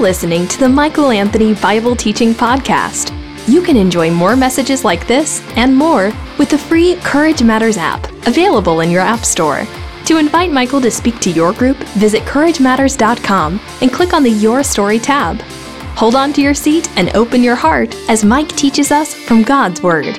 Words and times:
listening 0.00 0.48
to 0.48 0.58
the 0.58 0.68
Michael 0.68 1.10
Anthony 1.10 1.52
Bible 1.52 1.94
Teaching 1.94 2.32
Podcast. 2.32 3.14
You 3.46 3.60
can 3.60 3.76
enjoy 3.76 4.10
more 4.10 4.34
messages 4.34 4.82
like 4.82 5.06
this 5.06 5.42
and 5.56 5.76
more 5.76 6.10
with 6.38 6.48
the 6.48 6.56
free 6.56 6.96
Courage 7.02 7.42
Matters 7.42 7.76
app, 7.76 8.10
available 8.26 8.80
in 8.80 8.90
your 8.90 9.02
App 9.02 9.26
Store. 9.26 9.66
To 10.06 10.16
invite 10.16 10.52
Michael 10.52 10.80
to 10.80 10.90
speak 10.90 11.20
to 11.20 11.30
your 11.30 11.52
group, 11.52 11.76
visit 11.98 12.22
CourageMatters.com 12.22 13.60
and 13.82 13.92
click 13.92 14.14
on 14.14 14.22
the 14.22 14.30
Your 14.30 14.62
Story 14.62 14.98
tab. 14.98 15.42
Hold 15.96 16.14
on 16.14 16.32
to 16.32 16.40
your 16.40 16.54
seat 16.54 16.88
and 16.96 17.14
open 17.14 17.42
your 17.42 17.56
heart 17.56 17.94
as 18.08 18.24
Mike 18.24 18.48
teaches 18.56 18.90
us 18.90 19.12
from 19.12 19.42
God's 19.42 19.82
Word. 19.82 20.18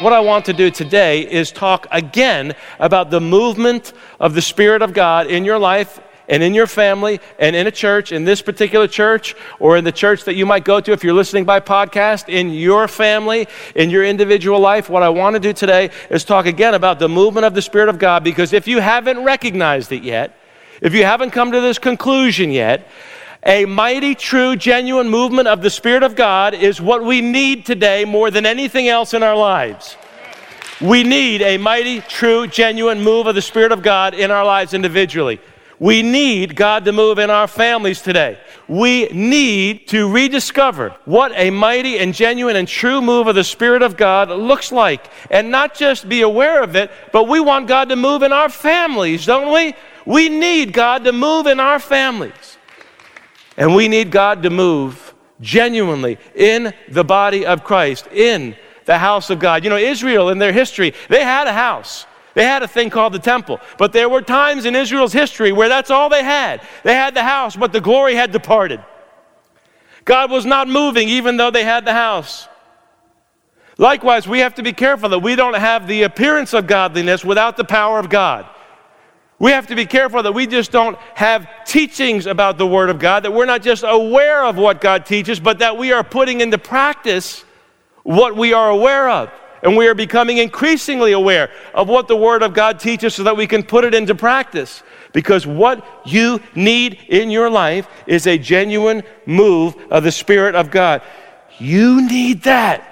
What 0.00 0.14
I 0.14 0.20
want 0.20 0.46
to 0.46 0.54
do 0.54 0.70
today 0.70 1.30
is 1.30 1.52
talk 1.52 1.86
again 1.90 2.54
about 2.78 3.10
the 3.10 3.20
movement 3.20 3.92
of 4.18 4.34
the 4.34 4.42
Spirit 4.42 4.80
of 4.80 4.94
God 4.94 5.26
in 5.26 5.44
your 5.44 5.58
life 5.58 6.00
and 6.28 6.42
in 6.42 6.54
your 6.54 6.66
family 6.66 7.20
and 7.38 7.54
in 7.54 7.66
a 7.66 7.70
church, 7.70 8.12
in 8.12 8.24
this 8.24 8.42
particular 8.42 8.86
church, 8.86 9.34
or 9.58 9.76
in 9.76 9.84
the 9.84 9.92
church 9.92 10.24
that 10.24 10.34
you 10.34 10.46
might 10.46 10.64
go 10.64 10.80
to 10.80 10.92
if 10.92 11.04
you're 11.04 11.14
listening 11.14 11.44
by 11.44 11.60
podcast, 11.60 12.28
in 12.28 12.50
your 12.50 12.88
family, 12.88 13.46
in 13.74 13.90
your 13.90 14.04
individual 14.04 14.60
life. 14.60 14.88
What 14.88 15.02
I 15.02 15.08
want 15.08 15.34
to 15.34 15.40
do 15.40 15.52
today 15.52 15.90
is 16.10 16.24
talk 16.24 16.46
again 16.46 16.74
about 16.74 16.98
the 16.98 17.08
movement 17.08 17.44
of 17.44 17.54
the 17.54 17.62
Spirit 17.62 17.88
of 17.88 17.98
God 17.98 18.24
because 18.24 18.52
if 18.52 18.66
you 18.66 18.80
haven't 18.80 19.22
recognized 19.22 19.92
it 19.92 20.02
yet, 20.02 20.38
if 20.80 20.94
you 20.94 21.04
haven't 21.04 21.30
come 21.30 21.52
to 21.52 21.60
this 21.60 21.78
conclusion 21.78 22.50
yet, 22.50 22.88
a 23.46 23.66
mighty, 23.66 24.14
true, 24.14 24.56
genuine 24.56 25.08
movement 25.08 25.48
of 25.48 25.60
the 25.60 25.68
Spirit 25.68 26.02
of 26.02 26.16
God 26.16 26.54
is 26.54 26.80
what 26.80 27.04
we 27.04 27.20
need 27.20 27.66
today 27.66 28.06
more 28.06 28.30
than 28.30 28.46
anything 28.46 28.88
else 28.88 29.12
in 29.12 29.22
our 29.22 29.36
lives. 29.36 29.96
We 30.80 31.04
need 31.04 31.42
a 31.42 31.58
mighty, 31.58 32.00
true, 32.00 32.46
genuine 32.46 33.02
move 33.02 33.26
of 33.26 33.34
the 33.34 33.42
Spirit 33.42 33.70
of 33.70 33.82
God 33.82 34.14
in 34.14 34.30
our 34.30 34.44
lives 34.44 34.74
individually. 34.74 35.40
We 35.78 36.02
need 36.02 36.54
God 36.56 36.84
to 36.84 36.92
move 36.92 37.18
in 37.18 37.30
our 37.30 37.46
families 37.48 38.00
today. 38.00 38.38
We 38.68 39.06
need 39.06 39.88
to 39.88 40.10
rediscover 40.10 40.96
what 41.04 41.32
a 41.34 41.50
mighty 41.50 41.98
and 41.98 42.14
genuine 42.14 42.56
and 42.56 42.68
true 42.68 43.02
move 43.02 43.26
of 43.26 43.34
the 43.34 43.44
Spirit 43.44 43.82
of 43.82 43.96
God 43.96 44.30
looks 44.30 44.70
like. 44.70 45.10
And 45.30 45.50
not 45.50 45.74
just 45.74 46.08
be 46.08 46.22
aware 46.22 46.62
of 46.62 46.76
it, 46.76 46.90
but 47.12 47.28
we 47.28 47.40
want 47.40 47.66
God 47.66 47.88
to 47.88 47.96
move 47.96 48.22
in 48.22 48.32
our 48.32 48.48
families, 48.48 49.26
don't 49.26 49.52
we? 49.52 49.74
We 50.06 50.28
need 50.28 50.72
God 50.72 51.04
to 51.04 51.12
move 51.12 51.46
in 51.46 51.58
our 51.58 51.78
families. 51.78 52.56
And 53.56 53.74
we 53.74 53.88
need 53.88 54.10
God 54.10 54.42
to 54.42 54.50
move 54.50 55.14
genuinely 55.40 56.18
in 56.34 56.72
the 56.88 57.04
body 57.04 57.44
of 57.44 57.64
Christ, 57.64 58.06
in 58.08 58.56
the 58.84 58.98
house 58.98 59.30
of 59.30 59.38
God. 59.38 59.64
You 59.64 59.70
know, 59.70 59.76
Israel 59.76 60.30
in 60.30 60.38
their 60.38 60.52
history, 60.52 60.94
they 61.08 61.24
had 61.24 61.46
a 61.46 61.52
house. 61.52 62.06
They 62.34 62.44
had 62.44 62.62
a 62.62 62.68
thing 62.68 62.90
called 62.90 63.12
the 63.12 63.18
temple. 63.18 63.60
But 63.78 63.92
there 63.92 64.08
were 64.08 64.22
times 64.22 64.64
in 64.64 64.74
Israel's 64.74 65.12
history 65.12 65.52
where 65.52 65.68
that's 65.68 65.90
all 65.90 66.08
they 66.08 66.24
had. 66.24 66.62
They 66.82 66.94
had 66.94 67.14
the 67.14 67.22
house, 67.22 67.56
but 67.56 67.72
the 67.72 67.80
glory 67.80 68.14
had 68.14 68.32
departed. 68.32 68.84
God 70.04 70.30
was 70.30 70.44
not 70.44 70.68
moving 70.68 71.08
even 71.08 71.36
though 71.36 71.50
they 71.50 71.64
had 71.64 71.84
the 71.84 71.92
house. 71.92 72.48
Likewise, 73.78 74.28
we 74.28 74.40
have 74.40 74.54
to 74.56 74.62
be 74.62 74.72
careful 74.72 75.08
that 75.08 75.18
we 75.20 75.34
don't 75.34 75.54
have 75.54 75.86
the 75.86 76.02
appearance 76.02 76.52
of 76.52 76.66
godliness 76.66 77.24
without 77.24 77.56
the 77.56 77.64
power 77.64 77.98
of 77.98 78.08
God. 78.08 78.46
We 79.38 79.50
have 79.50 79.66
to 79.68 79.74
be 79.74 79.84
careful 79.84 80.22
that 80.22 80.32
we 80.32 80.46
just 80.46 80.70
don't 80.70 80.96
have 81.14 81.48
teachings 81.64 82.26
about 82.26 82.56
the 82.56 82.66
Word 82.66 82.88
of 82.88 82.98
God, 82.98 83.24
that 83.24 83.32
we're 83.32 83.46
not 83.46 83.62
just 83.62 83.84
aware 83.86 84.44
of 84.44 84.56
what 84.56 84.80
God 84.80 85.06
teaches, 85.06 85.40
but 85.40 85.58
that 85.58 85.76
we 85.76 85.92
are 85.92 86.04
putting 86.04 86.40
into 86.40 86.56
practice 86.56 87.44
what 88.04 88.36
we 88.36 88.52
are 88.52 88.70
aware 88.70 89.08
of. 89.08 89.30
And 89.64 89.76
we 89.76 89.88
are 89.88 89.94
becoming 89.94 90.38
increasingly 90.38 91.12
aware 91.12 91.50
of 91.74 91.88
what 91.88 92.06
the 92.06 92.16
Word 92.16 92.42
of 92.42 92.52
God 92.52 92.78
teaches 92.78 93.14
so 93.14 93.24
that 93.24 93.36
we 93.36 93.46
can 93.46 93.62
put 93.62 93.84
it 93.84 93.94
into 93.94 94.14
practice. 94.14 94.82
Because 95.14 95.46
what 95.46 96.02
you 96.04 96.40
need 96.54 96.98
in 97.08 97.30
your 97.30 97.48
life 97.48 97.88
is 98.06 98.26
a 98.26 98.36
genuine 98.36 99.02
move 99.24 99.74
of 99.90 100.04
the 100.04 100.12
Spirit 100.12 100.54
of 100.54 100.70
God. 100.70 101.00
You 101.58 102.06
need 102.06 102.42
that 102.42 102.90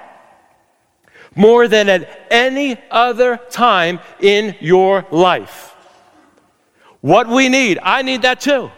more 1.35 1.69
than 1.69 1.89
at 1.89 2.27
any 2.31 2.79
other 2.91 3.39
time 3.51 4.01
in 4.21 4.57
your 4.61 5.07
life. 5.11 5.75
What 7.03 7.29
we 7.29 7.49
need, 7.49 7.79
I 7.83 8.03
need 8.03 8.23
that 8.23 8.41
too. 8.41 8.71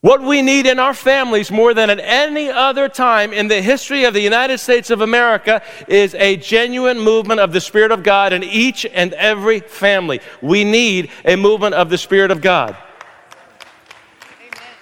What 0.00 0.22
we 0.22 0.40
need 0.40 0.66
in 0.66 0.78
our 0.78 0.94
families 0.94 1.50
more 1.50 1.74
than 1.74 1.90
at 1.90 2.00
any 2.00 2.48
other 2.48 2.88
time 2.88 3.34
in 3.34 3.48
the 3.48 3.60
history 3.60 4.04
of 4.04 4.14
the 4.14 4.20
United 4.20 4.56
States 4.58 4.88
of 4.88 5.02
America 5.02 5.62
is 5.88 6.14
a 6.14 6.36
genuine 6.36 6.98
movement 6.98 7.40
of 7.40 7.52
the 7.52 7.60
Spirit 7.60 7.92
of 7.92 8.02
God 8.02 8.32
in 8.32 8.42
each 8.42 8.86
and 8.86 9.12
every 9.12 9.60
family. 9.60 10.20
We 10.40 10.64
need 10.64 11.10
a 11.26 11.36
movement 11.36 11.74
of 11.74 11.90
the 11.90 11.98
Spirit 11.98 12.30
of 12.30 12.40
God. 12.40 12.78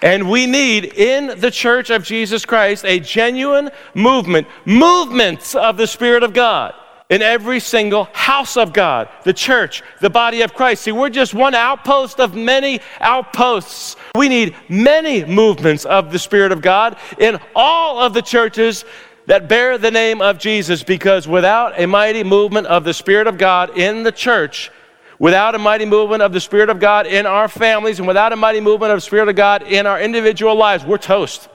And 0.01 0.29
we 0.29 0.45
need 0.45 0.85
in 0.85 1.37
the 1.41 1.51
church 1.51 1.89
of 1.89 2.05
Jesus 2.05 2.45
Christ 2.45 2.85
a 2.85 3.01
genuine 3.01 3.71
movement, 3.93 4.47
movements 4.63 5.53
of 5.53 5.75
the 5.75 5.87
Spirit 5.87 6.23
of 6.23 6.31
God 6.31 6.73
in 7.09 7.23
every 7.23 7.59
single 7.59 8.03
house 8.13 8.55
of 8.55 8.71
God, 8.71 9.09
the 9.23 9.33
church, 9.33 9.81
the 9.99 10.11
body 10.11 10.41
of 10.41 10.53
Christ. 10.53 10.83
See, 10.83 10.91
we're 10.91 11.09
just 11.09 11.33
one 11.33 11.55
outpost 11.55 12.19
of 12.19 12.35
many 12.35 12.81
outposts. 12.99 13.95
We 14.15 14.29
need 14.29 14.55
many 14.69 15.25
movements 15.25 15.85
of 15.85 16.11
the 16.11 16.19
Spirit 16.19 16.51
of 16.51 16.61
God 16.61 16.97
in 17.17 17.39
all 17.55 17.99
of 17.99 18.13
the 18.13 18.21
churches 18.21 18.85
that 19.25 19.47
bear 19.47 19.79
the 19.79 19.89
name 19.89 20.21
of 20.21 20.37
Jesus 20.37 20.83
because 20.83 21.27
without 21.27 21.79
a 21.79 21.87
mighty 21.87 22.23
movement 22.23 22.67
of 22.67 22.83
the 22.83 22.93
Spirit 22.93 23.25
of 23.25 23.39
God 23.39 23.75
in 23.75 24.03
the 24.03 24.11
church, 24.11 24.71
without 25.17 25.55
a 25.55 25.59
mighty 25.59 25.85
movement 25.85 26.21
of 26.21 26.31
the 26.31 26.39
Spirit 26.39 26.69
of 26.69 26.79
God 26.79 27.07
in 27.07 27.25
our 27.25 27.47
families, 27.47 27.97
and 27.97 28.07
without 28.07 28.33
a 28.33 28.35
mighty 28.35 28.61
movement 28.61 28.91
of 28.91 28.97
the 28.97 29.01
Spirit 29.01 29.29
of 29.29 29.35
God 29.35 29.63
in 29.63 29.87
our 29.87 29.99
individual 29.99 30.55
lives, 30.55 30.85
we're 30.85 30.99
toast. 30.99 31.49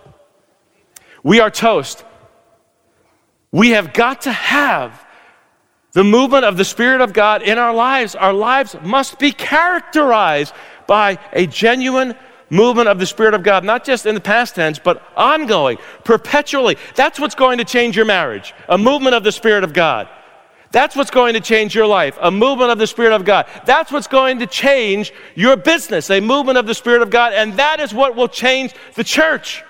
We 1.22 1.38
are 1.38 1.50
toast. 1.50 2.04
We 3.52 3.70
have 3.70 3.92
got 3.92 4.22
to 4.22 4.32
have 4.32 5.03
the 5.94 6.04
movement 6.04 6.44
of 6.44 6.56
the 6.56 6.64
Spirit 6.64 7.00
of 7.00 7.12
God 7.12 7.42
in 7.42 7.56
our 7.56 7.72
lives, 7.72 8.14
our 8.14 8.32
lives 8.32 8.76
must 8.82 9.18
be 9.18 9.32
characterized 9.32 10.52
by 10.86 11.18
a 11.32 11.46
genuine 11.46 12.14
movement 12.50 12.88
of 12.88 12.98
the 12.98 13.06
Spirit 13.06 13.32
of 13.32 13.42
God, 13.42 13.64
not 13.64 13.84
just 13.84 14.04
in 14.04 14.14
the 14.14 14.20
past 14.20 14.56
tense, 14.56 14.78
but 14.78 15.02
ongoing, 15.16 15.78
perpetually. 16.04 16.76
That's 16.96 17.18
what's 17.18 17.36
going 17.36 17.58
to 17.58 17.64
change 17.64 17.96
your 17.96 18.04
marriage, 18.04 18.54
a 18.68 18.76
movement 18.76 19.14
of 19.14 19.22
the 19.22 19.32
Spirit 19.32 19.64
of 19.64 19.72
God. 19.72 20.08
That's 20.72 20.96
what's 20.96 21.12
going 21.12 21.34
to 21.34 21.40
change 21.40 21.76
your 21.76 21.86
life, 21.86 22.18
a 22.20 22.32
movement 22.32 22.72
of 22.72 22.78
the 22.78 22.88
Spirit 22.88 23.12
of 23.12 23.24
God. 23.24 23.46
That's 23.64 23.92
what's 23.92 24.08
going 24.08 24.40
to 24.40 24.46
change 24.48 25.12
your 25.36 25.56
business, 25.56 26.10
a 26.10 26.20
movement 26.20 26.58
of 26.58 26.66
the 26.66 26.74
Spirit 26.74 27.02
of 27.02 27.10
God. 27.10 27.32
And 27.32 27.54
that 27.54 27.78
is 27.78 27.94
what 27.94 28.16
will 28.16 28.26
change 28.26 28.74
the 28.96 29.04
church. 29.04 29.62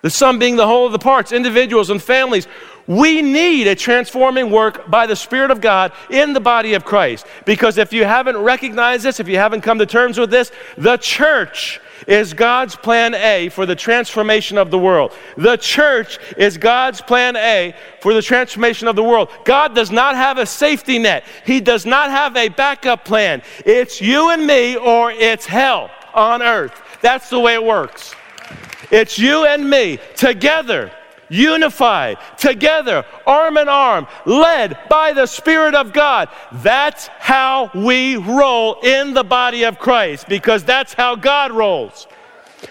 The 0.00 0.08
sum 0.08 0.38
being 0.38 0.56
the 0.56 0.66
whole 0.66 0.86
of 0.86 0.92
the 0.92 0.98
parts, 0.98 1.32
individuals 1.32 1.90
and 1.90 2.02
families 2.02 2.48
we 2.88 3.20
need 3.20 3.66
a 3.66 3.74
transforming 3.74 4.50
work 4.50 4.90
by 4.90 5.06
the 5.06 5.14
Spirit 5.14 5.50
of 5.50 5.60
God 5.60 5.92
in 6.10 6.32
the 6.32 6.40
body 6.40 6.72
of 6.74 6.84
Christ. 6.84 7.26
Because 7.44 7.78
if 7.78 7.92
you 7.92 8.04
haven't 8.04 8.38
recognized 8.38 9.04
this, 9.04 9.20
if 9.20 9.28
you 9.28 9.36
haven't 9.36 9.60
come 9.60 9.78
to 9.78 9.86
terms 9.86 10.18
with 10.18 10.30
this, 10.30 10.50
the 10.76 10.96
church 10.96 11.80
is 12.06 12.32
God's 12.32 12.74
plan 12.74 13.14
A 13.14 13.50
for 13.50 13.66
the 13.66 13.76
transformation 13.76 14.56
of 14.56 14.70
the 14.70 14.78
world. 14.78 15.12
The 15.36 15.56
church 15.56 16.18
is 16.38 16.56
God's 16.56 17.02
plan 17.02 17.36
A 17.36 17.74
for 18.00 18.14
the 18.14 18.22
transformation 18.22 18.88
of 18.88 18.96
the 18.96 19.04
world. 19.04 19.28
God 19.44 19.74
does 19.74 19.90
not 19.90 20.16
have 20.16 20.38
a 20.38 20.46
safety 20.46 20.98
net, 20.98 21.24
He 21.44 21.60
does 21.60 21.84
not 21.84 22.10
have 22.10 22.36
a 22.36 22.48
backup 22.48 23.04
plan. 23.04 23.42
It's 23.66 24.00
you 24.00 24.30
and 24.30 24.46
me, 24.46 24.76
or 24.76 25.12
it's 25.12 25.44
hell 25.44 25.90
on 26.14 26.40
earth. 26.40 26.80
That's 27.02 27.28
the 27.28 27.38
way 27.38 27.52
it 27.54 27.62
works. 27.62 28.14
It's 28.90 29.18
you 29.18 29.44
and 29.44 29.68
me 29.68 29.98
together 30.16 30.90
unified, 31.28 32.18
together, 32.36 33.04
arm 33.26 33.56
in 33.56 33.68
arm, 33.68 34.06
led 34.24 34.78
by 34.88 35.12
the 35.12 35.26
Spirit 35.26 35.74
of 35.74 35.92
God. 35.92 36.28
That's 36.52 37.08
how 37.18 37.70
we 37.74 38.16
roll 38.16 38.80
in 38.82 39.14
the 39.14 39.24
body 39.24 39.64
of 39.64 39.78
Christ 39.78 40.28
because 40.28 40.64
that's 40.64 40.94
how 40.94 41.16
God 41.16 41.52
rolls. 41.52 42.06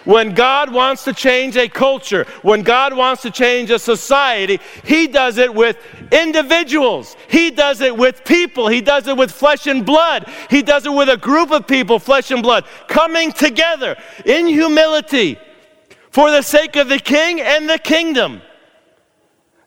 When 0.04 0.34
God 0.34 0.72
wants 0.74 1.06
to 1.06 1.14
change 1.14 1.56
a 1.56 1.70
culture, 1.70 2.26
when 2.42 2.62
God 2.62 2.94
wants 2.94 3.22
to 3.22 3.32
change 3.32 3.72
a 3.72 3.80
society, 3.80 4.60
He 4.84 5.08
does 5.08 5.38
it 5.38 5.54
with 5.54 5.78
individuals. 6.12 7.16
He 7.30 7.52
does 7.52 7.80
it 7.80 7.96
with 7.96 8.26
people. 8.26 8.68
He 8.68 8.82
does 8.82 9.08
it 9.08 9.16
with 9.16 9.32
flesh 9.32 9.66
and 9.66 9.86
blood. 9.86 10.30
He 10.50 10.62
does 10.62 10.86
it 10.86 10.92
with 10.92 11.08
a 11.08 11.18
group 11.18 11.52
of 11.52 11.68
people, 11.68 12.00
flesh 12.00 12.32
and 12.32 12.44
blood, 12.44 12.66
coming 12.88 13.32
together 13.32 13.96
in 14.26 14.48
humility 14.48 15.40
for 16.10 16.32
the 16.32 16.42
sake 16.42 16.76
of 16.76 16.90
the 16.90 17.00
king 17.00 17.40
and 17.40 17.70
the 17.70 17.80
kingdom 17.80 18.42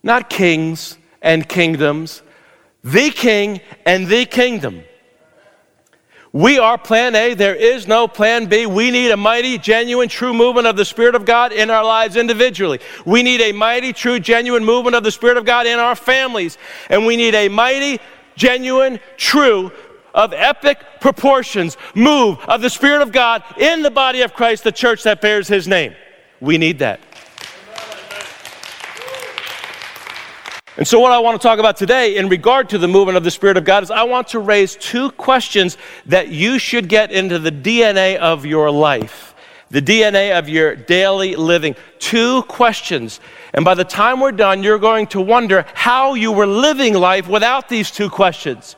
not 0.02 0.30
kings 0.30 0.98
and 1.22 1.48
kingdoms, 1.48 2.22
the 2.82 3.10
king 3.10 3.60
and 3.84 4.06
the 4.06 4.24
kingdom. 4.24 4.82
We 6.32 6.60
are 6.60 6.78
plan 6.78 7.16
A. 7.16 7.34
There 7.34 7.56
is 7.56 7.88
no 7.88 8.06
plan 8.06 8.46
B. 8.46 8.64
We 8.64 8.92
need 8.92 9.10
a 9.10 9.16
mighty, 9.16 9.58
genuine, 9.58 10.08
true 10.08 10.32
movement 10.32 10.68
of 10.68 10.76
the 10.76 10.84
Spirit 10.84 11.16
of 11.16 11.24
God 11.24 11.52
in 11.52 11.70
our 11.70 11.84
lives 11.84 12.16
individually. 12.16 12.78
We 13.04 13.24
need 13.24 13.40
a 13.40 13.50
mighty, 13.50 13.92
true, 13.92 14.20
genuine 14.20 14.64
movement 14.64 14.94
of 14.94 15.02
the 15.02 15.10
Spirit 15.10 15.38
of 15.38 15.44
God 15.44 15.66
in 15.66 15.80
our 15.80 15.96
families. 15.96 16.56
And 16.88 17.04
we 17.04 17.16
need 17.16 17.34
a 17.34 17.48
mighty, 17.48 17.98
genuine, 18.36 19.00
true 19.16 19.72
of 20.14 20.32
epic 20.32 20.78
proportions 21.00 21.76
move 21.94 22.38
of 22.46 22.62
the 22.62 22.70
Spirit 22.70 23.02
of 23.02 23.10
God 23.10 23.42
in 23.58 23.82
the 23.82 23.90
body 23.90 24.22
of 24.22 24.32
Christ, 24.32 24.62
the 24.62 24.72
church 24.72 25.02
that 25.02 25.20
bears 25.20 25.48
His 25.48 25.66
name. 25.66 25.94
We 26.40 26.58
need 26.58 26.78
that. 26.78 27.00
And 30.80 30.88
so, 30.88 30.98
what 30.98 31.12
I 31.12 31.18
want 31.18 31.38
to 31.38 31.46
talk 31.46 31.58
about 31.58 31.76
today 31.76 32.16
in 32.16 32.30
regard 32.30 32.70
to 32.70 32.78
the 32.78 32.88
movement 32.88 33.18
of 33.18 33.22
the 33.22 33.30
Spirit 33.30 33.58
of 33.58 33.64
God 33.64 33.82
is 33.82 33.90
I 33.90 34.04
want 34.04 34.28
to 34.28 34.38
raise 34.38 34.76
two 34.76 35.10
questions 35.10 35.76
that 36.06 36.28
you 36.28 36.58
should 36.58 36.88
get 36.88 37.12
into 37.12 37.38
the 37.38 37.52
DNA 37.52 38.16
of 38.16 38.46
your 38.46 38.70
life, 38.70 39.34
the 39.68 39.82
DNA 39.82 40.38
of 40.38 40.48
your 40.48 40.74
daily 40.74 41.36
living. 41.36 41.76
Two 41.98 42.44
questions. 42.44 43.20
And 43.52 43.62
by 43.62 43.74
the 43.74 43.84
time 43.84 44.20
we're 44.20 44.32
done, 44.32 44.62
you're 44.62 44.78
going 44.78 45.06
to 45.08 45.20
wonder 45.20 45.66
how 45.74 46.14
you 46.14 46.32
were 46.32 46.46
living 46.46 46.94
life 46.94 47.28
without 47.28 47.68
these 47.68 47.90
two 47.90 48.08
questions. 48.08 48.74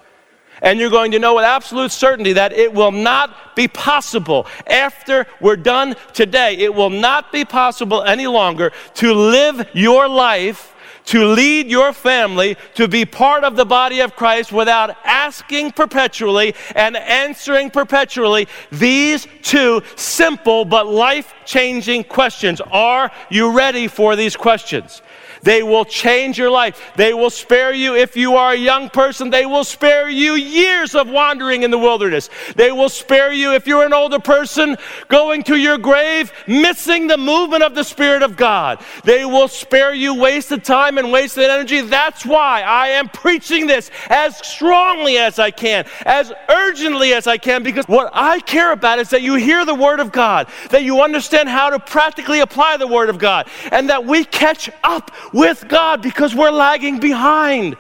And 0.61 0.81
you're 0.81 0.91
going 0.91 1.13
to 1.13 1.21
know 1.21 1.37
with 1.37 1.45
absolute 1.45 1.93
certainty 1.93 2.33
that 2.33 2.53
it 2.53 2.75
will 2.75 2.91
not 2.91 3.55
be 3.55 3.69
possible 3.69 4.49
after 4.67 5.29
we're 5.41 5.55
done 5.55 5.95
today. 6.15 6.57
It 6.57 6.75
will 6.75 6.91
not 6.91 7.31
be 7.31 7.45
possible 7.45 8.03
any 8.03 8.27
longer 8.27 8.73
to 8.95 9.15
live 9.15 9.69
your 9.73 10.09
life 10.09 10.72
to 11.07 11.27
lead 11.27 11.69
your 11.69 11.93
family 11.93 12.57
to 12.75 12.89
be 12.89 13.05
part 13.05 13.45
of 13.45 13.57
the 13.57 13.65
body 13.65 14.01
of 14.01 14.17
Christ 14.17 14.53
without 14.53 14.97
asking 15.05 15.73
perpetually 15.73 16.55
and 16.75 16.97
answering 16.97 17.71
perpetually 17.71 18.49
these 18.71 19.27
two 19.43 19.83
simple 19.97 20.65
but 20.65 20.87
life 20.87 21.35
changing 21.45 22.05
questions. 22.05 22.61
Are 22.71 23.11
you 23.31 23.53
ready 23.53 23.89
for 23.89 24.17
these 24.17 24.37
questions? 24.37 25.03
They 25.43 25.63
will 25.63 25.85
change 25.85 26.39
your 26.39 26.51
life. 26.51 26.93
They 26.97 27.15
will 27.15 27.31
spare 27.31 27.73
you, 27.73 27.97
if 27.97 28.17
you 28.17 28.37
are 28.37 28.53
a 28.53 28.57
young 28.57 28.89
person, 28.89 29.31
they 29.31 29.45
will 29.45 29.65
spare 29.65 30.09
you 30.09 30.35
years 30.35 30.95
of 30.95 31.09
wandering 31.09 31.65
in 31.65 31.71
the 31.71 31.79
wilderness. 31.79 32.31
They 32.55 32.71
will 32.71 32.89
spare 32.89 33.33
you, 33.33 33.53
if 33.53 33.67
you're 33.67 33.85
an 33.85 33.93
older 33.93 34.21
person, 34.21 34.77
going 35.09 35.43
to 35.45 35.57
your 35.57 35.79
grave, 35.79 36.33
missing 36.47 37.09
the 37.09 37.17
movement 37.17 37.65
of 37.65 37.75
the 37.75 37.83
Spirit 37.83 38.23
of 38.23 38.37
God. 38.37 38.81
They 39.05 39.25
will 39.25 39.49
spare 39.49 39.95
you 39.95 40.15
wasted 40.15 40.65
time 40.65 40.99
and 40.99 41.11
wasted 41.11 41.45
energy. 41.45 41.81
That's 41.81 42.25
why 42.25 42.63
I 42.63 42.89
am 42.89 43.09
preaching 43.09 43.67
this 43.67 43.91
as 44.09 44.37
strongly 44.47 45.19
as 45.19 45.39
I 45.39 45.51
can, 45.51 45.87
as 46.07 46.33
urgently 46.49 47.15
as 47.15 47.27
I 47.27 47.37
can, 47.37 47.63
because 47.65 47.87
what 47.89 48.11
I 48.13 48.39
care 48.41 48.71
about 48.71 49.01
is 49.01 49.11
that 49.11 49.23
you 49.23 49.35
hear 49.35 49.65
the 49.65 49.75
Word 49.75 49.99
of 49.99 50.13
God, 50.13 50.49
that 50.71 50.85
you 50.85 51.03
understand 51.03 51.49
how 51.49 51.71
to 51.71 51.81
practically 51.81 52.41
apply 52.41 52.77
the 52.77 52.87
Word 52.87 53.09
of 53.09 53.19
God, 53.19 53.49
and 53.73 53.91
that 53.91 54.05
we 54.05 54.25
catch 54.25 54.71
up 54.85 55.11
with 55.33 55.67
God 55.69 56.03
because 56.03 56.35
we're 56.35 56.51
lagging 56.51 57.01
behind. 57.01 57.77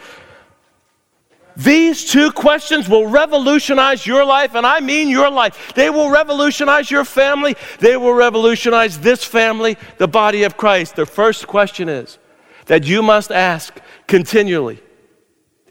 These 1.56 2.06
two 2.06 2.32
questions 2.32 2.88
will 2.88 3.06
revolutionize 3.06 4.06
your 4.06 4.25
life, 4.25 4.54
and 4.54 4.66
I 4.66 4.81
mean 4.81 5.08
your 5.08 5.31
life. 5.31 5.75
They 5.75 5.90
will 5.90 6.10
revolutionize 6.10 6.90
your 6.90 7.04
family. 7.04 7.56
They 7.78 7.96
will 7.96 8.14
revolutionize 8.14 8.99
this 8.99 9.22
family, 9.22 9.76
the 9.99 10.08
body 10.08 10.44
of 10.44 10.56
Christ. 10.56 10.96
The 10.96 11.06
first 11.06 11.46
question 11.46 11.88
is 11.88 12.19
that 12.66 12.84
you 12.84 13.02
must 13.02 13.31
ask 13.31 13.78
continually 14.06 14.82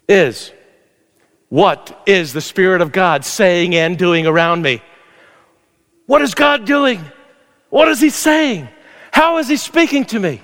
is 0.07 0.51
what 1.49 2.03
is 2.05 2.33
the 2.33 2.41
Spirit 2.41 2.81
of 2.81 2.91
God 2.91 3.25
saying 3.25 3.75
and 3.75 3.97
doing 3.97 4.27
around 4.27 4.61
me? 4.61 4.81
What 6.05 6.21
is 6.21 6.33
God 6.33 6.65
doing? 6.65 7.03
What 7.69 7.87
is 7.87 7.99
He 7.99 8.09
saying? 8.09 8.67
How 9.11 9.37
is 9.37 9.47
He 9.47 9.57
speaking 9.57 10.05
to 10.05 10.19
me? 10.19 10.41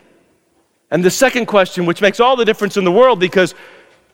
And 0.89 1.03
the 1.03 1.11
second 1.11 1.47
question, 1.47 1.85
which 1.85 2.01
makes 2.01 2.19
all 2.19 2.35
the 2.35 2.45
difference 2.45 2.77
in 2.77 2.83
the 2.83 2.91
world 2.91 3.19
because 3.19 3.53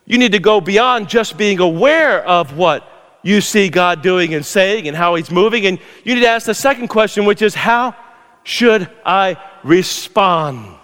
you 0.06 0.18
need 0.18 0.32
to 0.32 0.38
go 0.38 0.60
beyond 0.60 1.08
just 1.08 1.36
being 1.36 1.60
aware 1.60 2.24
of 2.26 2.56
what 2.56 2.88
you 3.22 3.40
see 3.40 3.68
God 3.68 4.02
doing 4.02 4.34
and 4.34 4.44
saying 4.44 4.86
and 4.88 4.96
how 4.96 5.14
He's 5.14 5.30
moving. 5.30 5.66
And 5.66 5.78
you 6.04 6.14
need 6.14 6.22
to 6.22 6.28
ask 6.28 6.46
the 6.46 6.54
second 6.54 6.88
question, 6.88 7.24
which 7.24 7.42
is, 7.42 7.54
how 7.54 7.94
should 8.42 8.90
I 9.04 9.36
respond 9.62 10.76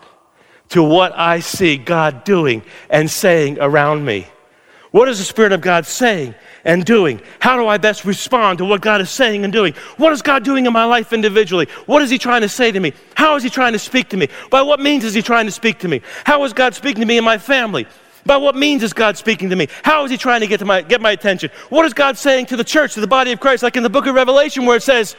to 0.71 0.83
what 0.83 1.13
I 1.19 1.41
see 1.41 1.77
God 1.77 2.25
doing 2.25 2.63
and 2.89 3.11
saying 3.11 3.59
around 3.61 4.05
me? 4.05 4.27
What 4.91 5.09
is 5.09 5.19
the 5.19 5.25
Spirit 5.25 5.53
of 5.53 5.61
God 5.61 5.87
saying 5.87 6.35
and 6.65 6.85
doing? 6.85 7.21
How 7.39 7.57
do 7.57 7.67
I 7.69 7.79
best 7.79 8.05
respond 8.05 8.59
to 8.59 8.65
what 8.65 8.81
God 8.81 9.01
is 9.01 9.09
saying 9.09 9.45
and 9.45 9.53
doing? 9.53 9.75
What 9.99 10.13
is 10.13 10.21
God 10.21 10.43
doing 10.43 10.67
in 10.67 10.73
my 10.73 10.85
life 10.85 11.13
individually? 11.13 11.69
What 11.87 12.03
is 12.03 12.11
He 12.11 12.19
trying 12.19 12.41
to 12.41 12.49
say 12.49 12.73
to 12.73 12.81
me? 12.81 12.93
How 13.15 13.37
is 13.37 13.45
He 13.45 13.51
trying 13.51 13.73
to 13.73 13.79
speak 13.79 14.09
to 14.09 14.17
me? 14.17 14.29
By 14.51 14.63
what 14.63 14.81
means 14.81 15.05
is 15.05 15.15
He 15.15 15.23
trying 15.23 15.47
to 15.47 15.53
speak 15.53 15.79
to 15.81 15.89
me? 15.89 16.03
How 16.25 16.43
is 16.43 16.53
God 16.53 16.75
speaking 16.75 17.03
to 17.03 17.07
me 17.07 17.19
and 17.19 17.25
my 17.25 17.39
family? 17.39 17.87
By 18.27 18.37
what 18.37 18.57
means 18.57 18.83
is 18.83 18.93
God 18.93 19.17
speaking 19.17 19.49
to 19.51 19.57
me? 19.57 19.69
How 19.85 20.05
is 20.05 20.11
He 20.11 20.17
trying 20.17 20.41
to 20.41 20.49
get, 20.49 20.59
to 20.59 20.65
my, 20.65 20.83
get 20.83 21.01
my 21.01 21.13
attention? 21.13 21.51
What 21.69 21.87
is 21.87 21.95
God 21.95 22.19
saying 22.19 22.47
to 22.47 22.57
the 22.57 22.65
church, 22.65 22.95
to 22.95 23.01
the 23.01 23.07
body 23.07 23.31
of 23.31 23.39
Christ, 23.39 23.63
like 23.63 23.77
in 23.77 23.85
the 23.85 23.91
book 23.91 24.07
of 24.07 24.15
Revelation 24.17 24.67
where 24.67 24.77
it 24.77 24.83
says, 24.83 25.15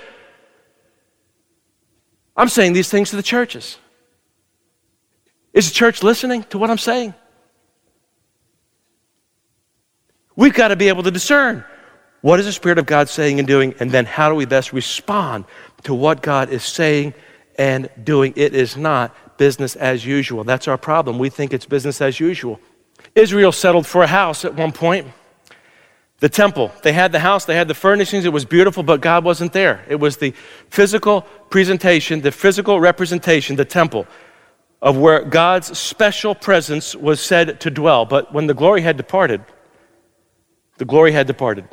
I'm 2.36 2.50
saying 2.50 2.74
these 2.74 2.90
things 2.90 3.10
to 3.12 3.16
the 3.16 3.24
churches. 3.24 3.78
Is 5.54 5.70
the 5.70 5.74
church 5.74 6.04
listening 6.04 6.44
to 6.46 6.58
what 6.58 6.70
I'm 6.70 6.78
saying? 6.78 7.14
We've 10.42 10.56
got 10.56 10.70
to 10.70 10.76
be 10.76 10.88
able 10.88 11.04
to 11.04 11.12
discern 11.12 11.64
what 12.22 12.40
is 12.40 12.48
the 12.48 12.52
Spirit 12.52 12.80
of 12.80 12.88
God 12.88 13.10
saying 13.10 13.38
and 13.38 13.48
doing, 13.48 13.76
and 13.80 13.92
then 13.92 14.06
how 14.06 14.28
do 14.28 14.34
we 14.34 14.46
best 14.46 14.74
respond 14.74 15.46
to 15.84 15.94
what 15.94 16.24
God 16.24 16.50
is 16.50 16.64
saying 16.64 17.14
and 17.60 17.88
doing. 18.04 18.34
It 18.36 18.56
is 18.56 18.76
not 18.76 19.16
business 19.38 19.76
as 19.76 20.04
usual. 20.04 20.44
That's 20.44 20.68
our 20.68 20.80
problem. 20.80 21.20
We 21.20 21.30
think 21.30 21.54
it's 21.54 21.68
business 21.68 22.02
as 22.02 22.20
usual. 22.20 22.60
Israel 23.14 23.52
settled 23.52 23.86
for 23.86 24.02
a 24.02 24.08
house 24.08 24.44
at 24.44 24.56
one 24.56 24.72
point. 24.72 25.10
The 26.22 26.30
temple. 26.30 26.72
They 26.82 26.94
had 26.94 27.12
the 27.12 27.20
house, 27.20 27.46
they 27.46 27.56
had 27.56 27.68
the 27.68 27.76
furnishings, 27.76 28.26
it 28.26 28.34
was 28.34 28.44
beautiful, 28.44 28.82
but 28.82 29.00
God 29.00 29.24
wasn't 29.24 29.54
there. 29.54 29.86
It 29.88 30.00
was 30.00 30.18
the 30.18 30.34
physical 30.72 31.22
presentation, 31.52 32.22
the 32.22 32.32
physical 32.32 32.80
representation, 32.80 33.58
the 33.58 33.66
temple, 33.66 34.08
of 34.82 34.98
where 34.98 35.24
God's 35.24 35.78
special 35.78 36.34
presence 36.34 36.96
was 36.96 37.22
said 37.22 37.62
to 37.62 37.70
dwell. 37.70 38.08
But 38.08 38.34
when 38.34 38.48
the 38.48 38.56
glory 38.56 38.82
had 38.82 38.98
departed, 38.98 39.46
the 40.78 40.86
glory 40.86 41.12
had 41.12 41.28
departed. 41.28 41.68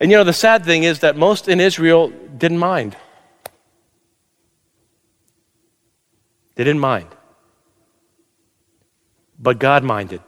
And 0.00 0.10
you 0.10 0.16
know, 0.16 0.24
the 0.24 0.32
sad 0.32 0.64
thing 0.64 0.84
is 0.84 1.00
that 1.00 1.16
most 1.16 1.48
in 1.48 1.60
Israel 1.60 2.10
didn't 2.36 2.58
mind. 2.58 2.96
They 6.54 6.64
didn't 6.64 6.80
mind. 6.80 7.08
But 9.38 9.58
God 9.58 9.84
minded. 9.84 10.22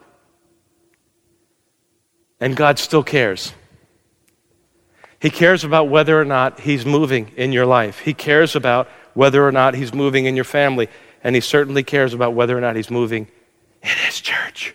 And 2.40 2.56
God 2.56 2.78
still 2.78 3.02
cares. 3.02 3.52
He 5.20 5.30
cares 5.30 5.64
about 5.64 5.88
whether 5.88 6.20
or 6.20 6.24
not 6.24 6.60
He's 6.60 6.86
moving 6.86 7.32
in 7.36 7.52
your 7.52 7.66
life. 7.66 8.00
He 8.00 8.14
cares 8.14 8.54
about 8.54 8.88
whether 9.14 9.46
or 9.46 9.50
not 9.50 9.74
He's 9.74 9.92
moving 9.92 10.26
in 10.26 10.36
your 10.36 10.44
family. 10.44 10.88
And 11.24 11.34
He 11.34 11.40
certainly 11.40 11.82
cares 11.82 12.14
about 12.14 12.34
whether 12.34 12.56
or 12.56 12.60
not 12.60 12.76
He's 12.76 12.90
moving 12.90 13.26
in 13.82 13.88
His 13.88 14.20
church. 14.20 14.74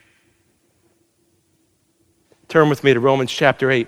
Turn 2.54 2.70
with 2.70 2.84
me 2.84 2.94
to 2.94 3.00
Romans 3.00 3.32
chapter 3.32 3.72
8. 3.72 3.88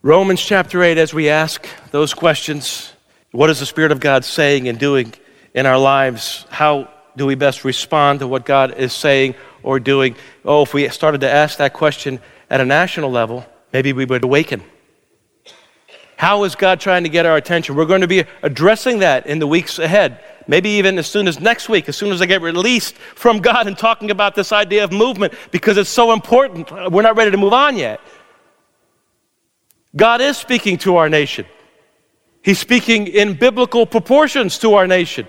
Romans 0.00 0.40
chapter 0.40 0.82
8, 0.82 0.96
as 0.96 1.12
we 1.12 1.28
ask 1.28 1.68
those 1.90 2.14
questions 2.14 2.94
what 3.30 3.50
is 3.50 3.60
the 3.60 3.66
Spirit 3.66 3.92
of 3.92 4.00
God 4.00 4.24
saying 4.24 4.68
and 4.68 4.78
doing 4.78 5.12
in 5.52 5.66
our 5.66 5.76
lives? 5.76 6.46
How 6.48 6.88
do 7.14 7.26
we 7.26 7.34
best 7.34 7.66
respond 7.66 8.20
to 8.20 8.26
what 8.26 8.46
God 8.46 8.72
is 8.78 8.94
saying 8.94 9.34
or 9.62 9.80
doing? 9.80 10.16
Oh, 10.46 10.62
if 10.62 10.72
we 10.72 10.88
started 10.88 11.20
to 11.20 11.30
ask 11.30 11.58
that 11.58 11.74
question 11.74 12.20
at 12.48 12.62
a 12.62 12.64
national 12.64 13.10
level, 13.10 13.44
maybe 13.74 13.92
we 13.92 14.06
would 14.06 14.24
awaken. 14.24 14.62
How 16.16 16.44
is 16.44 16.54
God 16.54 16.80
trying 16.80 17.02
to 17.02 17.10
get 17.10 17.26
our 17.26 17.36
attention? 17.36 17.74
We're 17.74 17.84
going 17.84 18.00
to 18.00 18.08
be 18.08 18.24
addressing 18.42 19.00
that 19.00 19.26
in 19.26 19.40
the 19.40 19.46
weeks 19.46 19.78
ahead. 19.78 20.24
Maybe 20.46 20.70
even 20.70 20.98
as 20.98 21.06
soon 21.06 21.28
as 21.28 21.40
next 21.40 21.68
week, 21.68 21.88
as 21.88 21.96
soon 21.96 22.12
as 22.12 22.20
I 22.20 22.26
get 22.26 22.42
released 22.42 22.96
from 22.96 23.40
God 23.40 23.66
and 23.66 23.76
talking 23.76 24.10
about 24.10 24.34
this 24.34 24.52
idea 24.52 24.84
of 24.84 24.92
movement 24.92 25.34
because 25.50 25.76
it's 25.76 25.90
so 25.90 26.12
important. 26.12 26.70
We're 26.90 27.02
not 27.02 27.16
ready 27.16 27.30
to 27.30 27.36
move 27.36 27.52
on 27.52 27.76
yet. 27.76 28.00
God 29.94 30.20
is 30.20 30.36
speaking 30.36 30.78
to 30.78 30.96
our 30.96 31.08
nation. 31.08 31.46
He's 32.42 32.58
speaking 32.58 33.06
in 33.06 33.34
biblical 33.34 33.86
proportions 33.86 34.58
to 34.58 34.74
our 34.74 34.86
nation. 34.86 35.28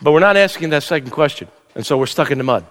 But 0.00 0.12
we're 0.12 0.20
not 0.20 0.36
asking 0.36 0.70
that 0.70 0.82
second 0.82 1.10
question. 1.10 1.48
And 1.74 1.84
so 1.84 1.98
we're 1.98 2.06
stuck 2.06 2.30
in 2.30 2.38
the 2.38 2.44
mud. 2.44 2.66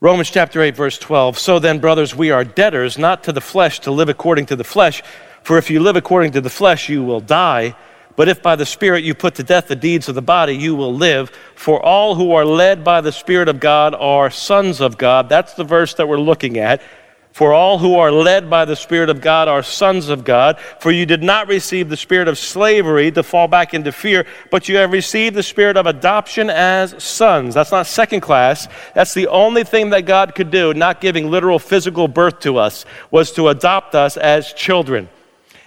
Romans 0.00 0.30
chapter 0.30 0.62
8, 0.62 0.76
verse 0.76 0.96
12. 0.98 1.38
So 1.38 1.58
then, 1.58 1.80
brothers, 1.80 2.14
we 2.14 2.30
are 2.30 2.44
debtors, 2.44 2.98
not 2.98 3.24
to 3.24 3.32
the 3.32 3.40
flesh, 3.40 3.80
to 3.80 3.90
live 3.90 4.08
according 4.08 4.46
to 4.46 4.56
the 4.56 4.64
flesh. 4.64 5.02
For 5.42 5.58
if 5.58 5.70
you 5.70 5.80
live 5.80 5.96
according 5.96 6.32
to 6.32 6.40
the 6.40 6.50
flesh, 6.50 6.88
you 6.88 7.02
will 7.02 7.20
die. 7.20 7.74
But 8.18 8.28
if 8.28 8.42
by 8.42 8.56
the 8.56 8.66
Spirit 8.66 9.04
you 9.04 9.14
put 9.14 9.36
to 9.36 9.44
death 9.44 9.68
the 9.68 9.76
deeds 9.76 10.08
of 10.08 10.16
the 10.16 10.22
body, 10.22 10.56
you 10.56 10.74
will 10.74 10.92
live. 10.92 11.30
For 11.54 11.80
all 11.80 12.16
who 12.16 12.32
are 12.32 12.44
led 12.44 12.82
by 12.82 13.00
the 13.00 13.12
Spirit 13.12 13.48
of 13.48 13.60
God 13.60 13.94
are 13.94 14.28
sons 14.28 14.80
of 14.80 14.98
God. 14.98 15.28
That's 15.28 15.54
the 15.54 15.62
verse 15.62 15.94
that 15.94 16.08
we're 16.08 16.18
looking 16.18 16.58
at. 16.58 16.82
For 17.30 17.52
all 17.52 17.78
who 17.78 17.94
are 17.94 18.10
led 18.10 18.50
by 18.50 18.64
the 18.64 18.74
Spirit 18.74 19.08
of 19.08 19.20
God 19.20 19.46
are 19.46 19.62
sons 19.62 20.08
of 20.08 20.24
God. 20.24 20.58
For 20.80 20.90
you 20.90 21.06
did 21.06 21.22
not 21.22 21.46
receive 21.46 21.88
the 21.88 21.96
spirit 21.96 22.26
of 22.26 22.38
slavery 22.38 23.12
to 23.12 23.22
fall 23.22 23.46
back 23.46 23.72
into 23.72 23.92
fear, 23.92 24.26
but 24.50 24.68
you 24.68 24.78
have 24.78 24.90
received 24.90 25.36
the 25.36 25.42
spirit 25.44 25.76
of 25.76 25.86
adoption 25.86 26.50
as 26.50 27.00
sons. 27.00 27.54
That's 27.54 27.70
not 27.70 27.86
second 27.86 28.22
class. 28.22 28.66
That's 28.96 29.14
the 29.14 29.28
only 29.28 29.62
thing 29.62 29.90
that 29.90 30.06
God 30.06 30.34
could 30.34 30.50
do, 30.50 30.74
not 30.74 31.00
giving 31.00 31.30
literal 31.30 31.60
physical 31.60 32.08
birth 32.08 32.40
to 32.40 32.56
us, 32.56 32.84
was 33.12 33.30
to 33.34 33.46
adopt 33.46 33.94
us 33.94 34.16
as 34.16 34.52
children. 34.54 35.08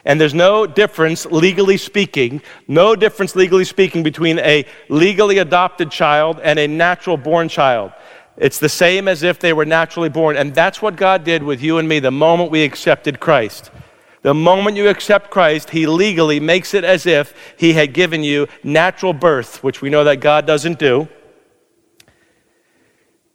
And 0.05 0.19
there's 0.19 0.33
no 0.33 0.65
difference, 0.65 1.25
legally 1.27 1.77
speaking, 1.77 2.41
no 2.67 2.95
difference, 2.95 3.35
legally 3.35 3.65
speaking, 3.65 4.03
between 4.03 4.39
a 4.39 4.65
legally 4.89 5.37
adopted 5.37 5.91
child 5.91 6.39
and 6.41 6.57
a 6.57 6.67
natural 6.67 7.17
born 7.17 7.49
child. 7.49 7.91
It's 8.37 8.59
the 8.59 8.69
same 8.69 9.07
as 9.07 9.21
if 9.21 9.39
they 9.39 9.53
were 9.53 9.65
naturally 9.65 10.09
born. 10.09 10.37
And 10.37 10.55
that's 10.55 10.81
what 10.81 10.95
God 10.95 11.23
did 11.23 11.43
with 11.43 11.61
you 11.61 11.77
and 11.77 11.87
me 11.87 11.99
the 11.99 12.11
moment 12.11 12.49
we 12.49 12.63
accepted 12.63 13.19
Christ. 13.19 13.69
The 14.23 14.33
moment 14.33 14.77
you 14.77 14.87
accept 14.87 15.31
Christ, 15.31 15.71
He 15.71 15.85
legally 15.85 16.39
makes 16.39 16.73
it 16.73 16.83
as 16.83 17.05
if 17.05 17.33
He 17.57 17.73
had 17.73 17.93
given 17.93 18.23
you 18.23 18.47
natural 18.63 19.13
birth, 19.13 19.63
which 19.63 19.81
we 19.81 19.89
know 19.89 20.03
that 20.03 20.17
God 20.17 20.45
doesn't 20.45 20.79
do. 20.79 21.07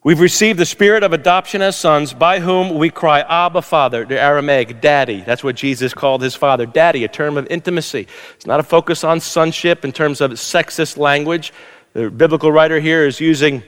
We've 0.07 0.21
received 0.21 0.61
the 0.61 0.67
spirit 0.67 1.03
of 1.03 1.13
adoption 1.13 1.63
as 1.63 1.75
sons, 1.75 2.15
by 2.15 2.39
whom 2.39 2.79
we 2.79 2.91
cry, 2.91 3.23
Abba, 3.23 3.61
Father, 3.61 4.05
the 4.05 4.21
Aramaic, 4.21 4.81
Daddy. 4.81 5.23
That's 5.23 5.43
what 5.43 5.57
Jesus 5.57 5.93
called 5.93 6.23
his 6.23 6.37
Father. 6.37 6.65
Daddy, 6.65 7.03
a 7.03 7.09
term 7.09 7.37
of 7.37 7.49
intimacy. 7.49 8.07
It's 8.37 8.47
not 8.47 8.61
a 8.61 8.63
focus 8.63 9.03
on 9.03 9.19
sonship 9.19 9.85
in 9.85 9.91
terms 9.91 10.21
of 10.21 10.31
sexist 10.31 10.97
language. 10.97 11.53
The 11.93 12.09
biblical 12.09 12.53
writer 12.53 12.79
here 12.79 13.05
is 13.05 13.19
using 13.19 13.65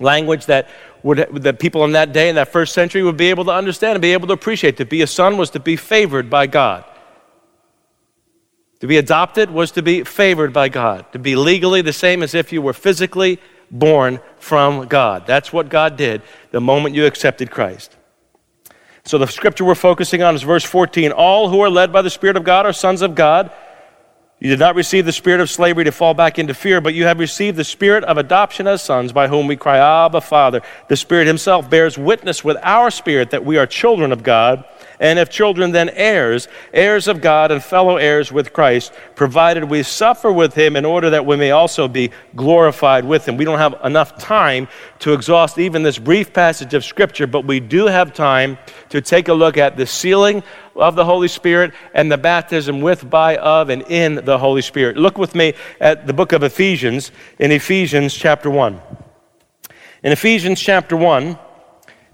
language 0.00 0.46
that 0.46 0.68
would, 1.04 1.18
that 1.32 1.60
people 1.60 1.84
in 1.84 1.92
that 1.92 2.12
day, 2.12 2.28
in 2.28 2.34
that 2.34 2.48
first 2.48 2.74
century, 2.74 3.04
would 3.04 3.16
be 3.16 3.30
able 3.30 3.44
to 3.44 3.52
understand 3.52 3.92
and 3.94 4.02
be 4.02 4.14
able 4.14 4.26
to 4.26 4.32
appreciate. 4.32 4.78
To 4.78 4.84
be 4.84 5.02
a 5.02 5.06
son 5.06 5.36
was 5.36 5.50
to 5.50 5.60
be 5.60 5.76
favored 5.76 6.28
by 6.28 6.48
God. 6.48 6.84
To 8.80 8.88
be 8.88 8.96
adopted 8.96 9.48
was 9.48 9.70
to 9.70 9.82
be 9.82 10.02
favored 10.02 10.52
by 10.52 10.70
God. 10.70 11.12
To 11.12 11.20
be 11.20 11.36
legally 11.36 11.82
the 11.82 11.92
same 11.92 12.24
as 12.24 12.34
if 12.34 12.52
you 12.52 12.60
were 12.60 12.72
physically 12.72 13.38
born 13.72 14.20
from 14.38 14.86
God. 14.86 15.26
That's 15.26 15.52
what 15.52 15.68
God 15.68 15.96
did 15.96 16.22
the 16.50 16.60
moment 16.60 16.94
you 16.94 17.06
accepted 17.06 17.50
Christ. 17.50 17.96
So 19.04 19.18
the 19.18 19.26
scripture 19.26 19.64
we're 19.64 19.74
focusing 19.74 20.22
on 20.22 20.34
is 20.36 20.42
verse 20.42 20.62
14. 20.62 21.10
All 21.10 21.48
who 21.48 21.60
are 21.60 21.70
led 21.70 21.92
by 21.92 22.02
the 22.02 22.10
Spirit 22.10 22.36
of 22.36 22.44
God 22.44 22.66
are 22.66 22.72
sons 22.72 23.02
of 23.02 23.16
God. 23.16 23.50
You 24.42 24.50
did 24.50 24.58
not 24.58 24.74
receive 24.74 25.04
the 25.04 25.12
spirit 25.12 25.40
of 25.40 25.48
slavery 25.48 25.84
to 25.84 25.92
fall 25.92 26.14
back 26.14 26.36
into 26.36 26.52
fear, 26.52 26.80
but 26.80 26.94
you 26.94 27.04
have 27.04 27.20
received 27.20 27.56
the 27.56 27.62
spirit 27.62 28.02
of 28.02 28.18
adoption 28.18 28.66
as 28.66 28.82
sons, 28.82 29.12
by 29.12 29.28
whom 29.28 29.46
we 29.46 29.54
cry, 29.54 29.78
Abba, 29.78 30.20
Father. 30.20 30.62
The 30.88 30.96
Spirit 30.96 31.28
Himself 31.28 31.70
bears 31.70 31.96
witness 31.96 32.42
with 32.42 32.56
our 32.60 32.90
spirit 32.90 33.30
that 33.30 33.44
we 33.44 33.56
are 33.56 33.68
children 33.68 34.10
of 34.10 34.24
God 34.24 34.64
and 35.02 35.18
if 35.18 35.30
children, 35.30 35.72
then 35.72 35.88
heirs, 35.90 36.46
heirs 36.72 37.08
of 37.08 37.20
God 37.20 37.50
and 37.50 37.62
fellow 37.62 37.96
heirs 37.96 38.30
with 38.30 38.52
Christ, 38.52 38.92
provided 39.16 39.64
we 39.64 39.82
suffer 39.82 40.30
with 40.30 40.54
him 40.54 40.76
in 40.76 40.84
order 40.84 41.10
that 41.10 41.26
we 41.26 41.36
may 41.36 41.50
also 41.50 41.88
be 41.88 42.12
glorified 42.36 43.04
with 43.04 43.26
him. 43.26 43.36
We 43.36 43.44
don't 43.44 43.58
have 43.58 43.74
enough 43.82 44.16
time 44.16 44.68
to 45.00 45.12
exhaust 45.12 45.58
even 45.58 45.82
this 45.82 45.98
brief 45.98 46.32
passage 46.32 46.72
of 46.72 46.84
Scripture, 46.84 47.26
but 47.26 47.44
we 47.44 47.58
do 47.58 47.86
have 47.86 48.14
time 48.14 48.58
to 48.90 49.00
take 49.00 49.26
a 49.26 49.34
look 49.34 49.58
at 49.58 49.76
the 49.76 49.86
sealing 49.86 50.44
of 50.76 50.94
the 50.94 51.04
Holy 51.04 51.28
Spirit 51.28 51.72
and 51.94 52.10
the 52.10 52.18
baptism 52.18 52.80
with, 52.80 53.08
by, 53.08 53.36
of, 53.36 53.68
and 53.68 53.82
in 53.82 54.24
the 54.24 54.38
Holy 54.38 54.62
Spirit. 54.62 54.96
Look 54.96 55.18
with 55.18 55.34
me 55.34 55.54
at 55.80 56.06
the 56.06 56.12
book 56.12 56.32
of 56.32 56.42
Ephesians 56.42 57.10
in 57.38 57.52
Ephesians 57.52 58.14
chapter 58.14 58.50
1. 58.50 58.80
In 60.02 60.12
Ephesians 60.12 60.60
chapter 60.60 60.96
1, 60.96 61.38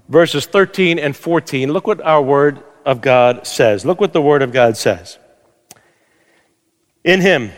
verses 0.07 0.45
13 0.45 0.99
and 0.99 1.15
14, 1.15 1.71
look 1.71 1.87
what 1.87 2.01
our 2.01 2.21
word 2.21 2.63
of 2.85 3.01
God 3.01 3.45
says. 3.45 3.85
Look 3.85 4.01
what 4.01 4.13
the 4.13 4.21
Word 4.21 4.41
of 4.41 4.51
God 4.51 4.77
says. 4.77 5.17
In 7.03 7.21
Him, 7.21 7.51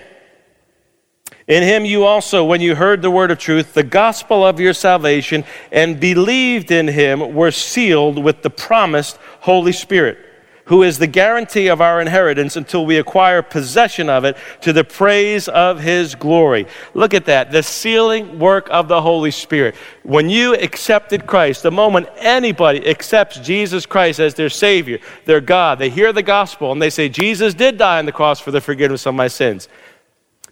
in 1.47 1.63
Him 1.63 1.85
you 1.85 2.05
also, 2.05 2.43
when 2.43 2.61
you 2.61 2.75
heard 2.75 3.01
the 3.01 3.11
word 3.11 3.31
of 3.31 3.39
truth, 3.39 3.73
the 3.73 3.83
gospel 3.83 4.45
of 4.45 4.59
your 4.59 4.73
salvation, 4.73 5.43
and 5.71 5.99
believed 5.99 6.71
in 6.71 6.87
Him, 6.87 7.33
were 7.33 7.51
sealed 7.51 8.21
with 8.23 8.41
the 8.41 8.49
promised 8.49 9.17
Holy 9.41 9.71
Spirit 9.71 10.17
who 10.65 10.83
is 10.83 10.99
the 10.99 11.07
guarantee 11.07 11.67
of 11.67 11.81
our 11.81 12.01
inheritance 12.01 12.55
until 12.55 12.85
we 12.85 12.97
acquire 12.97 13.41
possession 13.41 14.09
of 14.09 14.23
it 14.23 14.37
to 14.61 14.71
the 14.73 14.83
praise 14.83 15.47
of 15.47 15.79
his 15.79 16.15
glory. 16.15 16.67
Look 16.93 17.13
at 17.13 17.25
that, 17.25 17.51
the 17.51 17.63
sealing 17.63 18.39
work 18.39 18.67
of 18.71 18.87
the 18.87 19.01
Holy 19.01 19.31
Spirit. 19.31 19.75
When 20.03 20.29
you 20.29 20.53
accepted 20.55 21.27
Christ, 21.27 21.63
the 21.63 21.71
moment 21.71 22.07
anybody 22.17 22.87
accepts 22.87 23.39
Jesus 23.39 23.85
Christ 23.85 24.19
as 24.19 24.33
their 24.33 24.49
Savior, 24.49 24.99
their 25.25 25.41
God, 25.41 25.79
they 25.79 25.89
hear 25.89 26.13
the 26.13 26.23
gospel 26.23 26.71
and 26.71 26.81
they 26.81 26.89
say, 26.89 27.09
Jesus 27.09 27.53
did 27.53 27.77
die 27.77 27.99
on 27.99 28.05
the 28.05 28.11
cross 28.11 28.39
for 28.39 28.51
the 28.51 28.61
forgiveness 28.61 29.05
of 29.05 29.15
my 29.15 29.27
sins. 29.27 29.67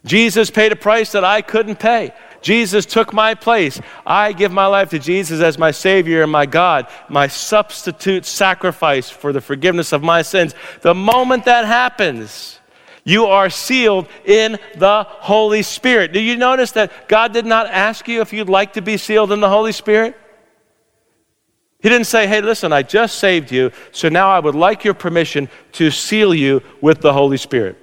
Jesus 0.04 0.50
paid 0.50 0.72
a 0.72 0.76
price 0.76 1.12
that 1.12 1.24
I 1.24 1.42
couldn't 1.42 1.78
pay. 1.78 2.12
Jesus 2.42 2.86
took 2.86 3.12
my 3.12 3.34
place. 3.34 3.80
I 4.06 4.32
give 4.32 4.52
my 4.52 4.66
life 4.66 4.90
to 4.90 4.98
Jesus 4.98 5.40
as 5.40 5.58
my 5.58 5.70
Savior 5.70 6.22
and 6.22 6.32
my 6.32 6.46
God, 6.46 6.86
my 7.08 7.26
substitute 7.26 8.24
sacrifice 8.24 9.10
for 9.10 9.32
the 9.32 9.40
forgiveness 9.40 9.92
of 9.92 10.02
my 10.02 10.22
sins. 10.22 10.54
The 10.80 10.94
moment 10.94 11.44
that 11.44 11.66
happens, 11.66 12.58
you 13.04 13.26
are 13.26 13.50
sealed 13.50 14.08
in 14.24 14.58
the 14.76 15.04
Holy 15.08 15.62
Spirit. 15.62 16.12
Do 16.12 16.20
you 16.20 16.36
notice 16.36 16.72
that 16.72 17.08
God 17.08 17.32
did 17.32 17.46
not 17.46 17.66
ask 17.66 18.08
you 18.08 18.20
if 18.20 18.32
you'd 18.32 18.48
like 18.48 18.74
to 18.74 18.82
be 18.82 18.96
sealed 18.96 19.32
in 19.32 19.40
the 19.40 19.48
Holy 19.48 19.72
Spirit? 19.72 20.16
He 21.80 21.88
didn't 21.88 22.06
say, 22.06 22.26
hey, 22.26 22.42
listen, 22.42 22.72
I 22.72 22.82
just 22.82 23.18
saved 23.18 23.50
you, 23.50 23.72
so 23.90 24.10
now 24.10 24.30
I 24.30 24.38
would 24.38 24.54
like 24.54 24.84
your 24.84 24.92
permission 24.92 25.48
to 25.72 25.90
seal 25.90 26.34
you 26.34 26.62
with 26.82 27.00
the 27.00 27.12
Holy 27.12 27.38
Spirit. 27.38 27.78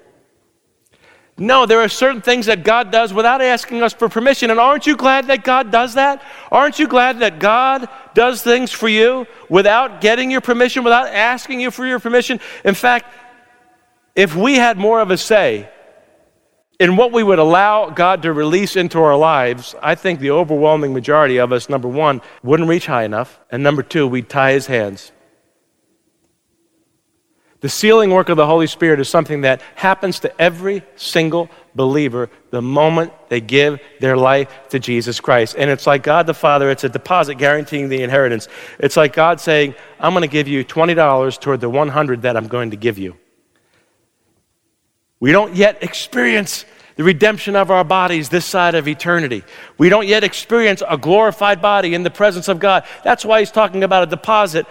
No, 1.40 1.68
there 1.68 1.82
are 1.82 1.88
certain 1.88 2.22
things 2.22 2.48
that 2.48 2.64
God 2.64 2.92
does 2.92 3.14
without 3.14 3.42
asking 3.42 3.84
us 3.84 3.94
for 3.94 4.10
permission. 4.10 4.50
And 4.50 4.60
aren't 4.60 4.88
you 4.88 4.98
glad 4.98 5.28
that 5.28 5.44
God 5.44 5.72
does 5.72 5.94
that? 5.94 6.24
Aren't 6.52 6.80
you 6.80 6.88
glad 6.88 7.20
that 7.20 7.38
God 7.38 7.88
does 8.16 8.42
things 8.42 8.72
for 8.72 8.88
you 8.88 9.28
without 9.48 10.02
getting 10.02 10.32
your 10.32 10.42
permission, 10.42 10.84
without 10.84 11.08
asking 11.08 11.60
you 11.60 11.70
for 11.70 11.86
your 11.86 12.00
permission? 12.00 12.40
In 12.66 12.74
fact, 12.74 13.14
if 14.16 14.36
we 14.36 14.56
had 14.56 14.80
more 14.80 15.00
of 15.00 15.12
a 15.12 15.18
say 15.18 15.70
in 16.80 16.96
what 16.96 17.12
we 17.12 17.22
would 17.22 17.38
allow 17.38 17.92
God 17.92 18.24
to 18.24 18.34
release 18.34 18.76
into 18.76 19.00
our 19.00 19.16
lives, 19.16 19.76
I 19.80 19.94
think 19.94 20.20
the 20.20 20.32
overwhelming 20.32 20.92
majority 20.92 21.38
of 21.38 21.52
us, 21.52 21.70
number 21.70 21.88
one, 21.88 22.22
wouldn't 22.42 22.68
reach 22.68 22.88
high 22.88 23.04
enough. 23.04 23.40
And 23.52 23.62
number 23.62 23.84
two, 23.84 24.08
we'd 24.08 24.28
tie 24.28 24.54
his 24.54 24.66
hands. 24.66 25.12
The 27.60 27.70
sealing 27.70 28.12
work 28.12 28.30
of 28.30 28.38
the 28.38 28.46
Holy 28.46 28.68
Spirit 28.68 29.00
is 29.00 29.10
something 29.10 29.42
that 29.42 29.62
happens 29.74 30.20
to 30.20 30.42
every 30.42 30.84
single 30.96 31.50
believer 31.74 32.30
the 32.52 32.62
moment 32.62 33.14
they 33.30 33.42
give 33.42 33.80
their 34.00 34.16
life 34.16 34.50
to 34.70 34.80
Jesus 34.80 35.20
Christ. 35.20 35.56
And 35.58 35.70
it's 35.72 35.88
like 35.88 36.04
God 36.04 36.28
the 36.28 36.36
Father, 36.36 36.70
it's 36.70 36.84
a 36.84 36.90
deposit 36.90 37.36
guaranteeing 37.36 37.90
the 37.90 38.04
inheritance. 38.04 38.48
It's 38.80 38.96
like 38.96 39.14
God 39.14 39.42
saying, 39.42 39.74
I'm 40.00 40.14
going 40.14 40.22
to 40.22 40.28
give 40.28 40.48
you 40.48 40.64
$20 40.64 41.40
toward 41.40 41.60
the 41.60 41.70
100 41.70 42.22
that 42.22 42.38
I'm 42.38 42.48
going 42.48 42.72
to 42.72 42.78
give 42.78 43.00
you. 43.00 43.18
We 45.20 45.32
don't 45.32 45.56
yet 45.56 45.82
experience 45.82 46.64
the 46.96 47.04
redemption 47.04 47.56
of 47.56 47.72
our 47.72 47.84
bodies 47.84 48.30
this 48.30 48.46
side 48.46 48.76
of 48.76 48.88
eternity. 48.88 49.44
We 49.78 49.90
don't 49.90 50.08
yet 50.08 50.24
experience 50.24 50.84
a 50.88 50.98
glorified 50.98 51.62
body 51.62 51.96
in 51.96 52.04
the 52.04 52.12
presence 52.12 52.48
of 52.48 52.60
God. 52.60 52.86
That's 53.04 53.26
why 53.26 53.40
he's 53.40 53.52
talking 53.52 53.84
about 53.84 54.04
a 54.04 54.08
deposit 54.08 54.68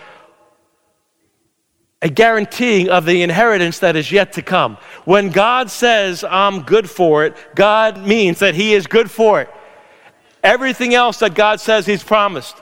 a 2.07 2.09
guaranteeing 2.09 2.89
of 2.89 3.05
the 3.05 3.23
inheritance 3.23 3.81
that 3.81 3.97
is 3.97 4.13
yet 4.13 4.33
to 4.35 4.41
come. 4.41 4.79
When 5.05 5.31
God 5.31 5.73
says, 5.73 6.23
I'm 6.23 6.63
good 6.63 6.89
for 6.89 7.25
it, 7.25 7.37
God 7.57 7.99
means 7.99 8.39
that 8.39 8.55
He 8.55 8.75
is 8.75 8.87
good 8.87 9.11
for 9.11 9.41
it. 9.41 9.53
Everything 10.41 10.95
else 10.95 11.19
that 11.19 11.35
God 11.35 11.61
says 11.61 11.85
He's 11.85 12.05
promised 12.05 12.57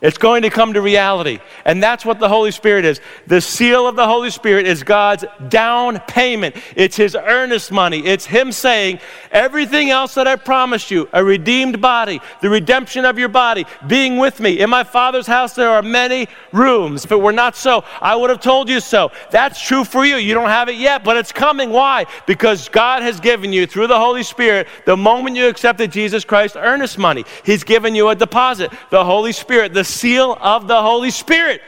it's 0.00 0.18
going 0.18 0.42
to 0.42 0.50
come 0.50 0.72
to 0.72 0.80
reality. 0.80 1.38
And 1.64 1.82
that's 1.82 2.04
what 2.04 2.18
the 2.18 2.28
Holy 2.28 2.50
Spirit 2.50 2.84
is. 2.84 3.00
The 3.26 3.40
seal 3.40 3.86
of 3.86 3.96
the 3.96 4.06
Holy 4.06 4.30
Spirit 4.30 4.66
is 4.66 4.82
God's 4.82 5.24
down 5.48 6.00
payment. 6.00 6.56
It's 6.74 6.96
His 6.96 7.14
earnest 7.14 7.70
money. 7.70 8.06
It's 8.06 8.24
Him 8.24 8.52
saying, 8.52 9.00
everything 9.30 9.90
else 9.90 10.14
that 10.14 10.26
I 10.26 10.36
promised 10.36 10.90
you, 10.90 11.08
a 11.12 11.22
redeemed 11.22 11.80
body, 11.80 12.20
the 12.40 12.48
redemption 12.48 13.04
of 13.04 13.18
your 13.18 13.28
body, 13.28 13.66
being 13.86 14.16
with 14.16 14.40
me. 14.40 14.60
In 14.60 14.70
my 14.70 14.84
Father's 14.84 15.26
house, 15.26 15.54
there 15.54 15.70
are 15.70 15.82
many 15.82 16.28
rooms. 16.52 17.04
If 17.04 17.12
it 17.12 17.20
were 17.20 17.32
not 17.32 17.54
so, 17.56 17.84
I 18.00 18.16
would 18.16 18.30
have 18.30 18.40
told 18.40 18.68
you 18.68 18.80
so. 18.80 19.12
That's 19.30 19.60
true 19.60 19.84
for 19.84 20.04
you. 20.04 20.16
You 20.16 20.34
don't 20.34 20.48
have 20.48 20.68
it 20.68 20.76
yet, 20.76 21.04
but 21.04 21.16
it's 21.16 21.32
coming. 21.32 21.70
Why? 21.70 22.06
Because 22.26 22.68
God 22.68 23.02
has 23.02 23.20
given 23.20 23.52
you, 23.52 23.66
through 23.66 23.88
the 23.88 23.98
Holy 23.98 24.22
Spirit, 24.22 24.66
the 24.86 24.96
moment 24.96 25.36
you 25.36 25.46
accepted 25.46 25.92
Jesus 25.92 26.24
Christ, 26.24 26.56
earnest 26.56 26.98
money. 26.98 27.24
He's 27.44 27.64
given 27.64 27.94
you 27.94 28.08
a 28.08 28.14
deposit. 28.14 28.72
The 28.90 29.04
Holy 29.04 29.32
Spirit, 29.32 29.74
the 29.74 29.89
seal 29.90 30.36
of 30.40 30.68
the 30.68 30.80
Holy 30.80 31.10
Spirit. 31.10 31.60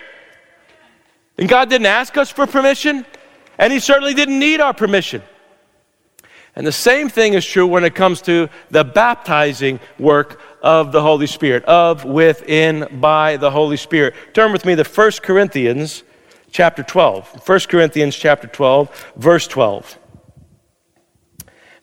And 1.38 1.48
God 1.48 1.68
didn't 1.68 1.86
ask 1.86 2.16
us 2.16 2.30
for 2.30 2.46
permission, 2.46 3.04
and 3.58 3.72
He 3.72 3.80
certainly 3.80 4.14
didn't 4.14 4.38
need 4.38 4.60
our 4.60 4.74
permission. 4.74 5.22
And 6.54 6.66
the 6.66 6.72
same 6.72 7.08
thing 7.08 7.32
is 7.32 7.46
true 7.46 7.66
when 7.66 7.84
it 7.84 7.94
comes 7.94 8.20
to 8.22 8.48
the 8.70 8.84
baptizing 8.84 9.80
work 9.98 10.40
of 10.62 10.92
the 10.92 11.00
Holy 11.00 11.26
Spirit, 11.26 11.64
of, 11.64 12.04
within, 12.04 13.00
by 13.00 13.38
the 13.38 13.50
Holy 13.50 13.78
Spirit. 13.78 14.14
Turn 14.34 14.52
with 14.52 14.64
me 14.64 14.76
to 14.76 14.84
1 14.84 15.10
Corinthians 15.22 16.02
chapter 16.50 16.82
12. 16.82 17.48
1 17.48 17.60
Corinthians 17.60 18.14
chapter 18.14 18.46
12, 18.46 19.12
verse 19.16 19.46
12 19.46 19.98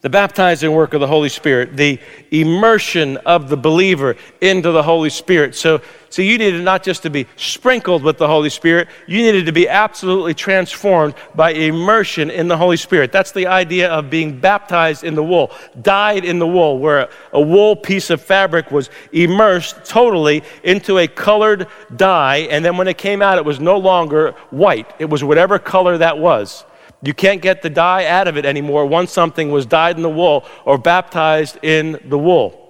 the 0.01 0.09
baptizing 0.09 0.71
work 0.71 0.93
of 0.93 1.01
the 1.01 1.07
Holy 1.07 1.27
Spirit, 1.27 1.75
the 1.75 1.99
immersion 2.31 3.17
of 3.17 3.49
the 3.49 3.57
believer 3.57 4.15
into 4.39 4.71
the 4.71 4.81
Holy 4.81 5.09
Spirit. 5.09 5.55
So, 5.55 5.81
so 6.09 6.21
you 6.21 6.37
needed 6.37 6.63
not 6.63 6.83
just 6.83 7.03
to 7.03 7.09
be 7.09 7.27
sprinkled 7.35 8.01
with 8.01 8.17
the 8.17 8.27
Holy 8.27 8.49
Spirit, 8.49 8.87
you 9.07 9.21
needed 9.21 9.45
to 9.45 9.51
be 9.51 9.67
absolutely 9.67 10.33
transformed 10.33 11.15
by 11.35 11.51
immersion 11.51 12.29
in 12.29 12.47
the 12.47 12.55
Holy 12.55 12.77
Spirit. 12.77 13.11
That's 13.11 13.33
the 13.33 13.47
idea 13.47 13.89
of 13.89 14.09
being 14.09 14.39
baptized 14.39 15.03
in 15.03 15.15
the 15.15 15.23
wool, 15.23 15.51
dyed 15.81 16.23
in 16.23 16.39
the 16.39 16.47
wool, 16.47 16.79
where 16.79 17.09
a 17.33 17.41
wool 17.41 17.75
piece 17.75 18.09
of 18.09 18.21
fabric 18.21 18.71
was 18.71 18.89
immersed 19.11 19.83
totally 19.83 20.43
into 20.63 20.97
a 20.99 21.07
colored 21.09 21.67
dye, 21.93 22.47
and 22.49 22.63
then 22.63 22.77
when 22.77 22.87
it 22.87 22.97
came 22.97 23.21
out, 23.21 23.37
it 23.37 23.43
was 23.43 23.59
no 23.59 23.77
longer 23.77 24.31
white. 24.49 24.89
It 24.97 25.09
was 25.09 25.25
whatever 25.25 25.59
color 25.59 25.97
that 25.97 26.17
was. 26.17 26.63
You 27.01 27.13
can't 27.13 27.41
get 27.41 27.61
the 27.61 27.69
dye 27.69 28.05
out 28.05 28.27
of 28.27 28.37
it 28.37 28.45
anymore 28.45 28.85
once 28.85 29.11
something 29.11 29.51
was 29.51 29.65
dyed 29.65 29.95
in 29.95 30.03
the 30.03 30.09
wool 30.09 30.45
or 30.65 30.77
baptized 30.77 31.57
in 31.63 31.99
the 32.05 32.17
wool. 32.17 32.65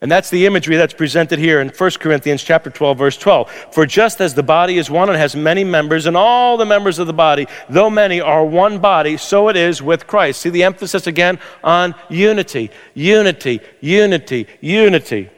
And 0.00 0.12
that's 0.12 0.30
the 0.30 0.46
imagery 0.46 0.76
that's 0.76 0.94
presented 0.94 1.40
here 1.40 1.60
in 1.60 1.70
1 1.70 1.90
Corinthians 1.98 2.44
chapter 2.44 2.70
12 2.70 2.98
verse 2.98 3.16
12. 3.16 3.50
For 3.72 3.84
just 3.84 4.20
as 4.20 4.34
the 4.34 4.44
body 4.44 4.78
is 4.78 4.88
one 4.88 5.08
and 5.08 5.18
has 5.18 5.34
many 5.34 5.64
members 5.64 6.06
and 6.06 6.16
all 6.16 6.56
the 6.56 6.66
members 6.66 7.00
of 7.00 7.08
the 7.08 7.12
body, 7.12 7.48
though 7.68 7.90
many 7.90 8.20
are 8.20 8.44
one 8.44 8.78
body, 8.78 9.16
so 9.16 9.48
it 9.48 9.56
is 9.56 9.82
with 9.82 10.06
Christ. 10.06 10.40
See 10.40 10.50
the 10.50 10.62
emphasis 10.62 11.08
again 11.08 11.40
on 11.64 11.96
unity, 12.08 12.70
unity, 12.94 13.60
unity, 13.80 14.46
unity. 14.60 15.30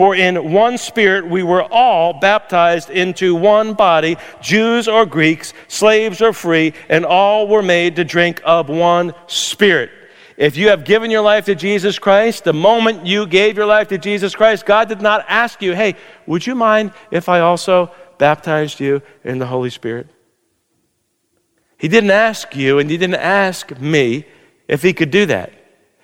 For 0.00 0.14
in 0.14 0.50
one 0.50 0.78
spirit 0.78 1.28
we 1.28 1.42
were 1.42 1.62
all 1.62 2.14
baptized 2.14 2.88
into 2.88 3.34
one 3.34 3.74
body, 3.74 4.16
Jews 4.40 4.88
or 4.88 5.04
Greeks, 5.04 5.52
slaves 5.68 6.22
or 6.22 6.32
free, 6.32 6.72
and 6.88 7.04
all 7.04 7.46
were 7.46 7.60
made 7.60 7.96
to 7.96 8.04
drink 8.04 8.40
of 8.42 8.70
one 8.70 9.12
spirit. 9.26 9.90
If 10.38 10.56
you 10.56 10.70
have 10.70 10.86
given 10.86 11.10
your 11.10 11.20
life 11.20 11.44
to 11.44 11.54
Jesus 11.54 11.98
Christ, 11.98 12.44
the 12.44 12.54
moment 12.54 13.04
you 13.04 13.26
gave 13.26 13.58
your 13.58 13.66
life 13.66 13.88
to 13.88 13.98
Jesus 13.98 14.34
Christ, 14.34 14.64
God 14.64 14.88
did 14.88 15.02
not 15.02 15.26
ask 15.28 15.60
you, 15.60 15.74
hey, 15.74 15.96
would 16.26 16.46
you 16.46 16.54
mind 16.54 16.92
if 17.10 17.28
I 17.28 17.40
also 17.40 17.90
baptized 18.16 18.80
you 18.80 19.02
in 19.22 19.38
the 19.38 19.48
Holy 19.48 19.68
Spirit? 19.68 20.06
He 21.76 21.88
didn't 21.88 22.12
ask 22.12 22.56
you, 22.56 22.78
and 22.78 22.88
He 22.90 22.96
didn't 22.96 23.16
ask 23.16 23.78
me 23.78 24.24
if 24.66 24.80
He 24.80 24.94
could 24.94 25.10
do 25.10 25.26
that. 25.26 25.52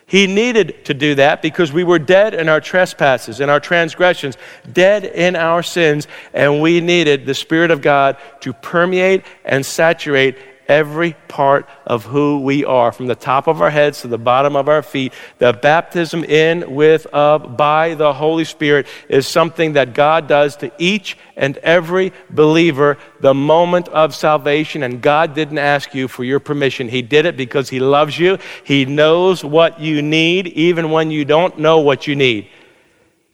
He 0.06 0.28
needed 0.28 0.84
to 0.84 0.94
do 0.94 1.16
that 1.16 1.42
because 1.42 1.72
we 1.72 1.82
were 1.82 1.98
dead 1.98 2.32
in 2.32 2.48
our 2.48 2.60
trespasses, 2.60 3.40
and 3.40 3.50
our 3.50 3.58
transgressions, 3.58 4.36
dead 4.72 5.04
in 5.04 5.34
our 5.34 5.64
sins, 5.64 6.06
and 6.32 6.60
we 6.60 6.80
needed 6.80 7.26
the 7.26 7.34
Spirit 7.34 7.72
of 7.72 7.82
God 7.82 8.16
to 8.40 8.52
permeate 8.52 9.24
and 9.44 9.66
saturate 9.66 10.38
every 10.68 11.14
part 11.28 11.68
of 11.86 12.04
who 12.04 12.40
we 12.40 12.64
are, 12.64 12.92
from 12.92 13.06
the 13.06 13.14
top 13.14 13.46
of 13.46 13.62
our 13.62 13.70
heads 13.70 14.02
to 14.02 14.08
the 14.08 14.18
bottom 14.18 14.56
of 14.56 14.68
our 14.68 14.82
feet. 14.82 15.12
The 15.38 15.52
baptism 15.52 16.24
in, 16.24 16.74
with, 16.74 17.06
of, 17.06 17.56
by 17.56 17.94
the 17.94 18.12
Holy 18.12 18.44
Spirit 18.44 18.86
is 19.08 19.26
something 19.26 19.74
that 19.74 19.94
God 19.94 20.28
does 20.28 20.56
to 20.56 20.72
each 20.78 21.16
and 21.36 21.56
every 21.58 22.12
believer 22.30 22.98
the 23.20 23.34
moment 23.34 23.88
of 23.88 24.14
salvation. 24.14 24.82
And 24.82 25.00
God 25.00 25.34
didn't 25.34 25.58
ask 25.58 25.94
you 25.94 26.08
for 26.08 26.24
your 26.24 26.40
permission. 26.40 26.88
He 26.88 27.02
did 27.02 27.26
it 27.26 27.36
because 27.36 27.68
He 27.68 27.80
loves 27.80 28.18
you. 28.18 28.38
He 28.64 28.84
knows 28.84 29.44
what 29.44 29.80
you 29.80 30.02
need, 30.02 30.48
even 30.48 30.90
when 30.90 31.10
you 31.10 31.24
don't 31.24 31.58
know 31.58 31.80
what 31.80 32.06
you 32.06 32.16
need. 32.16 32.48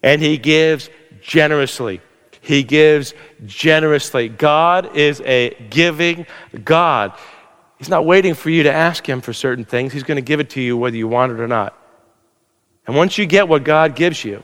And 0.03 0.21
He 0.21 0.39
gives 0.39 0.91
generously. 1.21 2.01
He 2.43 2.65
gives 2.65 3.15
generously. 3.47 4.29
God 4.29 4.97
is 4.97 5.21
a 5.21 5.55
giving 5.71 6.27
God. 6.65 7.13
He's 7.79 7.89
not 7.89 8.05
waiting 8.05 8.35
for 8.35 8.51
you 8.51 8.65
to 8.65 8.73
ask 8.73 9.09
Him 9.09 9.21
for 9.21 9.33
certain 9.33 9.65
things. 9.65 9.93
He's 9.93 10.03
going 10.03 10.17
to 10.17 10.23
give 10.23 10.41
it 10.41 10.51
to 10.51 10.61
you 10.61 10.77
whether 10.77 10.97
you 10.97 11.07
want 11.07 11.33
it 11.33 11.41
or 11.41 11.47
not. 11.47 11.79
And 12.85 12.97
once 12.97 13.17
you 13.17 13.27
get 13.27 13.47
what 13.47 13.63
God 13.63 13.95
gives 13.95 14.25
you, 14.25 14.43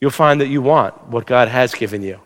you'll 0.00 0.10
find 0.10 0.40
that 0.40 0.48
you 0.48 0.62
want 0.62 1.08
what 1.08 1.26
God 1.26 1.48
has 1.48 1.74
given 1.74 2.02
you. 2.02 2.18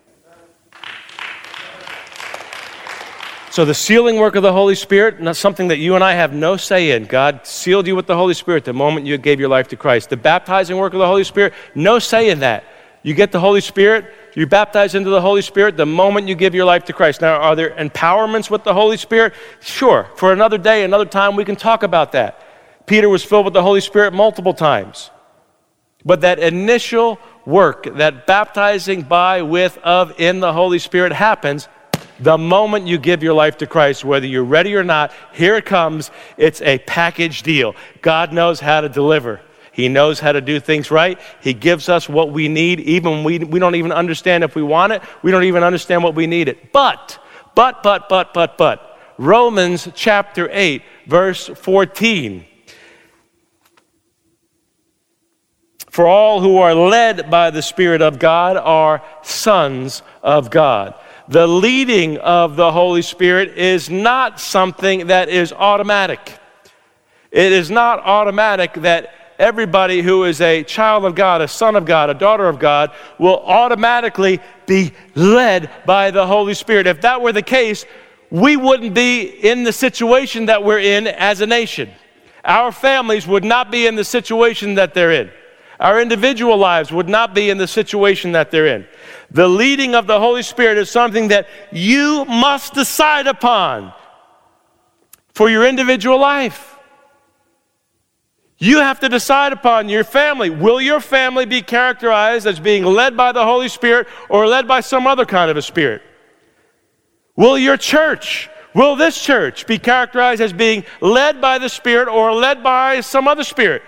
So, 3.50 3.64
the 3.64 3.74
sealing 3.74 4.16
work 4.16 4.36
of 4.36 4.42
the 4.42 4.52
Holy 4.52 4.74
Spirit, 4.76 5.20
not 5.20 5.36
something 5.36 5.68
that 5.68 5.78
you 5.78 5.96
and 5.96 6.02
I 6.02 6.12
have 6.14 6.32
no 6.32 6.56
say 6.56 6.92
in. 6.92 7.06
God 7.06 7.44
sealed 7.44 7.88
you 7.88 7.94
with 7.96 8.06
the 8.06 8.16
Holy 8.16 8.34
Spirit 8.34 8.64
the 8.64 8.72
moment 8.72 9.06
you 9.06 9.18
gave 9.18 9.38
your 9.38 9.48
life 9.48 9.68
to 9.68 9.76
Christ. 9.76 10.10
The 10.10 10.16
baptizing 10.16 10.76
work 10.76 10.92
of 10.92 11.00
the 11.00 11.06
Holy 11.06 11.24
Spirit, 11.24 11.54
no 11.74 11.98
say 11.98 12.30
in 12.30 12.40
that. 12.40 12.64
You 13.04 13.14
get 13.14 13.30
the 13.30 13.38
Holy 13.38 13.60
Spirit, 13.60 14.12
you're 14.34 14.46
baptized 14.46 14.94
into 14.94 15.10
the 15.10 15.20
Holy 15.20 15.42
Spirit 15.42 15.76
the 15.76 15.86
moment 15.86 16.28
you 16.28 16.34
give 16.34 16.54
your 16.54 16.64
life 16.64 16.84
to 16.86 16.92
Christ. 16.92 17.20
Now, 17.20 17.36
are 17.36 17.54
there 17.54 17.70
empowerments 17.70 18.50
with 18.50 18.64
the 18.64 18.74
Holy 18.74 18.96
Spirit? 18.96 19.34
Sure. 19.60 20.08
For 20.16 20.32
another 20.32 20.58
day, 20.58 20.84
another 20.84 21.04
time, 21.04 21.36
we 21.36 21.44
can 21.44 21.56
talk 21.56 21.82
about 21.82 22.12
that. 22.12 22.42
Peter 22.86 23.08
was 23.08 23.22
filled 23.22 23.44
with 23.44 23.54
the 23.54 23.62
Holy 23.62 23.80
Spirit 23.80 24.12
multiple 24.12 24.54
times. 24.54 25.10
But 26.04 26.20
that 26.22 26.38
initial 26.38 27.18
work, 27.46 27.96
that 27.96 28.26
baptizing 28.26 29.02
by, 29.02 29.42
with, 29.42 29.78
of, 29.78 30.18
in 30.20 30.40
the 30.40 30.52
Holy 30.52 30.78
Spirit 30.78 31.12
happens 31.12 31.68
the 32.20 32.38
moment 32.38 32.86
you 32.86 32.98
give 32.98 33.22
your 33.22 33.34
life 33.34 33.58
to 33.58 33.66
Christ, 33.66 34.04
whether 34.04 34.26
you're 34.26 34.44
ready 34.44 34.74
or 34.76 34.84
not. 34.84 35.12
Here 35.32 35.56
it 35.56 35.64
comes. 35.64 36.10
It's 36.36 36.60
a 36.62 36.78
package 36.78 37.42
deal. 37.42 37.74
God 38.02 38.32
knows 38.32 38.60
how 38.60 38.80
to 38.80 38.88
deliver. 38.88 39.40
He 39.74 39.88
knows 39.88 40.20
how 40.20 40.30
to 40.30 40.40
do 40.40 40.60
things 40.60 40.92
right. 40.92 41.20
He 41.40 41.52
gives 41.52 41.88
us 41.88 42.08
what 42.08 42.30
we 42.30 42.48
need, 42.48 42.78
even 42.80 43.24
we, 43.24 43.40
we 43.40 43.58
don't 43.58 43.74
even 43.74 43.90
understand 43.90 44.44
if 44.44 44.54
we 44.54 44.62
want 44.62 44.92
it. 44.92 45.02
We 45.22 45.32
don't 45.32 45.42
even 45.42 45.64
understand 45.64 46.04
what 46.04 46.14
we 46.14 46.28
need 46.28 46.46
it. 46.46 46.72
But, 46.72 47.18
but, 47.56 47.82
but, 47.82 48.08
but, 48.08 48.32
but, 48.32 48.56
but, 48.56 48.98
Romans 49.18 49.88
chapter 49.94 50.48
8, 50.50 50.82
verse 51.06 51.48
14. 51.48 52.46
For 55.90 56.06
all 56.06 56.40
who 56.40 56.58
are 56.58 56.74
led 56.74 57.28
by 57.28 57.50
the 57.50 57.62
Spirit 57.62 58.00
of 58.00 58.20
God 58.20 58.56
are 58.56 59.02
sons 59.22 60.02
of 60.22 60.50
God. 60.50 60.94
The 61.26 61.48
leading 61.48 62.18
of 62.18 62.54
the 62.54 62.70
Holy 62.70 63.02
Spirit 63.02 63.58
is 63.58 63.90
not 63.90 64.38
something 64.38 65.08
that 65.08 65.28
is 65.28 65.52
automatic. 65.52 66.38
It 67.32 67.50
is 67.50 67.72
not 67.72 67.98
automatic 68.00 68.74
that 68.74 69.23
everybody 69.38 70.02
who 70.02 70.24
is 70.24 70.40
a 70.40 70.62
child 70.62 71.04
of 71.04 71.14
God, 71.14 71.40
a 71.40 71.48
son 71.48 71.76
of 71.76 71.84
God, 71.84 72.10
a 72.10 72.14
daughter 72.14 72.48
of 72.48 72.58
God, 72.58 72.92
will 73.18 73.40
automatically 73.40 74.40
be 74.66 74.92
led 75.14 75.70
by 75.86 76.10
the 76.10 76.26
Holy 76.26 76.54
Spirit. 76.54 76.86
If 76.86 77.00
that 77.02 77.20
were 77.20 77.32
the 77.32 77.42
case, 77.42 77.84
we 78.30 78.56
wouldn't 78.56 78.94
be 78.94 79.22
in 79.22 79.64
the 79.64 79.72
situation 79.72 80.46
that 80.46 80.64
we're 80.64 80.80
in 80.80 81.06
as 81.06 81.40
a 81.40 81.46
nation. 81.46 81.90
Our 82.44 82.72
families 82.72 83.26
would 83.26 83.44
not 83.44 83.70
be 83.70 83.86
in 83.86 83.94
the 83.94 84.04
situation 84.04 84.74
that 84.74 84.92
they're 84.94 85.12
in. 85.12 85.30
Our 85.80 86.00
individual 86.00 86.56
lives 86.56 86.92
would 86.92 87.08
not 87.08 87.34
be 87.34 87.50
in 87.50 87.58
the 87.58 87.66
situation 87.66 88.32
that 88.32 88.50
they're 88.50 88.66
in. 88.66 88.86
The 89.30 89.48
leading 89.48 89.94
of 89.94 90.06
the 90.06 90.18
Holy 90.18 90.42
Spirit 90.42 90.78
is 90.78 90.90
something 90.90 91.28
that 91.28 91.48
you 91.72 92.24
must 92.26 92.74
decide 92.74 93.26
upon 93.26 93.92
for 95.32 95.50
your 95.50 95.66
individual 95.66 96.18
life. 96.18 96.73
You 98.64 98.78
have 98.78 98.98
to 99.00 99.10
decide 99.10 99.52
upon 99.52 99.90
your 99.90 100.04
family. 100.04 100.48
Will 100.48 100.80
your 100.80 100.98
family 100.98 101.44
be 101.44 101.60
characterized 101.60 102.46
as 102.46 102.58
being 102.58 102.82
led 102.82 103.14
by 103.14 103.30
the 103.30 103.44
Holy 103.44 103.68
Spirit 103.68 104.08
or 104.30 104.46
led 104.46 104.66
by 104.66 104.80
some 104.80 105.06
other 105.06 105.26
kind 105.26 105.50
of 105.50 105.58
a 105.58 105.60
spirit? 105.60 106.00
Will 107.36 107.58
your 107.58 107.76
church, 107.76 108.48
will 108.74 108.96
this 108.96 109.22
church 109.22 109.66
be 109.66 109.78
characterized 109.78 110.40
as 110.40 110.54
being 110.54 110.82
led 111.02 111.42
by 111.42 111.58
the 111.58 111.68
Spirit 111.68 112.08
or 112.08 112.32
led 112.32 112.62
by 112.62 113.00
some 113.02 113.28
other 113.28 113.44
spirit? 113.44 113.82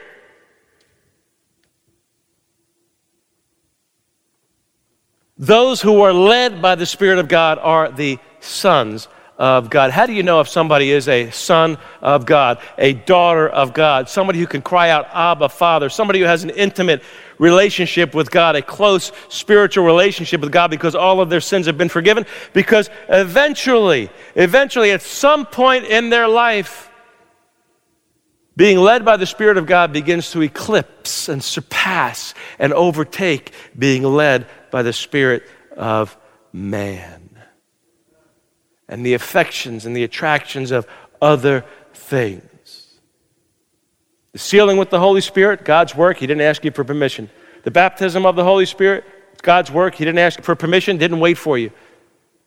Those 5.38 5.80
who 5.80 6.02
are 6.02 6.12
led 6.12 6.60
by 6.60 6.74
the 6.74 6.84
Spirit 6.84 7.18
of 7.18 7.28
God 7.28 7.58
are 7.62 7.90
the 7.90 8.18
sons 8.40 9.08
of 9.38 9.68
God. 9.68 9.90
How 9.90 10.06
do 10.06 10.12
you 10.12 10.22
know 10.22 10.40
if 10.40 10.48
somebody 10.48 10.90
is 10.90 11.08
a 11.08 11.30
son 11.30 11.78
of 12.00 12.24
God, 12.24 12.58
a 12.78 12.94
daughter 12.94 13.48
of 13.48 13.74
God, 13.74 14.08
somebody 14.08 14.38
who 14.38 14.46
can 14.46 14.62
cry 14.62 14.90
out, 14.90 15.08
Abba, 15.12 15.48
Father, 15.48 15.88
somebody 15.88 16.20
who 16.20 16.24
has 16.24 16.42
an 16.42 16.50
intimate 16.50 17.02
relationship 17.38 18.14
with 18.14 18.30
God, 18.30 18.56
a 18.56 18.62
close 18.62 19.12
spiritual 19.28 19.84
relationship 19.84 20.40
with 20.40 20.52
God 20.52 20.70
because 20.70 20.94
all 20.94 21.20
of 21.20 21.28
their 21.28 21.40
sins 21.40 21.66
have 21.66 21.76
been 21.76 21.90
forgiven? 21.90 22.24
Because 22.54 22.88
eventually, 23.08 24.10
eventually, 24.34 24.90
at 24.92 25.02
some 25.02 25.44
point 25.44 25.84
in 25.84 26.08
their 26.08 26.28
life, 26.28 26.90
being 28.56 28.78
led 28.78 29.04
by 29.04 29.18
the 29.18 29.26
Spirit 29.26 29.58
of 29.58 29.66
God 29.66 29.92
begins 29.92 30.30
to 30.30 30.40
eclipse 30.40 31.28
and 31.28 31.44
surpass 31.44 32.32
and 32.58 32.72
overtake 32.72 33.52
being 33.78 34.02
led 34.02 34.46
by 34.70 34.82
the 34.82 34.94
Spirit 34.94 35.42
of 35.76 36.16
man 36.54 37.25
and 38.88 39.04
the 39.04 39.14
affections 39.14 39.86
and 39.86 39.96
the 39.96 40.04
attractions 40.04 40.70
of 40.70 40.86
other 41.20 41.64
things. 41.94 43.00
The 44.32 44.38
sealing 44.38 44.76
with 44.76 44.90
the 44.90 45.00
Holy 45.00 45.20
Spirit, 45.20 45.64
God's 45.64 45.94
work, 45.94 46.18
He 46.18 46.26
didn't 46.26 46.42
ask 46.42 46.64
you 46.64 46.70
for 46.70 46.84
permission. 46.84 47.30
The 47.64 47.70
baptism 47.70 48.26
of 48.26 48.36
the 48.36 48.44
Holy 48.44 48.66
Spirit, 48.66 49.04
God's 49.42 49.70
work, 49.70 49.94
He 49.94 50.04
didn't 50.04 50.18
ask 50.18 50.42
for 50.42 50.54
permission, 50.54 50.98
didn't 50.98 51.20
wait 51.20 51.38
for 51.38 51.58
you. 51.58 51.70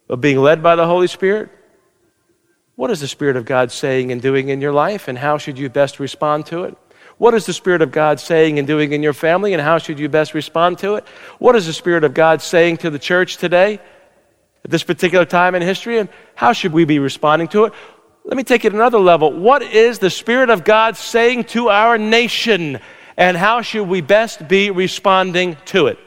of 0.10 0.22
being 0.22 0.40
led 0.40 0.64
by 0.64 0.76
the 0.76 0.86
Holy 0.86 1.08
Spirit? 1.08 1.50
What 2.76 2.92
is 2.92 3.02
the 3.02 3.08
Spirit 3.08 3.36
of 3.36 3.46
God 3.46 3.72
saying 3.72 4.12
and 4.12 4.22
doing 4.22 4.50
in 4.50 4.62
your 4.62 4.72
life, 4.72 5.08
and 5.08 5.18
how 5.18 5.38
should 5.38 5.60
you 5.60 5.70
best 5.70 6.00
respond 6.00 6.46
to 6.48 6.64
it? 6.64 6.78
What 7.18 7.34
is 7.34 7.46
the 7.46 7.54
Spirit 7.54 7.82
of 7.82 7.92
God 7.92 8.20
saying 8.20 8.58
and 8.58 8.66
doing 8.66 8.94
in 8.94 9.04
your 9.04 9.14
family, 9.14 9.54
and 9.54 9.62
how 9.62 9.78
should 9.78 10.00
you 10.00 10.08
best 10.08 10.34
respond 10.34 10.78
to 10.80 10.96
it? 10.96 11.06
What 11.38 11.56
is 11.56 11.66
the 11.68 11.74
Spirit 11.74 12.06
of 12.06 12.14
God 12.14 12.42
saying 12.42 12.78
to 12.78 12.90
the 12.90 12.98
church 12.98 13.38
today, 13.38 13.82
at 14.64 14.72
this 14.72 14.84
particular 14.84 15.26
time 15.26 15.56
in 15.56 15.62
history, 15.62 16.00
and 16.00 16.10
how 16.36 16.54
should 16.54 16.74
we 16.74 16.86
be 16.86 17.00
responding 17.00 17.48
to 17.50 17.66
it? 17.66 17.74
Let 18.26 18.38
me 18.38 18.44
take 18.44 18.66
it 18.66 18.74
another 18.74 19.00
level. 19.00 19.32
What 19.32 19.64
is 19.64 20.00
the 20.00 20.10
Spirit 20.10 20.50
of 20.50 20.64
God 20.64 20.98
saying 20.98 21.46
to 21.46 21.70
our 21.70 21.98
nation, 21.98 22.80
and 23.18 23.36
how 23.36 23.62
should 23.62 23.88
we 23.88 24.02
best 24.02 24.48
be 24.48 24.70
responding 24.70 25.58
to 25.66 25.88
it? 25.88 25.98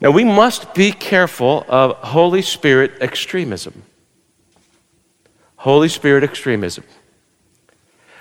Now, 0.00 0.10
we 0.10 0.24
must 0.24 0.74
be 0.74 0.92
careful 0.92 1.64
of 1.68 1.96
Holy 1.96 2.42
Spirit 2.42 2.92
extremism. 3.00 3.82
Holy 5.56 5.88
Spirit 5.88 6.22
extremism. 6.22 6.84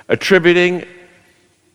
Attributing 0.08 0.88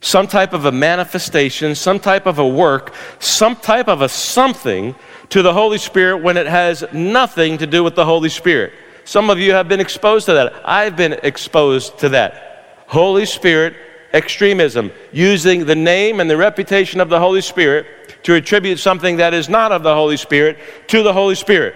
some 0.01 0.27
type 0.27 0.53
of 0.53 0.65
a 0.65 0.73
manifestation, 0.73 1.75
some 1.75 2.01
type 2.01 2.27
of 2.27 2.39
a 2.39 2.47
work, 2.47 2.95
some 3.19 3.57
type 3.57 3.89
of 3.89 4.03
a 4.03 4.09
something 4.09 4.95
to 5.29 5.43
the 5.43 5.53
Holy 5.53 5.79
Spirit 5.79 6.23
when 6.23 6.37
it 6.37 6.47
has 6.47 6.85
nothing 6.93 7.59
to 7.59 7.67
do 7.67 7.85
with 7.85 7.95
the 7.95 8.05
Holy 8.05 8.29
Spirit. 8.29 8.73
Some 9.05 9.31
of 9.31 9.39
you 9.39 9.53
have 9.53 9.69
been 9.69 9.81
exposed 9.81 10.27
to 10.27 10.35
that. 10.35 10.53
I've 10.65 10.97
been 10.97 11.15
exposed 11.23 11.99
to 11.99 12.09
that. 12.11 12.85
Holy 12.87 13.27
Spirit 13.27 13.75
extremism, 14.13 14.91
using 15.13 15.65
the 15.65 15.75
name 15.75 16.21
and 16.21 16.29
the 16.29 16.37
reputation 16.37 17.01
of 17.01 17.09
the 17.09 17.19
Holy 17.19 17.41
Spirit 17.41 17.87
to 18.25 18.35
attribute 18.35 18.79
something 18.79 19.17
that 19.17 19.35
is 19.35 19.49
not 19.49 19.73
of 19.73 19.83
the 19.83 19.95
Holy 19.95 20.17
Spirit 20.17 20.59
to 20.89 21.03
the 21.03 21.13
Holy 21.13 21.35
Spirit. 21.35 21.75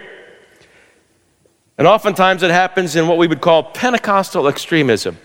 And 1.79 1.87
oftentimes 1.87 2.43
it 2.43 2.51
happens 2.51 2.97
in 2.97 3.09
what 3.09 3.19
we 3.19 3.27
would 3.27 3.41
call 3.41 3.63
Pentecostal 3.63 4.49
extremism, 4.49 5.19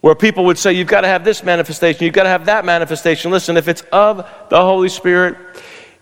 where 0.00 0.14
people 0.14 0.46
would 0.46 0.58
say, 0.58 0.72
You've 0.72 0.88
got 0.88 1.02
to 1.02 1.08
have 1.08 1.24
this 1.24 1.42
manifestation, 1.42 2.04
you've 2.04 2.14
got 2.14 2.24
to 2.24 2.28
have 2.28 2.46
that 2.46 2.64
manifestation. 2.64 3.30
Listen, 3.30 3.56
if 3.56 3.68
it's 3.68 3.82
of 3.92 4.18
the 4.48 4.60
Holy 4.60 4.88
Spirit, 4.88 5.36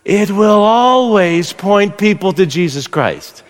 it 0.05 0.31
will 0.31 0.61
always 0.61 1.53
point 1.53 1.97
people 1.97 2.33
to 2.33 2.45
Jesus 2.45 2.87
Christ. 2.87 3.43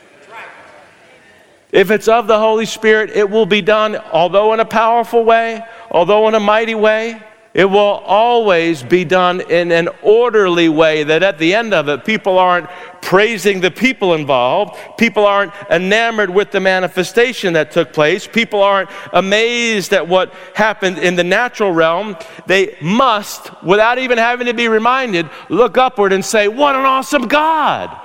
If 1.71 1.91
it's 1.91 2.07
of 2.07 2.25
the 2.25 2.39
Holy 2.39 2.65
Spirit, 2.65 3.11
it 3.11 3.29
will 3.29 3.45
be 3.45 3.61
done, 3.61 3.95
although 3.95 4.53
in 4.53 4.59
a 4.59 4.65
powerful 4.65 5.23
way, 5.23 5.63
although 5.91 6.27
in 6.27 6.33
a 6.33 6.39
mighty 6.39 6.73
way. 6.73 7.21
It 7.53 7.65
will 7.65 7.77
always 8.05 8.83
be 8.83 9.03
done 9.05 9.41
in 9.41 9.71
an 9.71 9.89
orderly 10.03 10.69
way 10.69 11.03
that 11.03 11.23
at 11.23 11.39
the 11.39 11.55
end 11.55 11.73
of 11.73 11.89
it, 11.89 12.05
people 12.05 12.37
aren't 12.37 12.69
praising 13.01 13.59
the 13.59 13.71
people 13.71 14.13
involved. 14.13 14.77
People 14.99 15.25
aren't 15.25 15.51
enamored 15.71 16.29
with 16.29 16.51
the 16.51 16.59
manifestation 16.59 17.53
that 17.53 17.71
took 17.71 17.91
place. 17.91 18.27
People 18.27 18.61
aren't 18.61 18.91
amazed 19.13 19.93
at 19.93 20.07
what 20.07 20.31
happened 20.53 20.99
in 20.99 21.15
the 21.15 21.23
natural 21.23 21.71
realm. 21.71 22.15
They 22.45 22.77
must, 22.81 23.51
without 23.63 23.97
even 23.97 24.19
having 24.19 24.45
to 24.45 24.53
be 24.53 24.67
reminded, 24.67 25.27
look 25.49 25.75
upward 25.75 26.13
and 26.13 26.23
say, 26.23 26.47
What 26.47 26.75
an 26.75 26.85
awesome 26.85 27.27
God! 27.27 27.99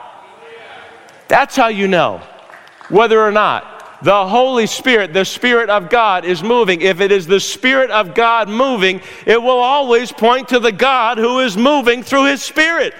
That's 1.29 1.55
how 1.55 1.69
you 1.69 1.87
know 1.87 2.23
whether 2.89 3.21
or 3.21 3.31
not 3.31 3.74
the 4.05 4.29
Holy 4.29 4.67
Spirit, 4.67 5.15
the 5.15 5.25
Spirit 5.25 5.71
of 5.71 5.89
God, 5.89 6.27
is 6.27 6.43
moving. 6.43 6.83
If 6.83 7.01
it 7.01 7.11
is 7.11 7.27
the 7.27 7.41
Spirit 7.41 7.91
of 7.91 8.15
God 8.15 8.51
moving, 8.51 9.01
it 9.25 9.41
will 9.41 9.49
always 9.49 10.13
point 10.13 10.51
to 10.51 10.61
the 10.61 10.73
God 10.73 11.17
who 11.17 11.39
is 11.41 11.57
moving 11.57 12.03
through 12.03 12.27
His 12.27 12.43
Spirit. 12.43 12.93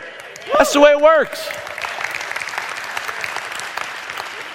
That's 0.57 0.73
the 0.73 0.81
way 0.81 0.93
it 0.93 1.01
works. 1.03 1.47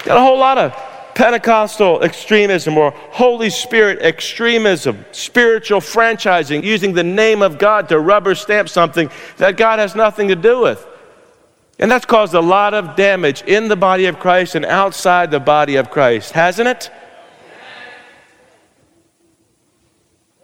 Got 0.06 0.18
a 0.18 0.22
whole 0.22 0.40
lot 0.40 0.58
of 0.58 0.74
Pentecostal 1.14 2.02
extremism 2.02 2.80
or 2.80 2.92
Holy 2.96 3.52
Spirit 3.52 4.00
extremism, 4.02 5.06
spiritual 5.12 5.82
franchising, 5.82 6.64
using 6.64 6.94
the 6.94 7.04
name 7.04 7.44
of 7.44 7.60
God 7.60 7.90
to 7.90 8.00
rubber 8.00 8.34
stamp 8.34 8.70
something 8.70 9.12
that 9.38 9.56
God 9.56 9.78
has 9.78 9.94
nothing 9.94 10.30
to 10.30 10.36
do 10.36 10.62
with. 10.62 10.84
And 11.80 11.90
that's 11.90 12.06
caused 12.06 12.34
a 12.34 12.42
lot 12.42 12.74
of 12.74 12.98
damage 12.98 13.42
in 13.44 13.70
the 13.70 13.78
body 13.78 14.06
of 14.06 14.20
Christ 14.20 14.56
and 14.56 14.66
outside 14.66 15.32
the 15.32 15.40
body 15.40 15.78
of 15.78 15.90
Christ, 15.90 16.34
hasn't 16.34 16.68
it? 16.68 16.92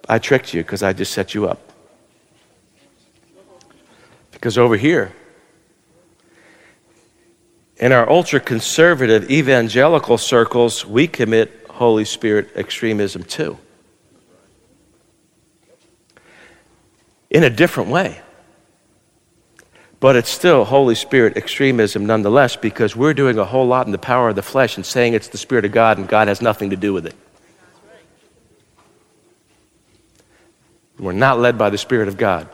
I 0.08 0.18
tricked 0.18 0.54
you 0.54 0.62
because 0.64 0.82
I 0.82 0.94
just 0.94 1.12
set 1.12 1.34
you 1.34 1.48
up. 1.48 1.60
Because 4.32 4.58
over 4.58 4.78
here, 4.78 5.14
in 7.78 7.92
our 7.92 8.10
ultra 8.10 8.40
conservative 8.40 9.30
evangelical 9.30 10.18
circles, 10.18 10.86
we 10.86 11.08
commit 11.08 11.66
Holy 11.70 12.06
Spirit 12.06 12.52
extremism 12.56 13.24
too. 13.24 13.58
In 17.30 17.44
a 17.44 17.50
different 17.50 17.90
way. 17.90 18.22
But 20.06 20.16
it's 20.16 20.30
still 20.30 20.66
Holy 20.66 20.94
Spirit 20.94 21.36
extremism 21.36 22.06
nonetheless 22.06 22.56
because 22.56 22.96
we're 22.96 23.16
doing 23.16 23.40
a 23.40 23.44
whole 23.44 23.66
lot 23.66 23.88
in 23.88 23.92
the 23.92 23.98
power 23.98 24.30
of 24.30 24.36
the 24.36 24.44
flesh 24.44 24.78
and 24.78 24.86
saying 24.86 25.16
it's 25.16 25.30
the 25.30 25.40
Spirit 25.40 25.66
of 25.66 25.72
God 25.72 25.98
and 25.98 26.08
God 26.08 26.28
has 26.28 26.44
nothing 26.44 26.70
to 26.70 26.76
do 26.76 26.94
with 26.94 27.08
it. 27.08 27.16
We're 31.00 31.12
not 31.12 31.40
led 31.40 31.58
by 31.58 31.72
the 31.72 31.80
Spirit 31.80 32.08
of 32.08 32.18
God. 32.18 32.48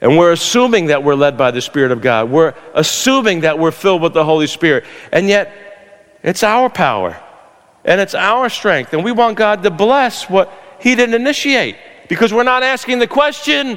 And 0.00 0.16
we're 0.16 0.32
assuming 0.32 0.86
that 0.86 1.04
we're 1.04 1.14
led 1.14 1.36
by 1.36 1.50
the 1.50 1.60
Spirit 1.60 1.92
of 1.92 2.00
God. 2.00 2.30
We're 2.30 2.54
assuming 2.72 3.40
that 3.40 3.58
we're 3.58 3.70
filled 3.70 4.00
with 4.00 4.14
the 4.14 4.24
Holy 4.24 4.46
Spirit. 4.46 4.86
And 5.12 5.28
yet, 5.28 5.52
it's 6.22 6.42
our 6.42 6.70
power 6.70 7.22
and 7.84 8.00
it's 8.00 8.14
our 8.14 8.48
strength. 8.48 8.94
And 8.94 9.04
we 9.04 9.12
want 9.12 9.36
God 9.36 9.62
to 9.62 9.70
bless 9.70 10.30
what 10.30 10.50
He 10.80 10.94
didn't 10.94 11.16
initiate 11.16 11.76
because 12.08 12.32
we're 12.32 12.44
not 12.44 12.62
asking 12.62 12.98
the 12.98 13.06
question 13.06 13.76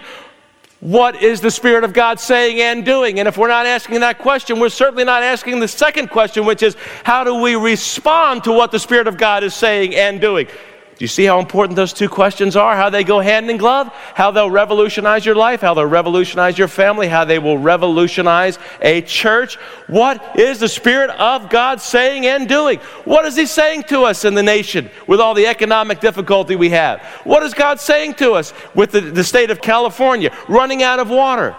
what 0.86 1.19
is 1.19 1.41
the 1.41 1.50
Spirit 1.50 1.84
of 1.84 1.93
God 1.93 2.19
saying 2.19 2.62
and 2.62 2.86
doing? 2.86 3.17
And 3.17 3.28
if 3.28 3.39
we're 3.39 3.48
not 3.48 3.65
asking 3.65 4.02
that 4.02 4.19
question, 4.19 4.60
we're 4.60 4.69
certainly 4.69 5.04
not 5.04 5.24
asking 5.24 5.60
the 5.60 5.67
second 5.67 6.12
question, 6.12 6.45
which 6.45 6.62
is 6.62 6.78
how 7.04 7.24
do 7.24 7.34
we 7.41 7.56
respond 7.56 8.43
to 8.43 8.52
what 8.52 8.71
the 8.71 8.78
Spirit 8.78 9.08
of 9.08 9.17
God 9.17 9.43
is 9.43 9.56
saying 9.56 9.95
and 9.95 10.21
doing? 10.21 10.48
Do 10.97 11.03
you 11.03 11.10
see 11.10 11.25
how 11.25 11.39
important 11.39 11.75
those 11.75 11.91
two 11.91 12.08
questions 12.08 12.55
are? 12.55 12.73
How 12.73 12.89
they 12.89 13.03
go 13.03 13.19
hand 13.19 13.49
in 13.49 13.58
glove? 13.58 13.89
How 14.13 14.31
they'll 14.31 14.49
revolutionize 14.49 15.25
your 15.25 15.36
life? 15.36 15.60
How 15.60 15.73
they'll 15.73 15.86
revolutionize 15.86 16.58
your 16.58 16.69
family? 16.69 17.10
How 17.10 17.25
they 17.25 17.38
will 17.38 17.58
revolutionize 17.58 18.58
a 18.81 19.01
church? 19.01 19.55
What 19.88 20.39
is 20.39 20.60
the 20.60 20.69
Spirit 20.69 21.10
of 21.10 21.49
God 21.49 21.81
saying 21.81 22.25
and 22.25 22.47
doing? 22.47 22.79
What 23.03 23.25
is 23.25 23.36
He 23.36 23.45
saying 23.45 23.84
to 23.84 24.03
us 24.03 24.23
in 24.23 24.36
the 24.36 24.43
nation 24.43 24.89
with 25.05 25.19
all 25.19 25.34
the 25.34 25.47
economic 25.47 25.99
difficulty 25.99 26.55
we 26.55 26.69
have? 26.69 27.01
What 27.25 27.43
is 27.43 27.53
God 27.53 27.81
saying 27.81 28.13
to 28.15 28.31
us 28.31 28.53
with 28.73 28.91
the, 28.91 29.01
the 29.01 29.23
state 29.25 29.51
of 29.51 29.62
California 29.62 30.34
running 30.47 30.81
out 30.81 30.99
of 30.99 31.10
water? 31.10 31.58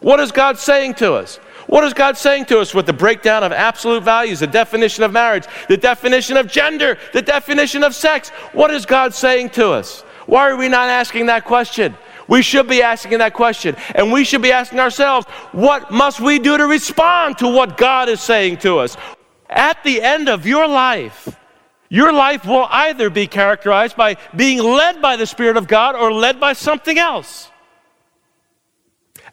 What 0.00 0.20
is 0.20 0.30
God 0.30 0.58
saying 0.58 0.94
to 0.94 1.14
us? 1.14 1.40
What 1.66 1.84
is 1.84 1.94
God 1.94 2.16
saying 2.16 2.46
to 2.46 2.60
us 2.60 2.74
with 2.74 2.86
the 2.86 2.92
breakdown 2.92 3.42
of 3.42 3.52
absolute 3.52 4.02
values, 4.02 4.40
the 4.40 4.46
definition 4.46 5.02
of 5.02 5.12
marriage, 5.12 5.46
the 5.68 5.76
definition 5.76 6.36
of 6.36 6.46
gender, 6.46 6.98
the 7.12 7.22
definition 7.22 7.82
of 7.82 7.94
sex? 7.94 8.30
What 8.52 8.70
is 8.70 8.86
God 8.86 9.14
saying 9.14 9.50
to 9.50 9.70
us? 9.70 10.02
Why 10.26 10.48
are 10.48 10.56
we 10.56 10.68
not 10.68 10.88
asking 10.88 11.26
that 11.26 11.44
question? 11.44 11.96
We 12.28 12.42
should 12.42 12.68
be 12.68 12.82
asking 12.82 13.18
that 13.18 13.34
question. 13.34 13.76
And 13.94 14.12
we 14.12 14.24
should 14.24 14.42
be 14.42 14.52
asking 14.52 14.80
ourselves, 14.80 15.26
what 15.52 15.90
must 15.90 16.20
we 16.20 16.38
do 16.38 16.56
to 16.56 16.66
respond 16.66 17.38
to 17.38 17.48
what 17.48 17.76
God 17.76 18.08
is 18.08 18.20
saying 18.20 18.58
to 18.58 18.78
us? 18.78 18.96
At 19.48 19.82
the 19.84 20.00
end 20.00 20.28
of 20.28 20.46
your 20.46 20.66
life, 20.66 21.28
your 21.88 22.12
life 22.12 22.44
will 22.46 22.66
either 22.70 23.10
be 23.10 23.26
characterized 23.26 23.96
by 23.96 24.16
being 24.34 24.58
led 24.58 25.02
by 25.02 25.16
the 25.16 25.26
Spirit 25.26 25.56
of 25.56 25.68
God 25.68 25.94
or 25.94 26.12
led 26.12 26.40
by 26.40 26.54
something 26.54 26.98
else. 26.98 27.50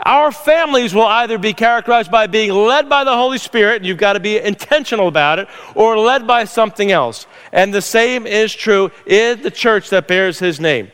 Our 0.04 0.32
families 0.32 0.96
will 0.96 1.06
either 1.06 1.38
be 1.38 1.54
characterized 1.54 2.10
by 2.10 2.28
being 2.28 2.52
led 2.52 2.90
by 2.90 3.04
the 3.04 3.14
Holy 3.14 3.38
Spirit, 3.38 3.78
and 3.78 3.86
you've 3.86 3.98
got 3.98 4.14
to 4.14 4.20
be 4.20 4.40
intentional 4.40 5.08
about 5.08 5.40
it, 5.40 5.48
or 5.76 5.98
led 5.98 6.26
by 6.26 6.46
something 6.46 6.92
else. 6.92 7.28
And 7.52 7.74
the 7.74 7.82
same 7.82 8.26
is 8.26 8.54
true 8.54 8.92
in 9.06 9.42
the 9.44 9.52
church 9.52 9.90
that 9.92 10.08
bears 10.08 10.40
his 10.40 10.60
name. 10.60 10.92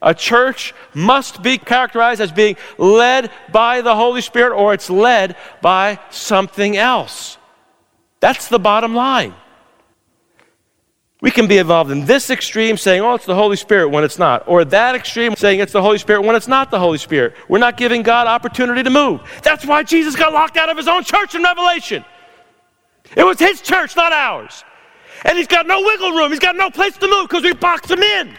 A 0.00 0.14
church 0.14 0.74
must 0.92 1.42
be 1.42 1.58
characterized 1.58 2.20
as 2.20 2.30
being 2.30 2.56
led 2.78 3.30
by 3.50 3.80
the 3.80 3.96
Holy 3.96 4.20
Spirit, 4.20 4.54
or 4.54 4.74
it's 4.74 4.90
led 4.90 5.36
by 5.60 5.98
something 6.10 6.76
else. 6.76 7.38
That's 8.20 8.48
the 8.48 8.58
bottom 8.58 8.94
line. 8.94 9.34
We 11.20 11.30
can 11.30 11.46
be 11.46 11.58
involved 11.58 11.90
in 11.90 12.04
this 12.04 12.28
extreme 12.28 12.76
saying, 12.76 13.00
oh, 13.00 13.14
it's 13.14 13.24
the 13.24 13.34
Holy 13.34 13.56
Spirit 13.56 13.88
when 13.88 14.04
it's 14.04 14.18
not, 14.18 14.46
or 14.46 14.64
that 14.66 14.94
extreme 14.94 15.36
saying 15.36 15.60
it's 15.60 15.72
the 15.72 15.80
Holy 15.80 15.98
Spirit 15.98 16.22
when 16.22 16.36
it's 16.36 16.48
not 16.48 16.70
the 16.70 16.78
Holy 16.78 16.98
Spirit. 16.98 17.34
We're 17.48 17.58
not 17.58 17.76
giving 17.76 18.02
God 18.02 18.26
opportunity 18.26 18.82
to 18.82 18.90
move. 18.90 19.22
That's 19.42 19.64
why 19.64 19.84
Jesus 19.84 20.16
got 20.16 20.32
locked 20.32 20.56
out 20.56 20.68
of 20.68 20.76
his 20.76 20.88
own 20.88 21.04
church 21.04 21.34
in 21.34 21.42
Revelation. 21.42 22.04
It 23.16 23.24
was 23.24 23.38
his 23.38 23.60
church, 23.62 23.96
not 23.96 24.12
ours. 24.12 24.64
And 25.24 25.38
he's 25.38 25.46
got 25.46 25.66
no 25.66 25.80
wiggle 25.80 26.12
room, 26.12 26.30
he's 26.30 26.40
got 26.40 26.56
no 26.56 26.68
place 26.70 26.96
to 26.98 27.08
move 27.08 27.28
because 27.28 27.42
we 27.42 27.54
boxed 27.54 27.90
him 27.90 28.02
in. 28.02 28.36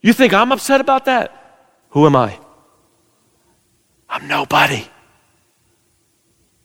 You 0.00 0.12
think 0.12 0.34
I'm 0.34 0.52
upset 0.52 0.80
about 0.80 1.06
that? 1.06 1.78
Who 1.90 2.06
am 2.06 2.16
I? 2.16 2.38
I'm 4.08 4.28
nobody. 4.28 4.86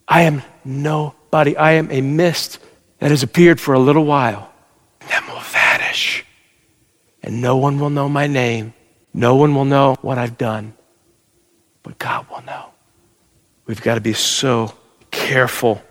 I 0.07 0.23
am 0.23 0.41
nobody. 1.27 1.57
I 1.57 1.73
am 1.73 1.91
a 1.91 2.01
mist 2.01 2.59
that 2.99 3.11
has 3.11 3.21
appeared 3.21 3.59
for 3.59 3.73
a 3.73 3.79
little 3.79 4.05
while 4.05 4.51
and 5.01 5.09
then 5.09 5.27
will 5.27 5.41
vanish. 5.41 6.25
And 7.21 7.41
no 7.41 7.57
one 7.57 7.79
will 7.79 7.89
know 7.89 8.07
my 8.07 8.27
name. 8.27 8.73
No 9.13 9.35
one 9.35 9.53
will 9.53 9.65
know 9.65 9.97
what 10.01 10.17
I've 10.17 10.37
done. 10.37 10.73
But 11.83 11.99
God 11.99 12.27
will 12.29 12.43
know. 12.43 12.69
We've 13.65 13.81
got 13.81 13.95
to 13.95 14.01
be 14.01 14.13
so 14.13 14.73
careful 15.11 15.81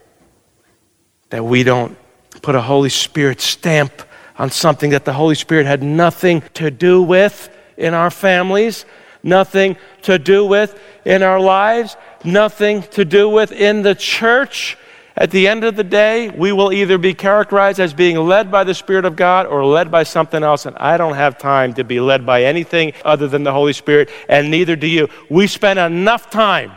that 1.28 1.44
we 1.44 1.62
don't 1.62 1.96
put 2.40 2.54
a 2.54 2.62
Holy 2.62 2.88
Spirit 2.88 3.40
stamp 3.40 4.02
on 4.38 4.50
something 4.50 4.90
that 4.90 5.04
the 5.04 5.12
Holy 5.12 5.34
Spirit 5.34 5.66
had 5.66 5.82
nothing 5.82 6.42
to 6.54 6.70
do 6.70 7.02
with 7.02 7.50
in 7.76 7.92
our 7.92 8.10
families, 8.10 8.86
nothing 9.22 9.76
to 10.02 10.18
do 10.18 10.46
with 10.46 10.78
in 11.04 11.22
our 11.22 11.40
lives, 11.40 11.96
nothing 12.24 12.82
to 12.82 13.04
do 13.04 13.28
with 13.28 13.52
in 13.52 13.82
the 13.82 13.94
church. 13.94 14.78
At 15.18 15.30
the 15.30 15.48
end 15.48 15.64
of 15.64 15.76
the 15.76 15.84
day, 15.84 16.28
we 16.28 16.52
will 16.52 16.72
either 16.72 16.98
be 16.98 17.14
characterized 17.14 17.80
as 17.80 17.94
being 17.94 18.18
led 18.18 18.50
by 18.50 18.64
the 18.64 18.74
Spirit 18.74 19.06
of 19.06 19.16
God 19.16 19.46
or 19.46 19.64
led 19.64 19.90
by 19.90 20.02
something 20.02 20.42
else. 20.42 20.66
And 20.66 20.76
I 20.76 20.98
don't 20.98 21.14
have 21.14 21.38
time 21.38 21.72
to 21.74 21.84
be 21.84 22.00
led 22.00 22.26
by 22.26 22.44
anything 22.44 22.92
other 23.02 23.26
than 23.26 23.42
the 23.42 23.52
Holy 23.52 23.72
Spirit, 23.72 24.10
and 24.28 24.50
neither 24.50 24.76
do 24.76 24.86
you. 24.86 25.08
We 25.30 25.46
spend 25.46 25.78
enough 25.78 26.28
time, 26.28 26.72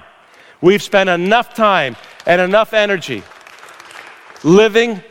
we've 0.61 0.81
spent 0.81 1.09
enough 1.09 1.53
time 1.53 1.97
and 2.25 2.39
enough 2.39 2.73
energy 2.73 3.23
living 4.43 5.03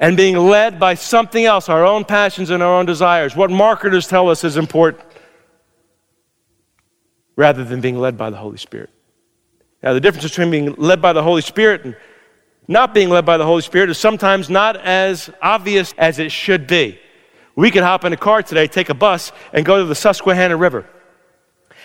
and 0.00 0.16
being 0.16 0.36
led 0.36 0.80
by 0.80 0.94
something 0.94 1.44
else, 1.44 1.68
our 1.68 1.84
own 1.86 2.04
passions 2.04 2.50
and 2.50 2.64
our 2.64 2.74
own 2.80 2.84
desires. 2.84 3.36
What 3.36 3.50
marketers 3.50 4.08
tell 4.08 4.28
us 4.28 4.42
is 4.42 4.56
important 4.56 5.04
rather 7.36 7.62
than 7.62 7.80
being 7.80 7.98
led 7.98 8.16
by 8.16 8.30
the 8.30 8.36
Holy 8.36 8.58
Spirit. 8.58 8.90
Now, 9.84 9.92
the 9.92 10.00
difference 10.00 10.28
between 10.28 10.50
being 10.50 10.74
led 10.74 11.00
by 11.00 11.12
the 11.12 11.22
Holy 11.22 11.42
Spirit 11.42 11.84
and 11.84 11.96
not 12.66 12.94
being 12.94 13.10
led 13.10 13.26
by 13.26 13.36
the 13.36 13.44
Holy 13.44 13.62
Spirit 13.62 13.90
is 13.90 13.98
sometimes 13.98 14.48
not 14.48 14.76
as 14.76 15.30
obvious 15.42 15.94
as 15.98 16.18
it 16.18 16.32
should 16.32 16.66
be. 16.66 16.98
We 17.56 17.70
could 17.70 17.82
hop 17.82 18.04
in 18.04 18.12
a 18.12 18.16
car 18.16 18.42
today, 18.42 18.66
take 18.66 18.88
a 18.88 18.94
bus, 18.94 19.32
and 19.52 19.64
go 19.64 19.78
to 19.78 19.84
the 19.84 19.94
Susquehanna 19.94 20.56
River. 20.56 20.88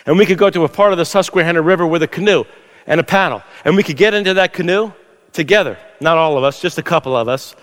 And 0.05 0.17
we 0.17 0.25
could 0.25 0.37
go 0.37 0.49
to 0.49 0.63
a 0.63 0.69
part 0.69 0.91
of 0.91 0.97
the 0.97 1.05
Susquehanna 1.05 1.61
River 1.61 1.85
with 1.85 2.01
a 2.01 2.07
canoe 2.07 2.45
and 2.87 2.99
a 2.99 3.03
paddle. 3.03 3.43
And 3.65 3.75
we 3.75 3.83
could 3.83 3.97
get 3.97 4.13
into 4.13 4.35
that 4.35 4.53
canoe 4.53 4.91
together. 5.33 5.77
Not 5.99 6.17
all 6.17 6.37
of 6.37 6.43
us, 6.43 6.61
just 6.61 6.77
a 6.77 6.83
couple 6.83 7.15
of 7.15 7.27
us. 7.27 7.55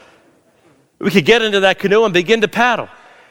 We 0.99 1.11
could 1.11 1.25
get 1.25 1.43
into 1.43 1.61
that 1.61 1.79
canoe 1.79 2.05
and 2.05 2.15
begin 2.15 2.41
to 2.43 2.49
paddle. 2.49 2.89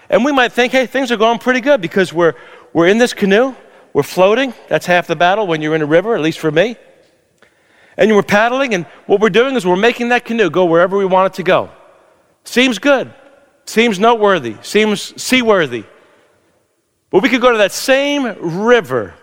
And 0.09 0.25
we 0.25 0.31
might 0.31 0.51
think, 0.51 0.71
hey, 0.71 0.85
things 0.85 1.11
are 1.11 1.17
going 1.17 1.39
pretty 1.39 1.61
good 1.61 1.81
because 1.81 2.11
we're, 2.11 2.33
we're 2.73 2.87
in 2.87 2.97
this 2.97 3.13
canoe, 3.13 3.55
we're 3.93 4.03
floating. 4.03 4.53
That's 4.67 4.85
half 4.85 5.07
the 5.07 5.15
battle 5.15 5.47
when 5.47 5.61
you're 5.61 5.75
in 5.75 5.81
a 5.81 5.87
river, 5.87 6.15
at 6.15 6.21
least 6.21 6.39
for 6.39 6.51
me. 6.51 6.75
And 7.97 8.13
we're 8.15 8.23
paddling, 8.23 8.73
and 8.73 8.85
what 9.05 9.21
we're 9.21 9.29
doing 9.29 9.55
is 9.55 9.65
we're 9.65 9.75
making 9.75 10.09
that 10.09 10.25
canoe 10.25 10.49
go 10.49 10.65
wherever 10.65 10.97
we 10.97 11.05
want 11.05 11.33
it 11.33 11.37
to 11.37 11.43
go. 11.43 11.69
Seems 12.43 12.77
good, 12.77 13.13
seems 13.65 13.99
noteworthy, 13.99 14.57
seems 14.61 15.21
seaworthy. 15.21 15.85
But 17.09 17.23
we 17.23 17.29
could 17.29 17.41
go 17.41 17.51
to 17.51 17.57
that 17.59 17.71
same 17.71 18.25
river, 18.65 19.13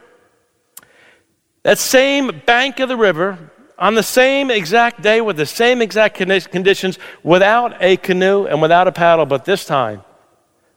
that 1.63 1.79
same 1.79 2.43
bank 2.47 2.81
of 2.81 2.89
the 2.89 2.97
river, 2.97 3.51
on 3.79 3.95
the 3.95 4.03
same 4.03 4.51
exact 4.51 5.03
day 5.03 5.21
with 5.21 5.37
the 5.37 5.47
same 5.47 5.83
exact 5.83 6.15
conditions 6.15 6.99
without 7.23 7.75
a 7.83 7.97
canoe 7.97 8.47
and 8.47 8.63
without 8.63 8.87
a 8.87 8.93
paddle, 8.93 9.27
but 9.27 9.45
this 9.45 9.65
time 9.65 10.03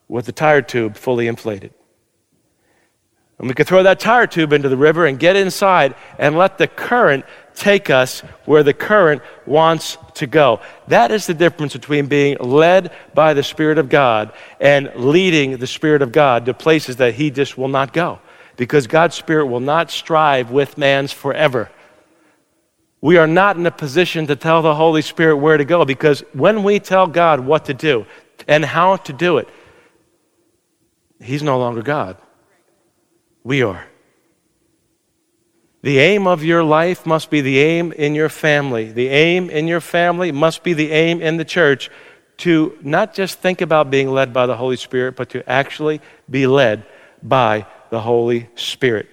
with 0.08 0.26
the 0.26 0.32
tire 0.32 0.62
tube 0.62 0.98
fully 0.98 1.28
inflated. 1.28 1.74
And 3.38 3.48
we 3.48 3.54
could 3.54 3.68
throw 3.68 3.84
that 3.84 4.00
tire 4.00 4.28
tube 4.28 4.54
into 4.54 4.70
the 4.70 4.78
river 4.78 5.06
and 5.06 5.20
get 5.20 5.36
inside 5.36 5.94
and 6.18 6.38
let 6.38 6.58
the 6.58 6.68
current 6.68 7.26
take 7.56 7.90
us 7.90 8.20
where 8.46 8.64
the 8.64 8.74
current 8.74 9.22
wants 9.46 9.98
to 10.16 10.28
go. 10.28 10.60
That 10.88 11.12
is 11.12 11.26
the 11.26 11.34
difference 11.34 11.74
between 11.74 12.08
being 12.08 12.38
led 12.38 12.92
by 13.14 13.34
the 13.34 13.44
Spirit 13.44 13.78
of 13.78 13.90
God 13.90 14.34
and 14.60 14.92
leading 14.96 15.58
the 15.58 15.68
Spirit 15.68 16.02
of 16.02 16.12
God 16.12 16.46
to 16.46 16.54
places 16.54 16.98
that 16.98 17.16
He 17.16 17.32
just 17.32 17.58
will 17.58 17.68
not 17.68 17.94
go. 17.94 18.20
Because 18.58 18.88
God's 18.88 19.16
Spirit 19.16 19.48
will 19.48 19.60
not 19.60 19.92
strive 19.92 20.52
with 20.52 20.78
man's 20.78 21.12
forever. 21.12 21.70
We 23.02 23.18
are 23.18 23.28
not 23.28 23.58
in 23.58 23.66
a 23.66 23.72
position 23.72 24.28
to 24.28 24.36
tell 24.36 24.62
the 24.62 24.76
Holy 24.76 25.02
Spirit 25.02 25.38
where 25.38 25.58
to 25.58 25.66
go 25.66 25.86
because 25.86 26.22
when 26.34 26.64
we 26.64 26.80
tell 26.80 27.08
God 27.08 27.40
what 27.40 27.66
to 27.66 27.74
do 27.74 28.06
and 28.48 28.66
how 28.66 28.96
to 28.98 29.14
do 29.14 29.38
it, 29.38 29.48
He's 31.22 31.44
no 31.44 31.58
longer 31.58 31.82
God. 31.82 32.18
We 33.44 33.62
are. 33.62 33.86
The 35.86 36.00
aim 36.00 36.26
of 36.26 36.44
your 36.44 36.64
life 36.64 37.06
must 37.06 37.30
be 37.30 37.42
the 37.42 37.60
aim 37.60 37.92
in 37.92 38.16
your 38.16 38.28
family. 38.28 38.92
The 38.92 39.08
aim 39.10 39.52
in 39.52 39.68
your 39.68 39.80
family 39.80 40.32
must 40.32 40.64
be 40.64 40.74
the 40.74 40.92
aim 40.92 41.22
in 41.22 41.38
the 41.38 41.46
church 41.46 41.92
to 42.38 42.76
not 42.82 43.14
just 43.14 43.38
think 43.38 43.62
about 43.62 43.92
being 43.92 44.10
led 44.10 44.34
by 44.34 44.48
the 44.48 44.58
Holy 44.58 44.78
Spirit, 44.78 45.16
but 45.16 45.30
to 45.30 45.48
actually 45.48 46.02
be 46.28 46.48
led 46.48 46.88
by 47.22 47.68
the 47.92 48.02
Holy 48.02 48.50
Spirit. 48.56 49.08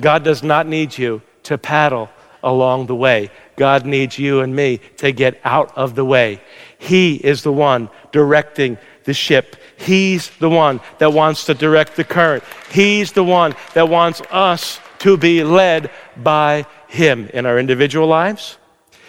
God 0.00 0.24
does 0.24 0.42
not 0.42 0.66
need 0.66 0.96
you 0.96 1.20
to 1.42 1.58
paddle 1.58 2.08
along 2.42 2.86
the 2.86 2.96
way. 2.96 3.30
God 3.56 3.84
needs 3.84 4.18
you 4.18 4.40
and 4.40 4.56
me 4.56 4.78
to 4.96 5.12
get 5.12 5.38
out 5.44 5.76
of 5.76 5.94
the 5.94 6.04
way. 6.04 6.40
He 6.78 7.16
is 7.16 7.42
the 7.42 7.52
one 7.52 7.90
directing 8.10 8.78
the 9.04 9.12
ship. 9.12 9.56
He's 9.76 10.30
the 10.38 10.48
one 10.48 10.80
that 10.96 11.12
wants 11.12 11.44
to 11.44 11.52
direct 11.52 11.94
the 11.94 12.04
current. 12.04 12.42
He's 12.70 13.12
the 13.12 13.24
one 13.24 13.54
that 13.74 13.90
wants 13.90 14.22
us 14.30 14.80
to 15.00 15.16
be 15.16 15.44
led 15.44 15.90
by 16.16 16.66
Him 16.88 17.28
in 17.32 17.46
our 17.46 17.58
individual 17.58 18.06
lives 18.06 18.58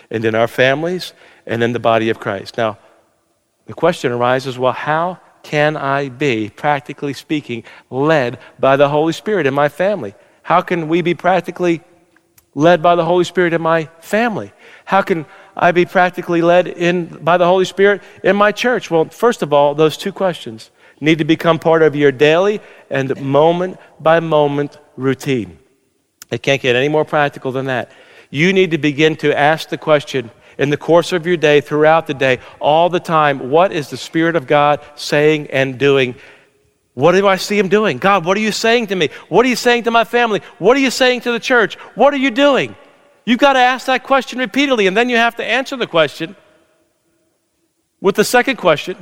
and 0.09 0.25
in 0.25 0.35
our 0.35 0.47
families 0.47 1.13
and 1.45 1.63
in 1.63 1.73
the 1.73 1.79
body 1.79 2.09
of 2.09 2.19
Christ. 2.19 2.57
Now, 2.57 2.77
the 3.65 3.73
question 3.73 4.11
arises 4.11 4.57
well, 4.57 4.73
how 4.73 5.19
can 5.43 5.77
I 5.77 6.09
be, 6.09 6.49
practically 6.49 7.13
speaking, 7.13 7.63
led 7.89 8.39
by 8.59 8.75
the 8.75 8.89
Holy 8.89 9.13
Spirit 9.13 9.47
in 9.47 9.53
my 9.53 9.69
family? 9.69 10.15
How 10.43 10.61
can 10.61 10.87
we 10.87 11.01
be 11.01 11.13
practically 11.13 11.81
led 12.55 12.81
by 12.81 12.95
the 12.95 13.05
Holy 13.05 13.23
Spirit 13.23 13.53
in 13.53 13.61
my 13.61 13.85
family? 13.99 14.51
How 14.85 15.01
can 15.01 15.25
I 15.55 15.71
be 15.71 15.85
practically 15.85 16.41
led 16.41 16.67
in, 16.67 17.05
by 17.23 17.37
the 17.37 17.45
Holy 17.45 17.65
Spirit 17.65 18.01
in 18.23 18.35
my 18.35 18.51
church? 18.51 18.89
Well, 18.89 19.05
first 19.05 19.41
of 19.41 19.53
all, 19.53 19.75
those 19.75 19.97
two 19.97 20.11
questions 20.11 20.71
need 20.99 21.19
to 21.19 21.25
become 21.25 21.59
part 21.59 21.81
of 21.81 21.95
your 21.95 22.11
daily 22.11 22.59
and 22.89 23.19
moment 23.21 23.77
by 23.99 24.19
moment 24.19 24.77
routine. 24.97 25.57
It 26.31 26.43
can't 26.43 26.61
get 26.61 26.75
any 26.75 26.89
more 26.89 27.05
practical 27.05 27.51
than 27.51 27.65
that. 27.65 27.91
You 28.29 28.53
need 28.53 28.71
to 28.71 28.77
begin 28.77 29.15
to 29.17 29.37
ask 29.37 29.69
the 29.69 29.77
question 29.77 30.29
in 30.57 30.69
the 30.69 30.77
course 30.77 31.13
of 31.13 31.25
your 31.25 31.37
day, 31.37 31.61
throughout 31.61 32.05
the 32.05 32.13
day, 32.13 32.39
all 32.59 32.89
the 32.89 32.99
time 32.99 33.49
what 33.49 33.71
is 33.71 33.89
the 33.89 33.97
Spirit 33.97 34.35
of 34.35 34.45
God 34.45 34.81
saying 34.95 35.47
and 35.47 35.79
doing 35.79 36.15
what 36.99 37.13
do 37.13 37.25
I 37.27 37.37
see 37.37 37.57
him 37.57 37.69
doing? 37.69 37.97
God, 37.97 38.25
what 38.25 38.35
are 38.35 38.41
you 38.41 38.51
saying 38.51 38.87
to 38.87 38.95
me? 38.95 39.09
What 39.29 39.45
are 39.45 39.49
you 39.49 39.55
saying 39.55 39.83
to 39.83 39.91
my 39.91 40.03
family? 40.03 40.41
What 40.57 40.75
are 40.75 40.81
you 40.81 40.91
saying 40.91 41.21
to 41.21 41.31
the 41.31 41.39
church? 41.39 41.75
What 41.95 42.13
are 42.13 42.17
you 42.17 42.29
doing? 42.29 42.75
You've 43.23 43.39
got 43.39 43.53
to 43.53 43.59
ask 43.59 43.85
that 43.85 44.03
question 44.03 44.39
repeatedly, 44.39 44.85
and 44.85 44.97
then 44.97 45.07
you 45.07 45.15
have 45.15 45.37
to 45.37 45.45
answer 45.45 45.77
the 45.77 45.87
question 45.87 46.35
with 48.01 48.15
the 48.15 48.25
second 48.25 48.57
question 48.57 48.97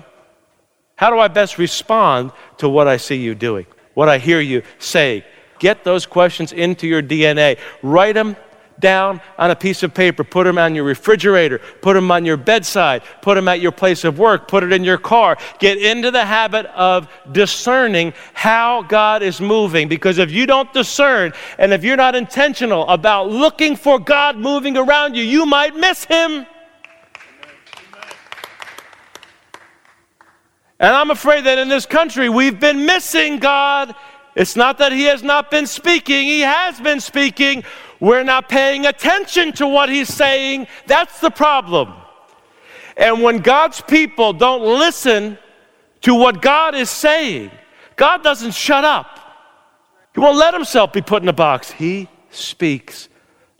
How 0.95 1.09
do 1.09 1.17
I 1.17 1.27
best 1.27 1.57
respond 1.57 2.33
to 2.57 2.69
what 2.69 2.87
I 2.87 2.97
see 2.97 3.15
you 3.15 3.33
doing, 3.33 3.65
what 3.95 4.09
I 4.09 4.19
hear 4.19 4.41
you 4.41 4.61
saying? 4.77 5.23
Get 5.59 5.83
those 5.83 6.05
questions 6.05 6.51
into 6.51 6.87
your 6.87 7.01
DNA. 7.01 7.59
Write 7.81 8.13
them 8.13 8.35
down 8.79 9.21
on 9.37 9.51
a 9.51 9.55
piece 9.55 9.83
of 9.83 9.93
paper, 9.93 10.23
put 10.23 10.43
them 10.43 10.57
on 10.57 10.75
your 10.75 10.83
refrigerator, 10.83 11.59
put 11.81 11.93
them 11.93 12.11
on 12.11 12.25
your 12.25 12.37
bedside, 12.37 13.01
put 13.21 13.35
them 13.35 13.47
at 13.47 13.59
your 13.59 13.71
place 13.71 14.03
of 14.03 14.19
work, 14.19 14.47
put 14.47 14.63
it 14.63 14.71
in 14.71 14.83
your 14.83 14.97
car. 14.97 15.37
Get 15.59 15.77
into 15.77 16.11
the 16.11 16.25
habit 16.25 16.65
of 16.67 17.09
discerning 17.31 18.13
how 18.33 18.83
God 18.83 19.23
is 19.23 19.41
moving 19.41 19.87
because 19.87 20.17
if 20.17 20.31
you 20.31 20.45
don't 20.45 20.71
discern 20.73 21.33
and 21.57 21.73
if 21.73 21.83
you're 21.83 21.97
not 21.97 22.15
intentional 22.15 22.87
about 22.87 23.29
looking 23.29 23.75
for 23.75 23.99
God 23.99 24.37
moving 24.37 24.77
around 24.77 25.15
you, 25.15 25.23
you 25.23 25.45
might 25.45 25.75
miss 25.75 26.03
Him. 26.05 26.45
And 30.79 30.95
I'm 30.95 31.09
afraid 31.09 31.45
that 31.45 31.57
in 31.57 31.69
this 31.69 31.87
country 31.87 32.29
we've 32.29 32.59
been 32.59 32.85
missing 32.85 33.39
God. 33.39 33.95
It's 34.37 34.55
not 34.55 34.77
that 34.77 34.93
He 34.93 35.03
has 35.03 35.21
not 35.21 35.51
been 35.51 35.67
speaking, 35.67 36.27
He 36.27 36.41
has 36.41 36.79
been 36.79 37.01
speaking. 37.01 37.63
We're 37.99 38.23
not 38.23 38.49
paying 38.49 38.85
attention 38.85 39.53
to 39.53 39.67
what 39.67 39.89
he's 39.89 40.09
saying. 40.09 40.67
That's 40.85 41.19
the 41.19 41.31
problem. 41.31 41.93
And 42.95 43.21
when 43.21 43.39
God's 43.39 43.81
people 43.81 44.33
don't 44.33 44.61
listen 44.61 45.37
to 46.01 46.15
what 46.15 46.41
God 46.41 46.75
is 46.75 46.89
saying, 46.89 47.51
God 47.95 48.23
doesn't 48.23 48.53
shut 48.53 48.85
up. 48.85 49.19
He 50.13 50.19
won't 50.19 50.37
let 50.37 50.53
himself 50.53 50.93
be 50.93 51.01
put 51.01 51.23
in 51.23 51.29
a 51.29 51.33
box. 51.33 51.71
He 51.71 52.07
speaks 52.31 53.09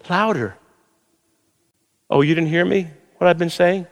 louder. 0.10 0.56
Oh, 2.10 2.22
you 2.22 2.34
didn't 2.34 2.50
hear 2.50 2.66
me? 2.66 2.88
What 3.18 3.28
I've 3.28 3.38
been 3.38 3.50
saying? 3.50 3.88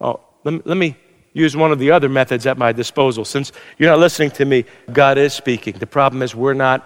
Oh, 0.00 0.20
let 0.44 0.54
me, 0.54 0.62
let 0.64 0.76
me 0.76 0.96
use 1.36 1.54
one 1.54 1.70
of 1.70 1.78
the 1.78 1.90
other 1.90 2.08
methods 2.08 2.46
at 2.46 2.56
my 2.56 2.72
disposal. 2.72 3.22
Since 3.22 3.52
you're 3.76 3.90
not 3.90 3.98
listening 3.98 4.30
to 4.32 4.44
me, 4.46 4.64
God 4.90 5.18
is 5.18 5.34
speaking. 5.34 5.74
The 5.78 5.86
problem 5.86 6.22
is 6.22 6.34
we're 6.34 6.54
not 6.54 6.82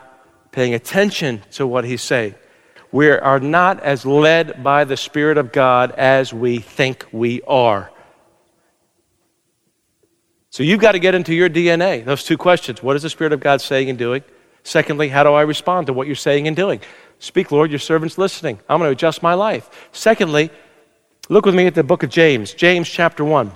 paying 0.50 0.74
attention 0.74 1.42
to 1.52 1.68
what 1.68 1.84
He's 1.84 2.02
saying. 2.02 2.34
we 2.90 3.08
are 3.10 3.38
not 3.38 3.80
as 3.84 4.04
led 4.04 4.64
by 4.64 4.82
the 4.82 4.96
Spirit 4.96 5.38
of 5.38 5.52
God 5.52 5.92
as 5.92 6.34
we 6.34 6.58
think 6.58 7.06
we 7.12 7.40
are. 7.42 7.92
So 10.50 10.64
you've 10.64 10.80
got 10.80 10.92
to 10.92 10.98
get 10.98 11.14
into 11.14 11.32
your 11.32 11.48
DNA. 11.48 12.04
Those 12.04 12.24
two 12.24 12.36
questions. 12.36 12.82
What 12.82 12.96
is 12.96 13.02
the 13.02 13.10
Spirit 13.10 13.32
of 13.32 13.38
God 13.38 13.60
saying 13.60 13.88
and 13.88 13.96
doing? 13.96 14.24
Secondly, 14.64 15.08
how 15.08 15.22
do 15.22 15.32
I 15.32 15.42
respond 15.42 15.86
to 15.86 15.92
what 15.92 16.08
you're 16.08 16.16
saying 16.16 16.48
and 16.48 16.56
doing? 16.56 16.80
Speak, 17.20 17.52
Lord, 17.52 17.70
your 17.70 17.78
servant's 17.78 18.18
listening. 18.18 18.58
I'm 18.68 18.80
going 18.80 18.88
to 18.88 18.92
adjust 18.92 19.22
my 19.22 19.34
life. 19.34 19.88
Secondly, 19.92 20.50
look 21.28 21.46
with 21.46 21.54
me 21.54 21.68
at 21.68 21.76
the 21.76 21.84
book 21.84 22.02
of 22.02 22.10
James, 22.10 22.52
James 22.52 22.88
chapter 22.88 23.24
1. 23.24 23.52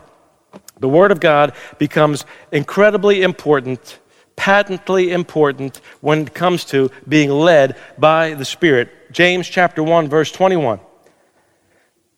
The 0.81 0.89
Word 0.89 1.13
of 1.13 1.21
God 1.21 1.55
becomes 1.79 2.25
incredibly 2.53 3.23
important, 3.23 3.99
patently 4.37 5.13
important 5.13 5.81
when 6.01 6.23
it 6.23 6.35
comes 6.35 6.65
to 6.67 6.91
being 7.09 7.31
led 7.31 7.77
by 7.99 8.35
the 8.35 8.45
Spirit. 8.45 9.13
James 9.13 9.49
chapter 9.49 9.83
1, 9.83 10.09
verse 10.09 10.33
21. 10.33 10.81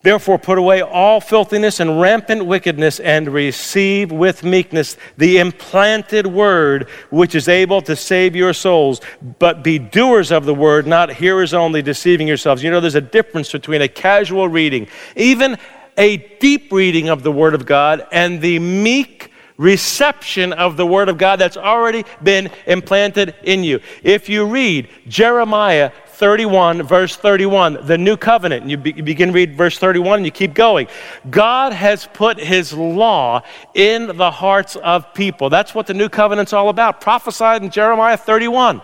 Therefore, 0.07 0.39
put 0.39 0.57
away 0.57 0.83
all 0.83 1.21
filthiness 1.21 1.81
and 1.81 2.01
rampant 2.01 2.47
wickedness, 2.47 3.01
and 3.01 3.29
receive 3.29 4.13
with 4.13 4.45
meekness 4.45 4.97
the 5.17 5.39
implanted 5.39 6.29
word, 6.29 6.89
which 7.11 7.35
is 7.35 7.49
able 7.49 7.83
to 7.83 7.97
save 7.97 8.37
your 8.37 8.53
souls. 8.53 9.01
But 9.41 9.65
be 9.65 9.81
doers 9.81 10.31
of 10.31 10.45
the 10.45 10.55
word, 10.55 10.87
not 10.87 11.15
hearers 11.15 11.53
only, 11.53 11.83
deceiving 11.83 12.29
yourselves. 12.29 12.63
You 12.63 12.71
know, 12.71 12.79
there's 12.79 12.95
a 12.95 13.01
difference 13.01 13.51
between 13.51 13.83
a 13.83 13.89
casual 13.89 14.49
reading, 14.49 14.87
even 15.17 15.59
a 15.97 16.17
deep 16.39 16.73
reading 16.73 17.09
of 17.09 17.23
the 17.23 17.33
word 17.33 17.55
of 17.55 17.67
God, 17.67 18.07
and 18.13 18.41
the 18.41 18.59
meek 18.59 19.31
reception 19.59 20.53
of 20.53 20.77
the 20.77 20.87
Word 20.87 21.09
of 21.09 21.19
God 21.19 21.37
that's 21.37 21.57
already 21.57 22.05
been 22.23 22.51
implanted 22.67 23.35
in 23.43 23.65
you. 23.65 23.81
If 24.03 24.29
you 24.29 24.47
read 24.47 24.89
Jeremiah 25.09 25.93
31, 26.07 26.83
verse 26.83 27.17
31, 27.17 27.87
the 27.87 27.99
new 27.99 28.17
covenant. 28.17 28.63
And 28.63 28.71
you, 28.71 28.77
be, 28.77 28.93
you 28.93 29.03
begin 29.03 29.29
to 29.29 29.35
read 29.35 29.55
verse 29.55 29.79
31 29.79 30.21
and 30.21 30.27
you 30.27 30.33
keep 30.33 30.55
going. 30.55 30.89
God 31.29 31.73
has 31.73 32.09
put 32.13 32.39
his 32.39 32.73
law 32.73 33.43
in 33.75 34.17
the 34.17 34.31
hearts 34.31 34.77
of 34.77 35.13
people. 35.13 35.51
That's 35.51 35.75
what 35.75 35.87
the 35.87 35.95
new 35.95 36.09
covenant's 36.09 36.53
all 36.53 36.69
about. 36.69 37.01
Prophesied 37.01 37.63
in 37.63 37.71
Jeremiah 37.71 38.17
31. 38.17 38.81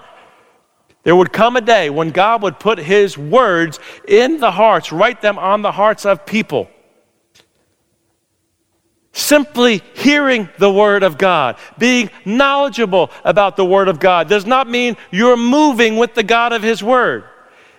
There 1.05 1.17
would 1.17 1.33
come 1.33 1.57
a 1.57 1.61
day 1.61 1.91
when 1.91 2.11
God 2.11 2.43
would 2.43 2.61
put 2.61 2.79
his 2.79 3.19
words 3.19 3.81
in 4.07 4.39
the 4.39 4.53
hearts, 4.53 4.93
write 4.93 5.21
them 5.21 5.39
on 5.39 5.63
the 5.63 5.73
hearts 5.73 6.07
of 6.07 6.25
people. 6.25 6.71
Simply 9.13 9.83
hearing 9.95 10.49
the 10.59 10.73
Word 10.73 11.03
of 11.03 11.19
God, 11.19 11.57
being 11.77 12.11
knowledgeable 12.25 13.11
about 13.25 13.57
the 13.57 13.65
Word 13.65 13.89
of 13.89 14.01
God, 14.01 14.29
does 14.29 14.47
not 14.47 14.69
mean 14.69 14.97
you're 15.11 15.37
moving 15.37 15.97
with 15.97 16.15
the 16.15 16.23
God 16.23 16.55
of 16.55 16.63
His 16.63 16.83
Word. 16.83 17.25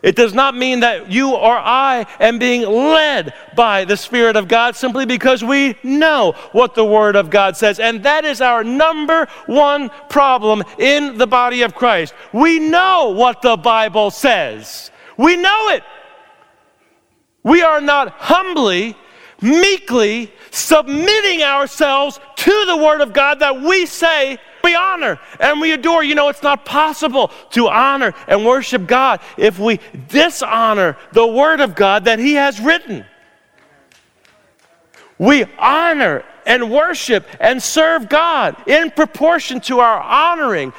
It 0.03 0.17
does 0.17 0.33
not 0.33 0.53
mean 0.53 0.81
that 0.81 1.09
you 1.09 1.33
or 1.33 1.57
I 1.57 2.05
am 2.19 2.37
being 2.37 2.63
led 2.63 3.33
by 3.55 3.85
the 3.85 3.95
Spirit 3.95 4.35
of 4.35 4.49
God 4.49 4.75
simply 4.75 5.05
because 5.05 5.43
we 5.43 5.75
know 5.81 6.33
what 6.51 6.75
the 6.75 6.85
Word 6.85 7.15
of 7.15 7.29
God 7.29 7.55
says. 7.55 7.79
And 7.79 8.03
that 8.03 8.25
is 8.25 8.41
our 8.41 8.63
number 8.65 9.27
one 9.45 9.89
problem 10.09 10.61
in 10.77 11.17
the 11.17 11.25
body 11.25 11.61
of 11.61 11.73
Christ. 11.73 12.13
We 12.33 12.59
know 12.59 13.15
what 13.17 13.41
the 13.41 13.55
Bible 13.55 14.11
says, 14.11 14.91
we 15.17 15.37
know 15.37 15.69
it. 15.69 15.83
We 17.43 17.61
are 17.61 17.81
not 17.81 18.09
humbly 18.11 18.95
meekly 19.43 20.31
submitting 20.51 21.43
ourselves 21.43 22.19
to 22.37 22.65
the 22.65 22.77
Word 22.77 23.01
of 23.01 23.13
God 23.13 23.39
that 23.39 23.61
we 23.61 23.85
say 23.85 24.39
we 24.63 24.75
honor 24.75 25.19
and 25.39 25.59
we 25.59 25.73
adore. 25.73 26.03
You 26.03 26.15
know, 26.15 26.29
it's 26.29 26.41
not 26.41 26.65
possible 26.65 27.31
to 27.51 27.67
honor 27.67 28.13
and 28.27 28.45
worship 28.45 28.87
God 28.87 29.19
if 29.37 29.59
we 29.59 29.79
dishonor 30.07 30.97
the 31.11 31.27
Word 31.27 31.59
of 31.59 31.75
God 31.75 32.05
that 32.05 32.19
He 32.19 32.35
has 32.35 32.59
written. 32.61 33.05
We 35.19 35.45
honor 35.59 36.23
and 36.45 36.71
worship 36.71 37.27
and 37.39 37.61
serve 37.61 38.09
God 38.09 38.55
in 38.67 38.91
proportion 38.91 39.59
to 39.61 39.79
our 39.79 40.01
honoring 40.01 40.73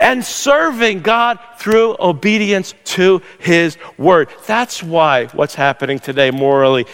and 0.00 0.24
serving 0.24 1.00
God 1.00 1.38
through 1.58 1.96
obedience 1.98 2.74
to 2.84 3.22
His 3.38 3.78
Word. 3.98 4.28
That's 4.46 4.82
why 4.82 5.26
what's 5.26 5.54
happening 5.54 5.98
today 5.98 6.30
morally 6.30 6.86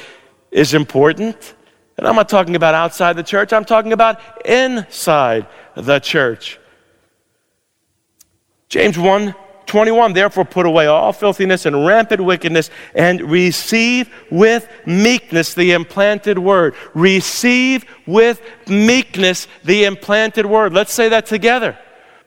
is 0.52 0.74
important. 0.74 1.54
And 1.96 2.06
I'm 2.06 2.14
not 2.14 2.28
talking 2.28 2.54
about 2.54 2.74
outside 2.74 3.16
the 3.16 3.22
church, 3.22 3.52
I'm 3.52 3.64
talking 3.64 3.92
about 3.92 4.20
inside 4.46 5.46
the 5.74 5.98
church. 5.98 6.58
James 8.68 8.98
1 8.98 9.34
21, 9.66 10.12
therefore 10.12 10.44
put 10.44 10.66
away 10.66 10.86
all 10.86 11.12
filthiness 11.12 11.64
and 11.64 11.86
rampant 11.86 12.20
wickedness 12.20 12.68
and 12.94 13.22
receive 13.30 14.12
with 14.30 14.68
meekness 14.84 15.54
the 15.54 15.72
implanted 15.72 16.38
word. 16.38 16.74
Receive 16.92 17.84
with 18.06 18.42
meekness 18.68 19.46
the 19.64 19.84
implanted 19.84 20.44
word. 20.44 20.74
Let's 20.74 20.92
say 20.92 21.08
that 21.10 21.24
together. 21.24 21.78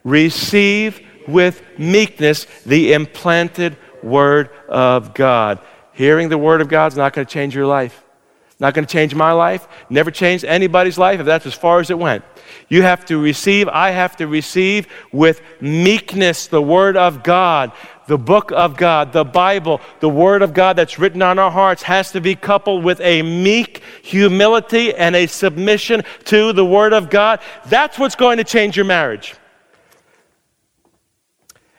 Receive 0.03 1.05
with 1.27 1.61
meekness 1.77 2.45
the 2.65 2.93
implanted 2.93 3.77
word 4.01 4.49
of 4.67 5.13
God. 5.13 5.59
Hearing 5.93 6.29
the 6.29 6.37
word 6.37 6.61
of 6.61 6.67
God 6.67 6.93
is 6.93 6.97
not 6.97 7.13
going 7.13 7.27
to 7.27 7.31
change 7.31 7.55
your 7.55 7.67
life. 7.67 8.04
Not 8.65 8.73
going 8.73 8.87
to 8.87 8.91
change 8.91 9.13
my 9.13 9.31
life, 9.31 9.67
never 9.91 10.09
changed 10.09 10.43
anybody's 10.43 10.97
life 10.97 11.19
if 11.19 11.27
that's 11.27 11.45
as 11.45 11.53
far 11.53 11.81
as 11.81 11.91
it 11.91 11.99
went. 11.99 12.25
You 12.67 12.81
have 12.81 13.05
to 13.05 13.19
receive, 13.19 13.67
I 13.67 13.91
have 13.91 14.17
to 14.17 14.25
receive 14.25 14.87
with 15.11 15.39
meekness 15.61 16.47
the 16.47 16.63
Word 16.63 16.97
of 16.97 17.21
God, 17.21 17.73
the 18.07 18.17
book 18.17 18.51
of 18.51 18.75
God, 18.75 19.13
the 19.13 19.23
Bible, 19.23 19.81
the 19.99 20.09
Word 20.09 20.41
of 20.41 20.55
God 20.55 20.77
that's 20.77 20.97
written 20.97 21.21
on 21.21 21.37
our 21.37 21.51
hearts 21.51 21.83
has 21.83 22.11
to 22.13 22.21
be 22.21 22.33
coupled 22.33 22.83
with 22.83 22.99
a 23.01 23.21
meek 23.21 23.83
humility 24.01 24.95
and 24.95 25.15
a 25.15 25.27
submission 25.27 26.01
to 26.23 26.51
the 26.51 26.65
Word 26.65 26.93
of 26.93 27.11
God. 27.11 27.41
That's 27.67 27.99
what's 27.99 28.15
going 28.15 28.39
to 28.39 28.43
change 28.43 28.75
your 28.75 28.85
marriage. 28.87 29.35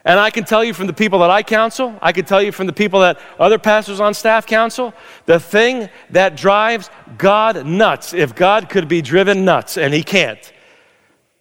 And 0.07 0.21
I 0.21 0.29
can 0.29 0.45
tell 0.45 0.63
you 0.63 0.73
from 0.73 0.87
the 0.87 0.93
people 0.93 1.19
that 1.19 1.29
I 1.29 1.43
counsel, 1.43 1.93
I 2.01 2.13
can 2.13 2.23
tell 2.23 2.41
you 2.41 2.53
from 2.53 2.65
the 2.65 2.71
people 2.71 3.01
that 3.01 3.19
other 3.37 3.59
pastors 3.59 3.99
on 3.99 4.13
staff 4.13 4.47
counsel, 4.47 4.93
the 5.25 5.37
thing 5.37 5.89
that 6.11 6.37
drives 6.37 6.89
God 7.17 7.65
nuts, 7.65 8.13
if 8.13 8.33
God 8.33 8.69
could 8.69 8.87
be 8.87 9.01
driven 9.01 9.43
nuts, 9.43 9.77
and 9.77 9.93
He 9.93 10.03
can't, 10.03 10.53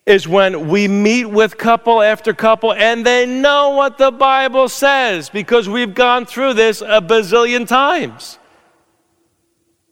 is 0.05 0.27
when 0.27 0.67
we 0.67 0.89
meet 0.89 1.27
with 1.27 1.57
couple 1.57 2.03
after 2.03 2.35
couple 2.35 2.73
and 2.73 3.07
they 3.07 3.25
know 3.25 3.71
what 3.71 3.99
the 3.99 4.11
Bible 4.11 4.69
says 4.69 5.31
because 5.31 5.69
we've 5.69 5.95
gone 5.95 6.27
through 6.27 6.55
this 6.55 6.81
a 6.81 7.01
bazillion 7.01 7.69
times. 7.69 8.37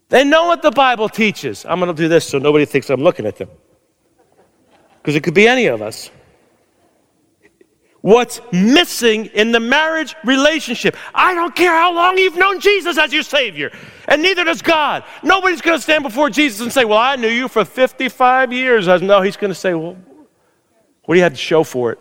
They 0.09 0.25
know 0.25 0.47
what 0.47 0.63
the 0.63 0.73
Bible 0.73 1.09
teaches. 1.09 1.65
I'm 1.65 1.79
going 1.79 1.95
to 1.95 2.03
do 2.03 2.09
this 2.09 2.27
so 2.27 2.39
nobody 2.39 2.65
thinks 2.65 2.91
I'm 2.91 3.03
looking 3.03 3.25
at 3.25 3.37
them. 3.37 3.51
Because 5.01 5.15
it 5.15 5.23
could 5.23 5.35
be 5.35 5.47
any 5.47 5.67
of 5.67 5.81
us 5.81 6.11
what's 8.05 8.38
missing 8.53 9.25
in 9.33 9.51
the 9.51 9.59
marriage 9.59 10.14
relationship. 10.25 10.95
I 11.14 11.33
don't 11.33 11.57
care 11.57 11.73
how 11.73 11.95
long 11.95 12.19
you've 12.19 12.37
known 12.37 12.61
Jesus 12.61 12.99
as 12.99 13.14
your 13.14 13.23
Savior, 13.23 13.73
and 14.07 14.21
neither 14.21 14.45
does 14.45 14.61
God. 14.61 15.05
Nobody's 15.23 15.62
going 15.62 15.79
to 15.79 15.83
stand 15.83 16.03
before 16.03 16.29
Jesus 16.29 16.61
and 16.61 16.71
say, 16.71 16.85
Well, 16.85 16.99
I 16.99 17.17
knew 17.17 17.29
you 17.29 17.49
for 17.49 17.64
55 17.64 18.53
years. 18.53 18.87
No, 19.01 19.23
he's 19.23 19.38
going 19.38 19.51
to 19.51 19.55
say, 19.55 19.73
Well, 19.73 19.97
what 21.07 21.14
do 21.14 21.19
you 21.19 21.23
have 21.23 21.33
to 21.33 21.38
show 21.38 21.64
for 21.64 21.93
it? 21.93 21.99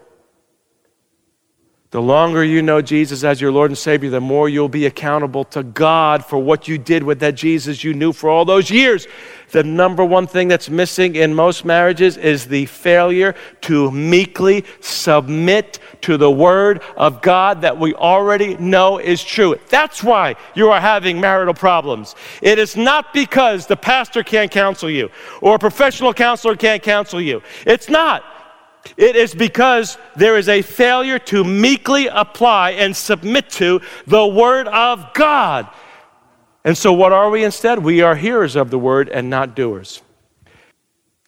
The 1.93 2.01
longer 2.01 2.43
you 2.43 2.63
know 2.63 2.81
Jesus 2.81 3.23
as 3.23 3.39
your 3.39 3.51
Lord 3.51 3.69
and 3.69 3.77
Savior, 3.77 4.09
the 4.09 4.19
more 4.19 4.49
you'll 4.49 4.67
be 4.67 4.87
accountable 4.87 5.43
to 5.45 5.61
God 5.61 6.25
for 6.25 6.39
what 6.39 6.67
you 6.67 6.79
did 6.79 7.03
with 7.03 7.19
that 7.19 7.35
Jesus 7.35 7.83
you 7.83 7.93
knew 7.93 8.11
for 8.11 8.31
all 8.31 8.45
those 8.45 8.71
years. 8.71 9.05
The 9.51 9.63
number 9.63 10.03
one 10.03 10.25
thing 10.25 10.47
that's 10.47 10.71
missing 10.71 11.15
in 11.15 11.35
most 11.35 11.65
marriages 11.65 12.17
is 12.17 12.47
the 12.47 12.65
failure 12.65 13.35
to 13.61 13.91
meekly 13.91 14.65
submit 14.79 15.77
to 16.01 16.17
the 16.17 16.31
Word 16.31 16.81
of 16.97 17.21
God 17.21 17.61
that 17.61 17.77
we 17.77 17.93
already 17.93 18.57
know 18.57 18.97
is 18.97 19.23
true. 19.23 19.55
That's 19.69 20.03
why 20.03 20.35
you 20.55 20.71
are 20.71 20.81
having 20.81 21.21
marital 21.21 21.53
problems. 21.53 22.15
It 22.41 22.57
is 22.57 22.75
not 22.75 23.13
because 23.13 23.67
the 23.67 23.77
pastor 23.77 24.23
can't 24.23 24.49
counsel 24.49 24.89
you 24.89 25.11
or 25.41 25.57
a 25.57 25.59
professional 25.59 26.11
counselor 26.11 26.55
can't 26.55 26.81
counsel 26.81 27.21
you. 27.21 27.43
It's 27.67 27.87
not. 27.87 28.23
It 28.97 29.15
is 29.15 29.33
because 29.33 29.97
there 30.15 30.37
is 30.37 30.49
a 30.49 30.61
failure 30.61 31.19
to 31.19 31.43
meekly 31.43 32.07
apply 32.07 32.71
and 32.71 32.95
submit 32.95 33.49
to 33.51 33.81
the 34.07 34.25
Word 34.25 34.67
of 34.67 35.13
God. 35.13 35.69
And 36.65 36.77
so, 36.77 36.93
what 36.93 37.11
are 37.11 37.29
we 37.29 37.43
instead? 37.43 37.79
We 37.79 38.01
are 38.01 38.15
hearers 38.15 38.55
of 38.55 38.69
the 38.69 38.79
Word 38.79 39.09
and 39.09 39.29
not 39.29 39.55
doers. 39.55 40.01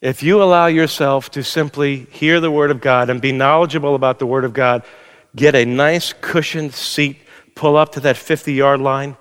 If 0.00 0.22
you 0.22 0.42
allow 0.42 0.66
yourself 0.66 1.30
to 1.32 1.42
simply 1.42 2.06
hear 2.10 2.40
the 2.40 2.50
Word 2.50 2.70
of 2.70 2.80
God 2.80 3.10
and 3.10 3.20
be 3.20 3.32
knowledgeable 3.32 3.94
about 3.94 4.18
the 4.18 4.26
Word 4.26 4.44
of 4.44 4.52
God, 4.52 4.84
get 5.34 5.54
a 5.54 5.64
nice 5.64 6.12
cushioned 6.12 6.74
seat, 6.74 7.18
pull 7.54 7.76
up 7.76 7.92
to 7.92 8.00
that 8.00 8.16
50 8.16 8.52
yard 8.52 8.80
line, 8.80 9.16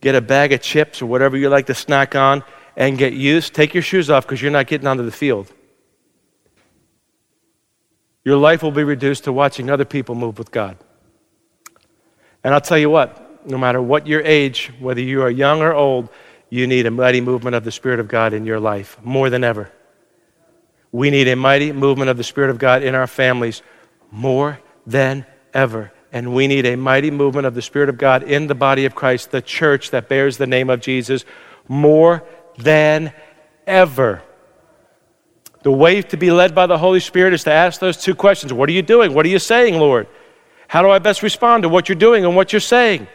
get 0.00 0.14
a 0.14 0.20
bag 0.20 0.52
of 0.52 0.62
chips 0.62 1.02
or 1.02 1.06
whatever 1.06 1.36
you 1.36 1.48
like 1.48 1.66
to 1.66 1.74
snack 1.74 2.14
on, 2.14 2.44
and 2.76 2.96
get 2.96 3.12
used. 3.12 3.52
Take 3.54 3.74
your 3.74 3.82
shoes 3.82 4.08
off 4.08 4.24
because 4.24 4.40
you're 4.40 4.52
not 4.52 4.68
getting 4.68 4.86
onto 4.86 5.04
the 5.04 5.12
field. 5.12 5.52
Your 8.24 8.36
life 8.36 8.62
will 8.62 8.70
be 8.70 8.84
reduced 8.84 9.24
to 9.24 9.32
watching 9.32 9.70
other 9.70 9.84
people 9.84 10.14
move 10.14 10.38
with 10.38 10.50
God. 10.50 10.76
And 12.44 12.54
I'll 12.54 12.60
tell 12.60 12.78
you 12.78 12.90
what, 12.90 13.46
no 13.46 13.58
matter 13.58 13.80
what 13.80 14.06
your 14.06 14.22
age, 14.22 14.72
whether 14.78 15.00
you 15.00 15.22
are 15.22 15.30
young 15.30 15.62
or 15.62 15.72
old, 15.72 16.08
you 16.50 16.66
need 16.66 16.86
a 16.86 16.90
mighty 16.90 17.20
movement 17.20 17.54
of 17.54 17.64
the 17.64 17.72
Spirit 17.72 18.00
of 18.00 18.08
God 18.08 18.32
in 18.32 18.44
your 18.44 18.60
life 18.60 18.98
more 19.02 19.30
than 19.30 19.44
ever. 19.44 19.70
We 20.92 21.10
need 21.10 21.28
a 21.28 21.36
mighty 21.36 21.72
movement 21.72 22.10
of 22.10 22.16
the 22.16 22.24
Spirit 22.24 22.50
of 22.50 22.58
God 22.58 22.82
in 22.82 22.94
our 22.94 23.06
families 23.06 23.62
more 24.10 24.58
than 24.86 25.24
ever. 25.54 25.92
And 26.12 26.34
we 26.34 26.48
need 26.48 26.66
a 26.66 26.76
mighty 26.76 27.10
movement 27.10 27.46
of 27.46 27.54
the 27.54 27.62
Spirit 27.62 27.88
of 27.88 27.96
God 27.96 28.24
in 28.24 28.48
the 28.48 28.54
body 28.54 28.84
of 28.84 28.96
Christ, 28.96 29.30
the 29.30 29.40
church 29.40 29.90
that 29.90 30.08
bears 30.08 30.38
the 30.38 30.46
name 30.46 30.68
of 30.68 30.80
Jesus, 30.80 31.24
more 31.68 32.24
than 32.58 33.12
ever. 33.66 34.22
The 35.62 35.72
way 35.72 36.00
to 36.02 36.16
be 36.16 36.30
led 36.30 36.54
by 36.54 36.66
the 36.66 36.78
Holy 36.78 37.00
Spirit 37.00 37.34
is 37.34 37.44
to 37.44 37.52
ask 37.52 37.80
those 37.80 37.96
two 37.96 38.14
questions 38.14 38.52
What 38.52 38.68
are 38.68 38.72
you 38.72 38.82
doing? 38.82 39.14
What 39.14 39.26
are 39.26 39.30
you 39.30 39.38
saying, 39.38 39.78
Lord? 39.78 40.06
How 40.68 40.82
do 40.82 40.90
I 40.90 41.00
best 41.00 41.22
respond 41.22 41.64
to 41.64 41.68
what 41.68 41.88
you're 41.88 41.96
doing 41.96 42.24
and 42.24 42.36
what 42.36 42.52
you're 42.52 42.60
saying? 42.60 43.08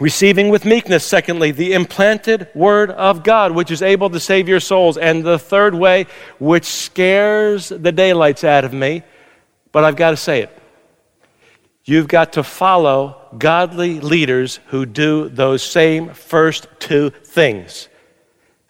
Receiving 0.00 0.48
with 0.48 0.64
meekness, 0.64 1.04
secondly, 1.04 1.50
the 1.50 1.72
implanted 1.72 2.48
word 2.54 2.90
of 2.92 3.24
God, 3.24 3.50
which 3.50 3.72
is 3.72 3.82
able 3.82 4.10
to 4.10 4.20
save 4.20 4.48
your 4.48 4.60
souls. 4.60 4.96
And 4.96 5.24
the 5.24 5.38
third 5.38 5.74
way, 5.74 6.06
which 6.38 6.64
scares 6.64 7.70
the 7.70 7.90
daylights 7.90 8.44
out 8.44 8.64
of 8.64 8.72
me, 8.72 9.02
but 9.72 9.82
I've 9.82 9.96
got 9.96 10.10
to 10.10 10.16
say 10.16 10.42
it. 10.42 10.56
You've 11.84 12.06
got 12.06 12.34
to 12.34 12.44
follow 12.44 13.16
godly 13.36 13.98
leaders 13.98 14.60
who 14.66 14.86
do 14.86 15.28
those 15.28 15.62
same 15.62 16.14
first 16.14 16.68
two 16.78 17.10
things. 17.10 17.88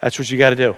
That's 0.00 0.18
what 0.18 0.30
you 0.30 0.38
got 0.38 0.50
to 0.50 0.56
do. 0.56 0.76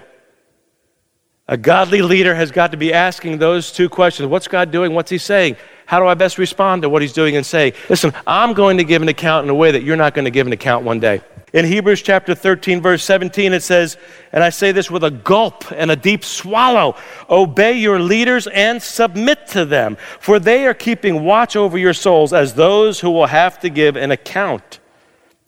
A 1.47 1.57
godly 1.57 2.01
leader 2.01 2.33
has 2.33 2.49
got 2.49 2.71
to 2.71 2.77
be 2.77 2.93
asking 2.93 3.37
those 3.37 3.71
two 3.71 3.89
questions 3.89 4.29
What's 4.29 4.47
God 4.47 4.71
doing? 4.71 4.93
What's 4.93 5.11
He 5.11 5.17
saying? 5.17 5.57
How 5.85 5.99
do 5.99 6.07
I 6.07 6.13
best 6.13 6.37
respond 6.37 6.83
to 6.83 6.89
what 6.89 7.01
He's 7.01 7.13
doing 7.13 7.35
and 7.35 7.45
saying? 7.45 7.73
Listen, 7.89 8.13
I'm 8.25 8.53
going 8.53 8.77
to 8.77 8.85
give 8.85 9.01
an 9.01 9.09
account 9.09 9.43
in 9.43 9.49
a 9.49 9.55
way 9.55 9.71
that 9.71 9.83
you're 9.83 9.97
not 9.97 10.13
going 10.13 10.25
to 10.25 10.31
give 10.31 10.47
an 10.47 10.53
account 10.53 10.85
one 10.85 10.99
day. 10.99 11.21
In 11.51 11.65
Hebrews 11.65 12.01
chapter 12.01 12.33
13, 12.33 12.81
verse 12.81 13.03
17, 13.03 13.51
it 13.51 13.61
says, 13.61 13.97
and 14.31 14.41
I 14.41 14.49
say 14.49 14.71
this 14.71 14.89
with 14.89 15.03
a 15.03 15.11
gulp 15.11 15.69
and 15.73 15.91
a 15.91 15.97
deep 15.97 16.23
swallow 16.23 16.95
obey 17.29 17.73
your 17.73 17.99
leaders 17.99 18.47
and 18.47 18.81
submit 18.81 19.47
to 19.47 19.65
them, 19.65 19.97
for 20.21 20.39
they 20.39 20.65
are 20.65 20.73
keeping 20.73 21.25
watch 21.25 21.57
over 21.57 21.77
your 21.77 21.93
souls 21.93 22.31
as 22.31 22.53
those 22.53 23.01
who 23.01 23.11
will 23.11 23.25
have 23.25 23.59
to 23.59 23.69
give 23.69 23.97
an 23.97 24.11
account. 24.11 24.79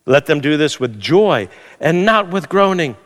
Let 0.06 0.26
them 0.26 0.42
do 0.42 0.58
this 0.58 0.78
with 0.78 1.00
joy 1.00 1.48
and 1.80 2.06
not 2.06 2.30
with 2.30 2.50
groaning 2.50 2.98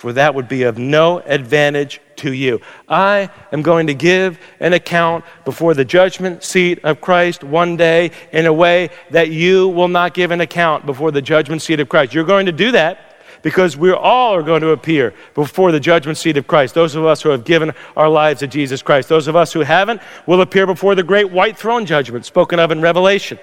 for 0.00 0.14
that 0.14 0.34
would 0.34 0.48
be 0.48 0.62
of 0.62 0.78
no 0.78 1.18
advantage 1.18 2.00
to 2.16 2.32
you. 2.32 2.62
I 2.88 3.28
am 3.52 3.60
going 3.60 3.86
to 3.88 3.92
give 3.92 4.38
an 4.58 4.72
account 4.72 5.26
before 5.44 5.74
the 5.74 5.84
judgment 5.84 6.42
seat 6.42 6.82
of 6.84 7.02
Christ 7.02 7.44
one 7.44 7.76
day 7.76 8.12
in 8.32 8.46
a 8.46 8.52
way 8.52 8.88
that 9.10 9.28
you 9.28 9.68
will 9.68 9.88
not 9.88 10.14
give 10.14 10.30
an 10.30 10.40
account 10.40 10.86
before 10.86 11.10
the 11.10 11.20
judgment 11.20 11.60
seat 11.60 11.80
of 11.80 11.90
Christ. 11.90 12.14
You're 12.14 12.24
going 12.24 12.46
to 12.46 12.52
do 12.52 12.70
that 12.70 13.14
because 13.42 13.76
we 13.76 13.92
all 13.92 14.34
are 14.34 14.42
going 14.42 14.62
to 14.62 14.70
appear 14.70 15.12
before 15.34 15.70
the 15.70 15.80
judgment 15.80 16.16
seat 16.16 16.38
of 16.38 16.46
Christ. 16.46 16.74
Those 16.74 16.94
of 16.94 17.04
us 17.04 17.20
who 17.20 17.28
have 17.28 17.44
given 17.44 17.74
our 17.94 18.08
lives 18.08 18.40
to 18.40 18.46
Jesus 18.46 18.80
Christ. 18.80 19.10
Those 19.10 19.28
of 19.28 19.36
us 19.36 19.52
who 19.52 19.60
haven't 19.60 20.00
will 20.24 20.40
appear 20.40 20.66
before 20.66 20.94
the 20.94 21.02
great 21.02 21.30
white 21.30 21.58
throne 21.58 21.84
judgment 21.84 22.24
spoken 22.24 22.58
of 22.58 22.70
in 22.70 22.80
Revelation. 22.80 23.38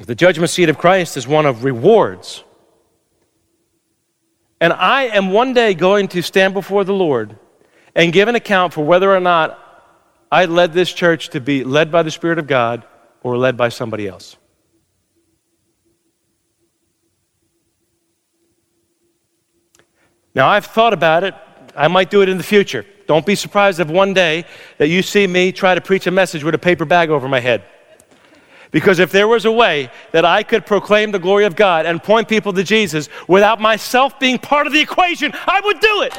The 0.00 0.16
judgment 0.16 0.50
seat 0.50 0.68
of 0.68 0.76
Christ 0.76 1.16
is 1.16 1.28
one 1.28 1.46
of 1.46 1.62
rewards 1.62 2.42
and 4.60 4.72
I 4.72 5.04
am 5.04 5.30
one 5.30 5.52
day 5.52 5.74
going 5.74 6.08
to 6.08 6.22
stand 6.22 6.54
before 6.54 6.84
the 6.84 6.94
Lord 6.94 7.36
and 7.94 8.12
give 8.12 8.28
an 8.28 8.34
account 8.34 8.72
for 8.72 8.84
whether 8.84 9.14
or 9.14 9.20
not 9.20 9.60
I 10.30 10.46
led 10.46 10.72
this 10.72 10.92
church 10.92 11.30
to 11.30 11.40
be 11.40 11.64
led 11.64 11.92
by 11.92 12.02
the 12.02 12.10
Spirit 12.10 12.38
of 12.38 12.46
God 12.46 12.84
or 13.22 13.36
led 13.36 13.56
by 13.56 13.68
somebody 13.68 14.08
else. 14.08 14.36
Now, 20.34 20.48
I've 20.48 20.66
thought 20.66 20.92
about 20.92 21.22
it. 21.22 21.34
I 21.76 21.88
might 21.88 22.10
do 22.10 22.22
it 22.22 22.28
in 22.28 22.38
the 22.38 22.44
future. 22.44 22.84
Don't 23.06 23.24
be 23.24 23.34
surprised 23.34 23.80
if 23.80 23.88
one 23.88 24.14
day 24.14 24.44
that 24.78 24.88
you 24.88 25.02
see 25.02 25.26
me 25.26 25.52
try 25.52 25.74
to 25.74 25.80
preach 25.80 26.06
a 26.06 26.10
message 26.10 26.42
with 26.42 26.54
a 26.54 26.58
paper 26.58 26.84
bag 26.84 27.10
over 27.10 27.28
my 27.28 27.40
head. 27.40 27.64
Because 28.74 28.98
if 28.98 29.12
there 29.12 29.28
was 29.28 29.44
a 29.44 29.52
way 29.52 29.88
that 30.10 30.24
I 30.24 30.42
could 30.42 30.66
proclaim 30.66 31.12
the 31.12 31.20
glory 31.20 31.44
of 31.44 31.54
God 31.54 31.86
and 31.86 32.02
point 32.02 32.26
people 32.26 32.52
to 32.52 32.64
Jesus 32.64 33.08
without 33.28 33.60
myself 33.60 34.18
being 34.18 34.36
part 34.36 34.66
of 34.66 34.72
the 34.72 34.80
equation, 34.80 35.32
I 35.46 35.60
would 35.60 35.78
do 35.78 36.02
it. 36.02 36.12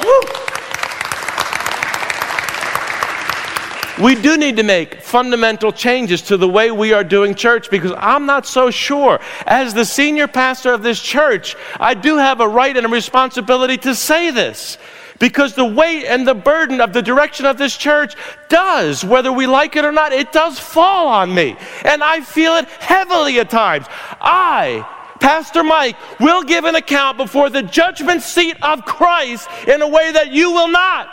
Woo! 4.00 4.06
We 4.06 4.16
do 4.16 4.38
need 4.38 4.56
to 4.56 4.64
make 4.64 5.02
fundamental 5.02 5.74
changes 5.74 6.22
to 6.24 6.38
the 6.38 6.48
way 6.48 6.72
we 6.72 6.94
are 6.94 7.04
doing 7.04 7.36
church 7.36 7.70
because 7.70 7.92
I'm 7.98 8.26
not 8.26 8.46
so 8.46 8.72
sure. 8.72 9.20
As 9.46 9.74
the 9.74 9.84
senior 9.84 10.30
pastor 10.30 10.72
of 10.72 10.82
this 10.82 11.02
church, 11.02 11.58
I 11.78 11.94
do 11.94 12.16
have 12.16 12.40
a 12.40 12.48
right 12.48 12.78
and 12.78 12.86
a 12.86 12.90
responsibility 12.90 13.76
to 13.80 13.94
say 13.94 14.32
this. 14.32 14.78
Because 15.20 15.54
the 15.54 15.66
weight 15.66 16.06
and 16.06 16.28
the 16.28 16.34
burden 16.34 16.82
of 16.82 16.92
the 16.92 17.02
direction 17.02 17.46
of 17.46 17.58
this 17.58 17.76
church 17.76 18.16
does, 18.50 19.04
whether 19.06 19.32
we 19.32 19.48
like 19.48 19.76
it 19.76 19.86
or 19.86 19.92
not, 19.92 20.12
it 20.12 20.32
does 20.32 20.60
fall 20.60 21.08
on 21.08 21.34
me. 21.34 21.56
And 21.86 22.04
I 22.04 22.22
feel 22.22 22.56
it 22.56 22.66
heavily 22.66 23.40
at 23.40 23.50
times. 23.50 23.86
I, 24.20 24.86
Pastor 25.20 25.64
Mike, 25.64 25.96
will 26.20 26.44
give 26.44 26.66
an 26.66 26.76
account 26.76 27.18
before 27.18 27.50
the 27.50 27.64
judgment 27.64 28.24
seat 28.24 28.58
of 28.62 28.84
Christ 28.86 29.48
in 29.68 29.82
a 29.82 29.88
way 29.88 30.12
that 30.12 30.32
you 30.32 30.52
will 30.52 30.68
not. 30.68 31.10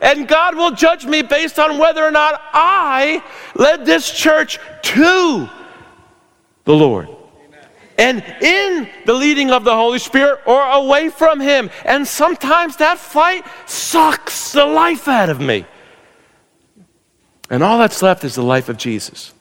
And 0.00 0.28
God 0.28 0.54
will 0.54 0.72
judge 0.72 1.04
me 1.04 1.22
based 1.22 1.58
on 1.58 1.78
whether 1.78 2.04
or 2.04 2.10
not 2.10 2.40
I 2.52 3.24
led 3.54 3.86
this 3.86 4.10
church 4.10 4.58
to 4.82 5.48
the 6.64 6.74
Lord 6.74 7.15
and 7.98 8.22
in 8.40 8.88
the 9.04 9.14
leading 9.14 9.50
of 9.50 9.64
the 9.64 9.74
Holy 9.74 9.98
Spirit 9.98 10.40
or 10.46 10.62
away 10.62 11.08
from 11.08 11.40
Him. 11.40 11.70
And 11.84 12.06
sometimes 12.06 12.76
that 12.76 12.98
fight 12.98 13.44
sucks 13.66 14.52
the 14.52 14.66
life 14.66 15.08
out 15.08 15.30
of 15.30 15.40
me. 15.40 15.66
And 17.48 17.62
all 17.62 17.78
that's 17.78 18.02
left 18.02 18.24
is 18.24 18.34
the 18.34 18.42
life 18.42 18.68
of 18.68 18.76
Jesus. 18.76 19.32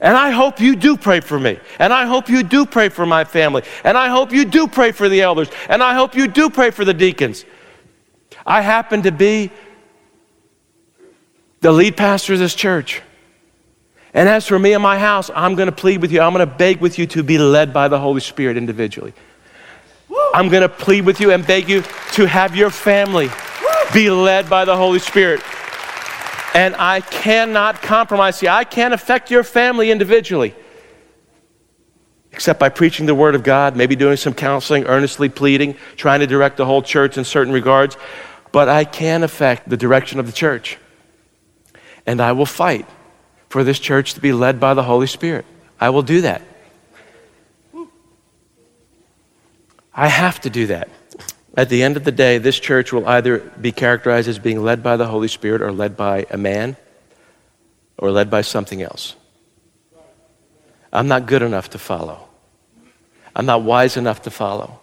And 0.00 0.16
I 0.16 0.30
hope 0.30 0.60
you 0.60 0.76
do 0.76 0.96
pray 0.96 1.20
for 1.20 1.38
me. 1.38 1.58
And 1.78 1.92
I 1.92 2.04
hope 2.04 2.28
you 2.28 2.42
do 2.42 2.66
pray 2.66 2.88
for 2.88 3.06
my 3.06 3.24
family. 3.24 3.62
And 3.84 3.96
I 3.96 4.08
hope 4.08 4.32
you 4.32 4.44
do 4.44 4.68
pray 4.68 4.92
for 4.92 5.08
the 5.08 5.22
elders. 5.22 5.48
And 5.68 5.82
I 5.82 5.94
hope 5.94 6.14
you 6.14 6.28
do 6.28 6.50
pray 6.50 6.70
for 6.70 6.84
the 6.84 6.92
deacons. 6.92 7.44
I 8.44 8.60
happen 8.60 9.02
to 9.02 9.12
be 9.12 9.50
the 11.60 11.72
lead 11.72 11.96
pastor 11.96 12.34
of 12.34 12.38
this 12.38 12.54
church. 12.54 13.00
And 14.14 14.28
as 14.28 14.46
for 14.46 14.58
me 14.58 14.72
and 14.72 14.82
my 14.82 14.98
house, 14.98 15.28
I'm 15.34 15.56
going 15.56 15.66
to 15.66 15.72
plead 15.72 16.00
with 16.00 16.12
you. 16.12 16.20
I'm 16.20 16.32
going 16.32 16.48
to 16.48 16.54
beg 16.54 16.80
with 16.80 16.98
you 16.98 17.06
to 17.08 17.24
be 17.24 17.36
led 17.36 17.72
by 17.72 17.88
the 17.88 17.98
Holy 17.98 18.20
Spirit 18.20 18.56
individually. 18.56 19.12
I'm 20.32 20.48
going 20.48 20.62
to 20.62 20.68
plead 20.68 21.04
with 21.04 21.20
you 21.20 21.32
and 21.32 21.44
beg 21.44 21.68
you 21.68 21.82
to 22.12 22.26
have 22.26 22.54
your 22.54 22.70
family 22.70 23.28
be 23.92 24.10
led 24.10 24.48
by 24.48 24.64
the 24.64 24.76
Holy 24.76 25.00
Spirit. 25.00 25.42
And 26.54 26.76
I 26.76 27.00
cannot 27.00 27.82
compromise. 27.82 28.40
you. 28.40 28.48
I 28.48 28.62
can't 28.62 28.94
affect 28.94 29.30
your 29.30 29.42
family 29.42 29.90
individually 29.90 30.54
except 32.32 32.58
by 32.58 32.68
preaching 32.68 33.06
the 33.06 33.14
Word 33.14 33.36
of 33.36 33.44
God, 33.44 33.76
maybe 33.76 33.94
doing 33.94 34.16
some 34.16 34.34
counseling, 34.34 34.84
earnestly 34.86 35.28
pleading, 35.28 35.76
trying 35.96 36.18
to 36.18 36.26
direct 36.26 36.56
the 36.56 36.66
whole 36.66 36.82
church 36.82 37.16
in 37.16 37.24
certain 37.24 37.52
regards. 37.52 37.96
But 38.50 38.68
I 38.68 38.84
can 38.84 39.22
affect 39.22 39.68
the 39.68 39.76
direction 39.76 40.18
of 40.18 40.26
the 40.26 40.32
church. 40.32 40.76
And 42.06 42.20
I 42.20 42.32
will 42.32 42.46
fight 42.46 42.86
for 43.54 43.62
this 43.62 43.78
church 43.78 44.14
to 44.14 44.20
be 44.20 44.32
led 44.32 44.58
by 44.58 44.74
the 44.74 44.82
Holy 44.82 45.06
Spirit. 45.06 45.44
I 45.80 45.90
will 45.90 46.02
do 46.02 46.22
that. 46.22 46.42
I 49.94 50.08
have 50.08 50.40
to 50.40 50.50
do 50.50 50.66
that. 50.66 50.88
At 51.56 51.68
the 51.68 51.84
end 51.84 51.96
of 51.96 52.02
the 52.02 52.10
day, 52.10 52.38
this 52.38 52.58
church 52.58 52.92
will 52.92 53.06
either 53.06 53.38
be 53.38 53.70
characterized 53.70 54.26
as 54.26 54.40
being 54.40 54.60
led 54.64 54.82
by 54.82 54.96
the 54.96 55.06
Holy 55.06 55.28
Spirit 55.28 55.62
or 55.62 55.70
led 55.70 55.96
by 55.96 56.26
a 56.32 56.36
man 56.36 56.76
or 57.96 58.10
led 58.10 58.28
by 58.28 58.40
something 58.40 58.82
else. 58.82 59.14
I'm 60.92 61.06
not 61.06 61.26
good 61.26 61.42
enough 61.42 61.70
to 61.70 61.78
follow. 61.78 62.26
I'm 63.36 63.46
not 63.46 63.62
wise 63.62 63.96
enough 63.96 64.22
to 64.22 64.32
follow. 64.32 64.80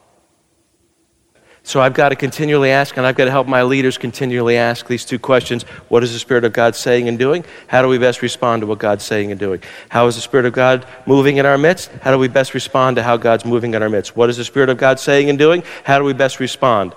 So 1.63 1.79
I've 1.79 1.93
got 1.93 2.09
to 2.09 2.15
continually 2.15 2.71
ask, 2.71 2.97
and 2.97 3.05
I've 3.05 3.15
got 3.15 3.25
to 3.25 3.31
help 3.31 3.47
my 3.47 3.61
leaders 3.61 3.97
continually 3.97 4.57
ask 4.57 4.87
these 4.87 5.05
two 5.05 5.19
questions 5.19 5.63
What 5.89 6.03
is 6.03 6.11
the 6.11 6.19
Spirit 6.19 6.43
of 6.43 6.53
God 6.53 6.75
saying 6.75 7.07
and 7.07 7.19
doing? 7.19 7.45
How 7.67 7.81
do 7.81 7.87
we 7.87 7.97
best 7.97 8.21
respond 8.21 8.61
to 8.61 8.67
what 8.67 8.79
God's 8.79 9.03
saying 9.03 9.31
and 9.31 9.39
doing? 9.39 9.61
How 9.89 10.07
is 10.07 10.15
the 10.15 10.21
Spirit 10.21 10.47
of 10.47 10.53
God 10.53 10.85
moving 11.05 11.37
in 11.37 11.45
our 11.45 11.57
midst? 11.57 11.91
How 12.01 12.11
do 12.11 12.17
we 12.17 12.27
best 12.27 12.53
respond 12.53 12.95
to 12.95 13.03
how 13.03 13.17
God's 13.17 13.45
moving 13.45 13.75
in 13.75 13.83
our 13.83 13.89
midst? 13.89 14.15
What 14.15 14.29
is 14.29 14.37
the 14.37 14.43
Spirit 14.43 14.69
of 14.69 14.77
God 14.77 14.99
saying 14.99 15.29
and 15.29 15.37
doing? 15.37 15.63
How 15.83 15.99
do 15.99 16.03
we 16.03 16.13
best 16.13 16.39
respond? 16.39 16.95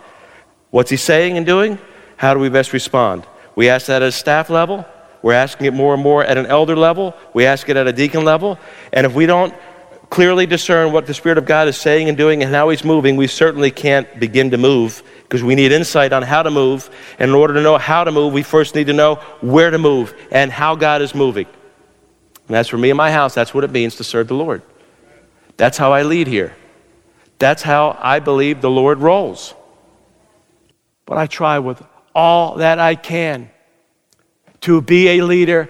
What's 0.71 0.91
He 0.91 0.97
saying 0.97 1.37
and 1.37 1.45
doing? 1.45 1.79
How 2.17 2.33
do 2.33 2.41
we 2.41 2.49
best 2.49 2.73
respond? 2.73 3.27
We 3.55 3.69
ask 3.69 3.87
that 3.87 4.03
at 4.03 4.09
a 4.09 4.13
staff 4.13 4.49
level. 4.49 4.87
We're 5.23 5.35
asking 5.35 5.67
it 5.67 5.75
more 5.75 5.95
and 5.95 6.03
more 6.03 6.25
at 6.25 6.37
an 6.37 6.47
elder 6.47 6.77
level. 6.77 7.15
We 7.33 7.47
ask 7.47 7.69
it 7.69 7.77
at 7.77 7.87
a 7.87 7.93
deacon 7.93 8.25
level. 8.25 8.59
And 8.93 9.07
if 9.07 9.15
we 9.15 9.27
don't 9.27 9.55
clearly 10.11 10.47
discern 10.47 10.93
what 10.93 11.07
the 11.07 11.15
Spirit 11.15 11.39
of 11.39 11.47
God 11.47 11.69
is 11.69 11.77
saying 11.77 12.09
and 12.09 12.17
doing 12.17 12.43
and 12.43 12.55
how 12.55 12.69
He's 12.69 12.85
moving, 12.85 13.17
we 13.17 13.27
certainly 13.27 13.71
can't 13.71 14.21
begin 14.21 14.51
to 14.51 14.59
move 14.59 15.03
because 15.23 15.43
we 15.43 15.55
need 15.55 15.73
insight 15.73 16.13
on 16.13 16.23
how 16.23 16.43
to 16.43 16.51
move. 16.51 16.91
And 17.19 17.31
in 17.31 17.35
order 17.35 17.55
to 17.55 17.63
know 17.63 17.79
how 17.79 18.05
to 18.05 18.13
move, 18.13 18.33
we 18.33 18.43
first 18.43 18.75
need 18.75 18.87
to 18.87 18.93
know 18.93 19.17
where 19.41 19.71
to 19.71 19.79
move 19.79 20.15
and 20.31 20.53
how 20.53 20.77
God 20.77 21.03
is 21.03 21.15
moving. 21.15 21.47
And 22.47 22.55
that's 22.55 22.69
for 22.69 22.79
me 22.79 22.91
and 22.91 22.97
my 22.97 23.11
house, 23.11 23.35
that's 23.35 23.55
what 23.55 23.65
it 23.65 23.71
means 23.71 23.97
to 23.97 24.05
serve 24.05 24.29
the 24.29 24.35
Lord. 24.35 24.63
That's 25.57 25.79
how 25.79 25.93
I 25.93 26.03
lead 26.03 26.27
here. 26.27 26.55
That's 27.39 27.63
how 27.63 27.99
I 28.01 28.21
believe 28.21 28.61
the 28.61 28.71
Lord 28.71 28.99
rolls. 28.99 29.55
But 31.07 31.19
I 31.19 31.27
try 31.27 31.59
with 31.59 31.83
all 32.15 32.57
that 32.57 32.79
I 32.79 32.95
can 32.95 33.51
to 34.63 34.81
be 34.81 35.09
a 35.09 35.25
leader 35.25 35.69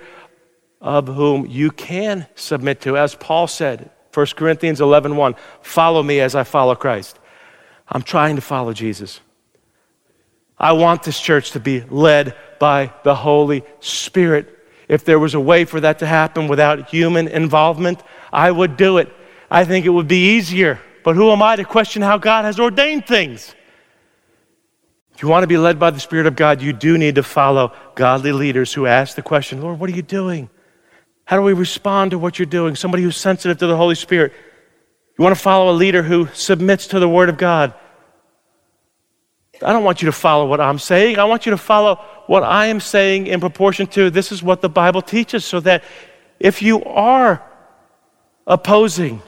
of 0.80 1.09
whom 1.09 1.47
you 1.47 1.70
can 1.70 2.26
submit 2.35 2.82
to. 2.82 2.97
As 2.97 3.14
Paul 3.14 3.47
said, 3.47 3.91
1 4.15 4.27
Corinthians 4.37 4.81
11 4.81 5.17
1, 5.17 5.35
follow 5.61 6.03
me 6.03 6.21
as 6.21 6.35
I 6.35 6.45
follow 6.45 6.75
Christ. 6.75 7.19
I'm 7.89 8.03
trying 8.03 8.37
to 8.37 8.43
follow 8.43 8.73
Jesus. 8.73 9.21
I 10.59 10.73
want 10.73 11.03
this 11.03 11.21
church 11.21 11.51
to 11.53 11.61
be 11.61 11.81
led 11.83 12.37
by 12.61 12.93
the 13.03 13.15
Holy 13.15 13.65
Spirit. 13.81 14.51
If 14.89 15.05
there 15.05 15.19
was 15.19 15.35
a 15.35 15.41
way 15.41 15.65
for 15.65 15.81
that 15.81 15.99
to 15.99 16.07
happen 16.07 16.47
without 16.47 16.89
human 16.89 17.29
involvement, 17.29 18.03
I 18.33 18.51
would 18.51 18.77
do 18.77 18.99
it. 18.99 19.12
I 19.51 19.65
think 19.65 19.85
it 19.85 19.91
would 19.91 20.09
be 20.09 20.37
easier. 20.37 20.81
But 21.03 21.17
who 21.17 21.31
am 21.33 21.43
I 21.43 21.57
to 21.57 21.65
question 21.65 22.03
how 22.03 22.19
God 22.19 22.45
has 22.45 22.61
ordained 22.61 23.07
things? 23.07 23.55
If 25.15 25.23
you 25.23 25.29
want 25.29 25.43
to 25.43 25.49
be 25.49 25.59
led 25.59 25.79
by 25.79 25.91
the 25.91 26.01
Spirit 26.01 26.27
of 26.27 26.37
God, 26.37 26.62
you 26.62 26.73
do 26.73 26.99
need 26.99 27.17
to 27.17 27.23
follow 27.23 27.73
godly 27.95 28.33
leaders 28.33 28.73
who 28.73 28.87
ask 28.87 29.17
the 29.17 29.23
question 29.23 29.61
Lord, 29.61 29.79
what 29.79 29.91
are 29.91 29.95
you 29.95 30.03
doing? 30.03 30.51
How 31.25 31.37
do 31.37 31.43
we 31.43 31.53
respond 31.53 32.11
to 32.11 32.18
what 32.18 32.39
you're 32.39 32.47
doing? 32.47 32.77
Somebody 32.77 33.03
who's 33.03 33.16
sensitive 33.16 33.59
to 33.59 33.66
the 33.66 33.77
Holy 33.77 33.95
Spirit. 33.95 34.33
You 35.18 35.22
want 35.22 35.35
to 35.35 35.41
follow 35.41 35.72
a 35.72 35.77
leader 35.77 36.03
who 36.03 36.29
submits 36.35 36.89
to 36.89 37.01
the 37.01 37.09
Word 37.09 37.29
of 37.29 37.37
God. 37.37 37.75
I 39.62 39.72
don't 39.72 39.85
want 39.85 40.03
you 40.03 40.07
to 40.07 40.12
follow 40.12 40.47
what 40.47 40.61
I'm 40.61 40.79
saying. 40.79 41.18
I 41.18 41.25
want 41.25 41.47
you 41.47 41.51
to 41.51 41.57
follow 41.57 41.97
what 42.27 42.43
I 42.43 42.66
am 42.66 42.81
saying 42.81 43.29
in 43.29 43.41
proportion 43.41 43.87
to 43.89 44.11
this 44.11 44.33
is 44.33 44.43
what 44.43 44.61
the 44.61 44.68
Bible 44.68 45.01
teaches, 45.01 45.45
so 45.45 45.61
that 45.61 45.85
if 46.41 46.61
you 46.61 46.83
are 46.85 47.43
opposing 48.47 49.22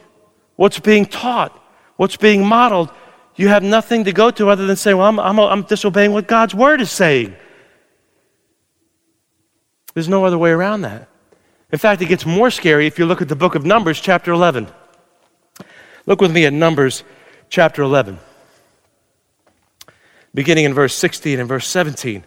what's 0.56 0.80
being 0.80 1.06
taught, 1.06 1.58
what's 1.96 2.16
being 2.16 2.44
modeled, 2.44 2.90
you 3.36 3.48
have 3.48 3.62
nothing 3.62 4.04
to 4.04 4.12
go 4.12 4.30
to 4.32 4.48
other 4.48 4.66
than 4.66 4.76
saying, 4.76 4.96
Well, 4.96 5.06
I'm, 5.06 5.20
I'm, 5.20 5.38
I'm 5.38 5.62
disobeying 5.62 6.12
what 6.12 6.26
God's 6.26 6.54
Word 6.54 6.80
is 6.80 6.90
saying. 6.90 7.36
There's 9.94 10.08
no 10.08 10.24
other 10.24 10.36
way 10.36 10.50
around 10.50 10.82
that. 10.82 11.08
In 11.72 11.78
fact, 11.78 12.00
it 12.00 12.06
gets 12.06 12.24
more 12.24 12.50
scary 12.50 12.86
if 12.86 12.98
you 12.98 13.06
look 13.06 13.20
at 13.20 13.28
the 13.28 13.36
book 13.36 13.54
of 13.56 13.64
Numbers, 13.64 14.00
chapter 14.00 14.30
11. 14.30 14.68
Look 16.06 16.20
with 16.20 16.30
me 16.30 16.46
at 16.46 16.52
Numbers, 16.52 17.02
chapter 17.48 17.82
11, 17.82 18.18
beginning 20.32 20.64
in 20.64 20.74
verse 20.74 20.94
16 20.94 21.40
and 21.40 21.48
verse 21.48 21.66
17. 21.66 22.24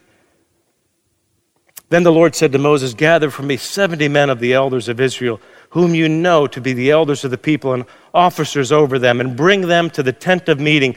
Then 1.88 2.02
the 2.02 2.12
Lord 2.12 2.34
said 2.34 2.52
to 2.52 2.58
Moses, 2.58 2.92
Gather 2.92 3.30
for 3.30 3.42
me 3.42 3.56
70 3.56 4.08
men 4.08 4.28
of 4.28 4.40
the 4.40 4.52
elders 4.52 4.88
of 4.88 5.00
Israel, 5.00 5.40
whom 5.70 5.94
you 5.94 6.08
know 6.08 6.46
to 6.46 6.60
be 6.60 6.74
the 6.74 6.90
elders 6.90 7.24
of 7.24 7.30
the 7.30 7.38
people 7.38 7.72
and 7.72 7.86
officers 8.12 8.70
over 8.70 8.98
them, 8.98 9.20
and 9.20 9.36
bring 9.36 9.62
them 9.62 9.88
to 9.90 10.02
the 10.02 10.12
tent 10.12 10.50
of 10.50 10.60
meeting, 10.60 10.94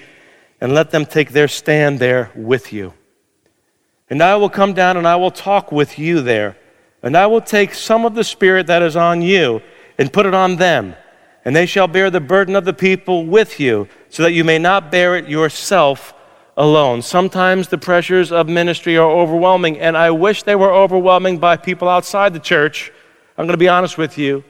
and 0.60 0.74
let 0.74 0.92
them 0.92 1.06
take 1.06 1.32
their 1.32 1.48
stand 1.48 2.00
there 2.00 2.30
with 2.36 2.74
you. 2.74 2.94
And 4.10 4.22
I 4.22 4.36
will 4.36 4.50
come 4.50 4.74
down 4.74 4.98
and 4.98 5.08
I 5.08 5.16
will 5.16 5.32
talk 5.32 5.72
with 5.72 5.98
you 5.98 6.22
there 6.22 6.58
and 7.04 7.18
I 7.18 7.28
will 7.28 7.42
take 7.42 7.74
some 7.74 8.06
of 8.06 8.16
the 8.16 8.24
Spirit 8.24 8.68
that 8.68 8.82
is 8.82 8.96
on 8.96 9.22
you 9.22 9.62
and 9.98 10.12
put 10.12 10.26
it 10.26 10.34
on 10.34 10.56
them, 10.56 10.96
and 11.46 11.56
they 11.56 11.66
shall 11.66 11.88
bear 11.88 12.10
the 12.10 12.22
burden 12.22 12.56
of 12.56 12.66
the 12.66 12.74
people 12.74 13.26
with 13.26 13.60
you, 13.60 13.88
so 14.10 14.24
that 14.24 14.32
you 14.32 14.44
may 14.44 14.58
not 14.58 14.90
bear 14.90 15.16
it 15.18 15.28
yourself 15.28 16.14
alone. 16.56 17.02
Sometimes 17.02 17.68
the 17.68 17.78
pressures 17.78 18.32
of 18.32 18.48
ministry 18.48 18.98
are 18.98 19.10
overwhelming, 19.10 19.80
and 19.80 19.98
I 19.98 20.12
wish 20.12 20.44
they 20.44 20.56
were 20.56 20.72
overwhelming 20.72 21.40
by 21.40 21.58
people 21.58 21.90
outside 21.90 22.34
the 22.34 22.40
church. 22.40 22.92
I'm 23.38 23.46
going 23.46 23.54
to 23.54 23.58
be 23.58 23.70
honest 23.70 23.98
with 23.98 24.18
you. 24.18 24.44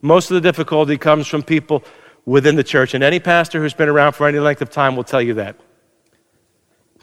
Most 0.00 0.30
of 0.30 0.34
the 0.34 0.40
difficulty 0.40 0.96
comes 0.96 1.26
from 1.26 1.42
people 1.42 1.84
within 2.24 2.56
the 2.56 2.64
church, 2.64 2.94
and 2.94 3.04
any 3.04 3.20
pastor 3.20 3.60
who's 3.60 3.74
been 3.74 3.88
around 3.88 4.12
for 4.12 4.26
any 4.26 4.38
length 4.38 4.62
of 4.62 4.70
time 4.70 4.96
will 4.96 5.04
tell 5.04 5.22
you 5.22 5.34
that 5.34 5.56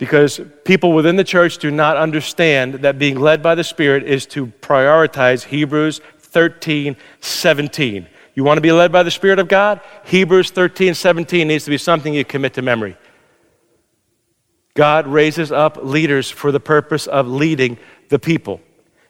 because 0.02 0.41
people 0.66 0.93
within 0.93 1.16
the 1.16 1.24
church 1.24 1.60
do 1.60 1.70
not 1.70 1.95
understand 1.95 2.74
that 2.74 2.97
being 2.97 3.20
led 3.20 3.43
by 3.43 3.54
the 3.54 3.64
Spirit 3.64 4.04
is 4.04 4.26
to 4.26 4.47
prioritize 4.47 5.43
Hebrews 5.43 6.02
13 6.18 6.97
17. 7.20 8.08
You 8.34 8.43
want 8.43 8.58
to 8.58 8.62
be 8.62 8.72
led 8.72 8.91
by 8.91 9.04
the 9.04 9.12
Spirit 9.12 9.38
of 9.38 9.47
God? 9.47 9.80
Hebrews 10.06 10.49
13 10.49 10.95
17 10.95 11.47
needs 11.47 11.66
to 11.66 11.70
be 11.70 11.78
something 11.78 12.16
you 12.16 12.26
commit 12.26 12.56
to 12.56 12.64
memory. 12.64 12.97
God 14.74 15.06
raises 15.06 15.52
up 15.52 15.78
leaders 15.84 16.32
for 16.32 16.52
the 16.52 16.60
purpose 16.60 17.06
of 17.06 17.28
leading 17.28 17.78
the 18.10 18.18
people. 18.18 18.60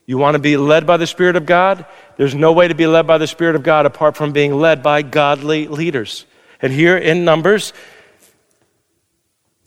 You 0.05 0.17
want 0.17 0.35
to 0.35 0.39
be 0.39 0.57
led 0.57 0.85
by 0.85 0.97
the 0.97 1.07
Spirit 1.07 1.37
of 1.37 1.45
God? 1.45 1.85
There's 2.17 2.35
no 2.35 2.51
way 2.51 2.67
to 2.67 2.75
be 2.75 2.85
led 2.85 3.07
by 3.07 3.17
the 3.17 3.27
Spirit 3.27 3.55
of 3.55 3.63
God 3.63 3.85
apart 3.85 4.17
from 4.17 4.33
being 4.33 4.55
led 4.55 4.83
by 4.83 5.03
godly 5.03 5.69
leaders. 5.69 6.25
And 6.61 6.73
here 6.73 6.97
in 6.97 7.23
Numbers, 7.23 7.71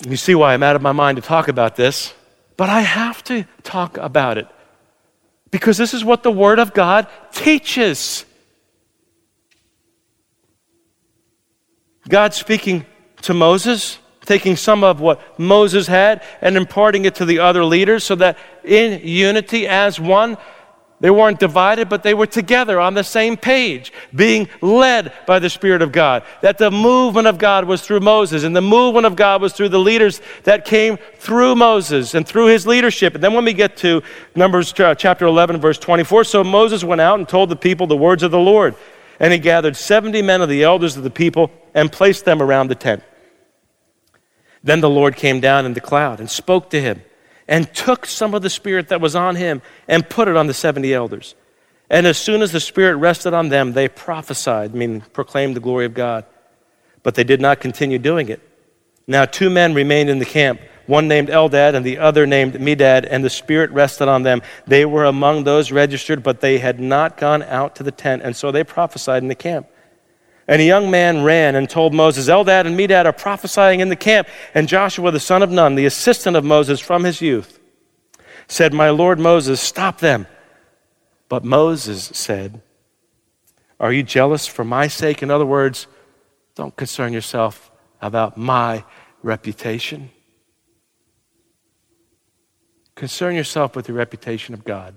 you 0.06 0.16
see 0.16 0.34
why 0.34 0.54
I'm 0.54 0.62
out 0.62 0.76
of 0.76 0.82
my 0.82 0.92
mind 0.92 1.16
to 1.16 1.22
talk 1.22 1.48
about 1.48 1.76
this, 1.76 2.14
but 2.56 2.68
I 2.68 2.80
have 2.80 3.22
to 3.24 3.44
talk 3.62 3.96
about 3.96 4.38
it 4.38 4.48
because 5.50 5.76
this 5.76 5.94
is 5.94 6.04
what 6.04 6.22
the 6.22 6.32
Word 6.32 6.58
of 6.58 6.74
God 6.74 7.06
teaches. 7.32 8.24
God 12.08 12.34
speaking 12.34 12.84
to 13.22 13.34
Moses, 13.34 13.98
taking 14.24 14.56
some 14.56 14.84
of 14.84 15.00
what 15.00 15.38
Moses 15.38 15.86
had 15.86 16.22
and 16.40 16.56
imparting 16.56 17.04
it 17.04 17.14
to 17.16 17.24
the 17.24 17.38
other 17.38 17.64
leaders 17.64 18.04
so 18.04 18.14
that 18.16 18.36
in 18.64 19.00
unity 19.06 19.66
as 19.66 20.00
one, 20.00 20.36
they 21.04 21.10
weren't 21.10 21.38
divided, 21.38 21.90
but 21.90 22.02
they 22.02 22.14
were 22.14 22.26
together 22.26 22.80
on 22.80 22.94
the 22.94 23.04
same 23.04 23.36
page, 23.36 23.92
being 24.14 24.48
led 24.62 25.12
by 25.26 25.38
the 25.38 25.50
Spirit 25.50 25.82
of 25.82 25.92
God. 25.92 26.22
That 26.40 26.56
the 26.56 26.70
movement 26.70 27.26
of 27.26 27.36
God 27.36 27.66
was 27.66 27.82
through 27.82 28.00
Moses, 28.00 28.42
and 28.42 28.56
the 28.56 28.62
movement 28.62 29.04
of 29.04 29.14
God 29.14 29.42
was 29.42 29.52
through 29.52 29.68
the 29.68 29.78
leaders 29.78 30.22
that 30.44 30.64
came 30.64 30.96
through 31.18 31.56
Moses 31.56 32.14
and 32.14 32.26
through 32.26 32.46
his 32.46 32.66
leadership. 32.66 33.14
And 33.14 33.22
then 33.22 33.34
when 33.34 33.44
we 33.44 33.52
get 33.52 33.76
to 33.76 34.02
Numbers 34.34 34.72
uh, 34.80 34.94
chapter 34.94 35.26
11, 35.26 35.60
verse 35.60 35.76
24, 35.76 36.24
so 36.24 36.42
Moses 36.42 36.82
went 36.82 37.02
out 37.02 37.18
and 37.18 37.28
told 37.28 37.50
the 37.50 37.56
people 37.56 37.86
the 37.86 37.94
words 37.94 38.22
of 38.22 38.30
the 38.30 38.38
Lord. 38.38 38.74
And 39.20 39.30
he 39.30 39.38
gathered 39.38 39.76
70 39.76 40.22
men 40.22 40.40
of 40.40 40.48
the 40.48 40.62
elders 40.62 40.96
of 40.96 41.02
the 41.02 41.10
people 41.10 41.50
and 41.74 41.92
placed 41.92 42.24
them 42.24 42.40
around 42.40 42.68
the 42.68 42.76
tent. 42.76 43.02
Then 44.62 44.80
the 44.80 44.88
Lord 44.88 45.16
came 45.16 45.40
down 45.40 45.66
in 45.66 45.74
the 45.74 45.82
cloud 45.82 46.18
and 46.18 46.30
spoke 46.30 46.70
to 46.70 46.80
him 46.80 47.02
and 47.48 47.72
took 47.74 48.06
some 48.06 48.34
of 48.34 48.42
the 48.42 48.50
Spirit 48.50 48.88
that 48.88 49.00
was 49.00 49.14
on 49.14 49.36
him 49.36 49.62
and 49.88 50.08
put 50.08 50.28
it 50.28 50.36
on 50.36 50.46
the 50.46 50.54
70 50.54 50.92
elders. 50.92 51.34
And 51.90 52.06
as 52.06 52.16
soon 52.16 52.42
as 52.42 52.52
the 52.52 52.60
Spirit 52.60 52.96
rested 52.96 53.34
on 53.34 53.50
them, 53.50 53.72
they 53.72 53.88
prophesied, 53.88 54.74
meaning 54.74 55.02
proclaimed 55.12 55.54
the 55.56 55.60
glory 55.60 55.86
of 55.86 55.94
God. 55.94 56.24
But 57.02 57.14
they 57.14 57.24
did 57.24 57.40
not 57.40 57.60
continue 57.60 57.98
doing 57.98 58.28
it. 58.28 58.40
Now, 59.06 59.26
two 59.26 59.50
men 59.50 59.74
remained 59.74 60.08
in 60.08 60.18
the 60.18 60.24
camp, 60.24 60.60
one 60.86 61.08
named 61.08 61.28
Eldad 61.28 61.74
and 61.74 61.84
the 61.84 61.98
other 61.98 62.26
named 62.26 62.54
Medad, 62.54 63.06
and 63.10 63.22
the 63.22 63.30
Spirit 63.30 63.70
rested 63.70 64.08
on 64.08 64.22
them. 64.22 64.40
They 64.66 64.86
were 64.86 65.04
among 65.04 65.44
those 65.44 65.70
registered, 65.70 66.22
but 66.22 66.40
they 66.40 66.58
had 66.58 66.80
not 66.80 67.18
gone 67.18 67.42
out 67.42 67.76
to 67.76 67.82
the 67.82 67.92
tent, 67.92 68.22
and 68.22 68.34
so 68.34 68.50
they 68.50 68.64
prophesied 68.64 69.22
in 69.22 69.28
the 69.28 69.34
camp. 69.34 69.66
And 70.46 70.60
a 70.60 70.64
young 70.64 70.90
man 70.90 71.24
ran 71.24 71.54
and 71.54 71.68
told 71.68 71.94
Moses, 71.94 72.28
Eldad 72.28 72.66
and 72.66 72.78
Medad 72.78 73.06
are 73.06 73.12
prophesying 73.12 73.80
in 73.80 73.88
the 73.88 73.96
camp. 73.96 74.28
And 74.52 74.68
Joshua, 74.68 75.10
the 75.10 75.20
son 75.20 75.42
of 75.42 75.50
Nun, 75.50 75.74
the 75.74 75.86
assistant 75.86 76.36
of 76.36 76.44
Moses 76.44 76.80
from 76.80 77.04
his 77.04 77.20
youth, 77.20 77.58
said, 78.46 78.74
My 78.74 78.90
Lord 78.90 79.18
Moses, 79.18 79.60
stop 79.60 80.00
them. 80.00 80.26
But 81.28 81.44
Moses 81.44 82.04
said, 82.12 82.60
Are 83.80 83.92
you 83.92 84.02
jealous 84.02 84.46
for 84.46 84.64
my 84.64 84.86
sake? 84.86 85.22
In 85.22 85.30
other 85.30 85.46
words, 85.46 85.86
don't 86.54 86.76
concern 86.76 87.12
yourself 87.12 87.70
about 88.02 88.36
my 88.36 88.84
reputation. 89.22 90.10
Concern 92.94 93.34
yourself 93.34 93.74
with 93.74 93.86
the 93.86 93.92
reputation 93.92 94.54
of 94.54 94.64
God. 94.64 94.96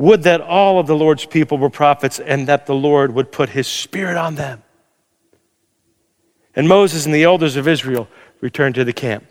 Would 0.00 0.22
that 0.22 0.40
all 0.40 0.80
of 0.80 0.86
the 0.86 0.96
Lord's 0.96 1.26
people 1.26 1.58
were 1.58 1.68
prophets 1.68 2.18
and 2.18 2.48
that 2.48 2.64
the 2.64 2.74
Lord 2.74 3.14
would 3.14 3.30
put 3.30 3.50
his 3.50 3.66
spirit 3.66 4.16
on 4.16 4.34
them. 4.34 4.62
And 6.56 6.66
Moses 6.66 7.04
and 7.04 7.14
the 7.14 7.24
elders 7.24 7.56
of 7.56 7.68
Israel 7.68 8.08
returned 8.40 8.76
to 8.76 8.84
the 8.84 8.94
camp. 8.94 9.26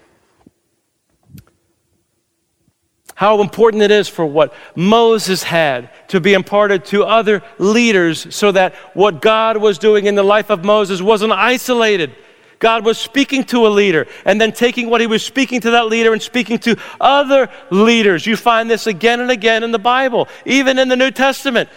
How 3.16 3.42
important 3.42 3.82
it 3.82 3.90
is 3.90 4.08
for 4.08 4.28
what 4.28 4.54
Moses 4.76 5.42
had 5.42 5.90
to 6.10 6.20
be 6.20 6.34
imparted 6.34 6.86
to 6.86 7.04
other 7.04 7.42
leaders 7.58 8.34
so 8.36 8.52
that 8.52 8.76
what 8.94 9.24
God 9.24 9.58
was 9.58 9.80
doing 9.80 10.06
in 10.06 10.14
the 10.14 10.24
life 10.24 10.52
of 10.52 10.64
Moses 10.64 11.02
wasn't 11.02 11.32
isolated 11.32 12.16
God 12.60 12.86
was 12.86 12.98
speaking 12.98 13.46
to 13.46 13.66
a 13.66 13.70
leader 13.70 14.08
and 14.26 14.40
then 14.40 14.52
taking 14.52 14.90
what 14.90 15.02
he 15.02 15.08
was 15.08 15.24
speaking 15.24 15.62
to 15.62 15.72
that 15.72 15.88
leader 15.88 16.14
and 16.14 16.22
speaking 16.22 16.60
to 16.60 16.78
other 17.00 17.50
leaders. 17.72 18.26
You 18.26 18.36
find 18.36 18.70
this 18.70 18.86
again 18.86 19.22
and 19.22 19.32
again 19.32 19.64
in 19.64 19.72
the 19.72 19.80
Bible, 19.80 20.28
even 20.46 20.78
in 20.78 20.90
the 20.90 20.98
New 20.98 21.12
Testament. 21.12 21.70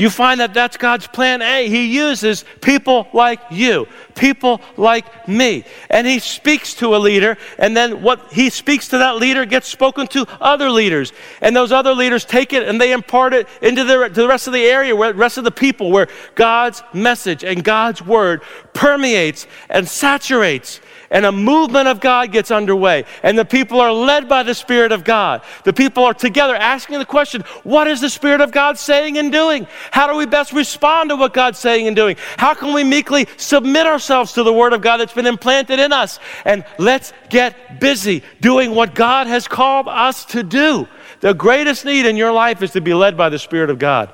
You 0.00 0.08
find 0.08 0.40
that 0.40 0.54
that's 0.54 0.78
God's 0.78 1.06
plan 1.06 1.42
A. 1.42 1.68
He 1.68 1.94
uses 1.94 2.46
people 2.62 3.06
like 3.12 3.38
you, 3.50 3.86
people 4.14 4.62
like 4.78 5.28
me. 5.28 5.64
And 5.90 6.06
He 6.06 6.20
speaks 6.20 6.72
to 6.76 6.96
a 6.96 6.98
leader, 6.98 7.36
and 7.58 7.76
then 7.76 8.00
what 8.00 8.32
He 8.32 8.48
speaks 8.48 8.88
to 8.88 8.98
that 8.98 9.16
leader 9.16 9.44
gets 9.44 9.68
spoken 9.68 10.06
to 10.08 10.26
other 10.40 10.70
leaders. 10.70 11.12
And 11.42 11.54
those 11.54 11.70
other 11.70 11.92
leaders 11.92 12.24
take 12.24 12.54
it 12.54 12.66
and 12.66 12.80
they 12.80 12.92
impart 12.92 13.34
it 13.34 13.46
into 13.60 13.84
the, 13.84 14.08
to 14.08 14.14
the 14.22 14.28
rest 14.28 14.46
of 14.46 14.54
the 14.54 14.64
area, 14.64 14.96
where 14.96 15.12
the 15.12 15.18
rest 15.18 15.36
of 15.36 15.44
the 15.44 15.50
people, 15.50 15.90
where 15.90 16.08
God's 16.34 16.82
message 16.94 17.44
and 17.44 17.62
God's 17.62 18.00
word 18.00 18.40
permeates 18.72 19.46
and 19.68 19.86
saturates 19.86 20.80
and 21.10 21.26
a 21.26 21.32
movement 21.32 21.88
of 21.88 22.00
God 22.00 22.30
gets 22.30 22.50
underway, 22.50 23.04
and 23.22 23.36
the 23.36 23.44
people 23.44 23.80
are 23.80 23.92
led 23.92 24.28
by 24.28 24.44
the 24.44 24.54
Spirit 24.54 24.92
of 24.92 25.02
God. 25.02 25.42
The 25.64 25.72
people 25.72 26.04
are 26.04 26.14
together 26.14 26.54
asking 26.54 27.00
the 27.00 27.04
question 27.04 27.42
what 27.64 27.88
is 27.88 28.00
the 28.00 28.08
Spirit 28.08 28.40
of 28.40 28.52
God 28.52 28.78
saying 28.78 29.18
and 29.18 29.32
doing? 29.32 29.66
How 29.90 30.06
do 30.06 30.16
we 30.16 30.26
best 30.26 30.52
respond 30.52 31.10
to 31.10 31.16
what 31.16 31.34
God's 31.34 31.58
saying 31.58 31.88
and 31.88 31.96
doing? 31.96 32.16
How 32.36 32.54
can 32.54 32.72
we 32.72 32.84
meekly 32.84 33.26
submit 33.36 33.86
ourselves 33.86 34.32
to 34.34 34.44
the 34.44 34.52
Word 34.52 34.72
of 34.72 34.82
God 34.82 34.98
that's 34.98 35.12
been 35.12 35.26
implanted 35.26 35.80
in 35.80 35.92
us? 35.92 36.20
And 36.44 36.64
let's 36.78 37.12
get 37.28 37.80
busy 37.80 38.22
doing 38.40 38.74
what 38.74 38.94
God 38.94 39.26
has 39.26 39.48
called 39.48 39.88
us 39.88 40.24
to 40.26 40.42
do. 40.42 40.86
The 41.20 41.34
greatest 41.34 41.84
need 41.84 42.06
in 42.06 42.16
your 42.16 42.32
life 42.32 42.62
is 42.62 42.70
to 42.72 42.80
be 42.80 42.94
led 42.94 43.16
by 43.16 43.28
the 43.28 43.38
Spirit 43.38 43.70
of 43.70 43.78
God. 43.78 44.12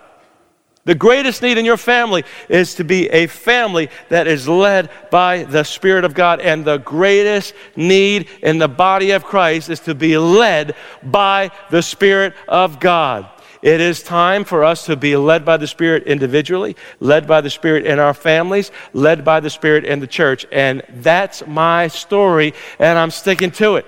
The 0.86 0.94
greatest 0.94 1.42
need 1.42 1.58
in 1.58 1.64
your 1.64 1.76
family 1.76 2.24
is 2.48 2.76
to 2.76 2.84
be 2.84 3.08
a 3.08 3.26
family 3.26 3.90
that 4.08 4.28
is 4.28 4.48
led 4.48 4.88
by 5.10 5.42
the 5.42 5.64
Spirit 5.64 6.04
of 6.04 6.14
God. 6.14 6.40
And 6.40 6.64
the 6.64 6.78
greatest 6.78 7.54
need 7.74 8.28
in 8.40 8.58
the 8.58 8.68
body 8.68 9.10
of 9.10 9.24
Christ 9.24 9.68
is 9.68 9.80
to 9.80 9.96
be 9.96 10.16
led 10.16 10.76
by 11.02 11.50
the 11.70 11.82
Spirit 11.82 12.34
of 12.46 12.78
God. 12.78 13.28
It 13.62 13.80
is 13.80 14.00
time 14.00 14.44
for 14.44 14.62
us 14.62 14.86
to 14.86 14.94
be 14.94 15.16
led 15.16 15.44
by 15.44 15.56
the 15.56 15.66
Spirit 15.66 16.04
individually, 16.04 16.76
led 17.00 17.26
by 17.26 17.40
the 17.40 17.50
Spirit 17.50 17.84
in 17.84 17.98
our 17.98 18.14
families, 18.14 18.70
led 18.92 19.24
by 19.24 19.40
the 19.40 19.50
Spirit 19.50 19.84
in 19.84 19.98
the 19.98 20.06
church. 20.06 20.46
And 20.52 20.84
that's 20.88 21.44
my 21.48 21.88
story, 21.88 22.54
and 22.78 22.96
I'm 22.96 23.10
sticking 23.10 23.50
to 23.52 23.74
it. 23.74 23.86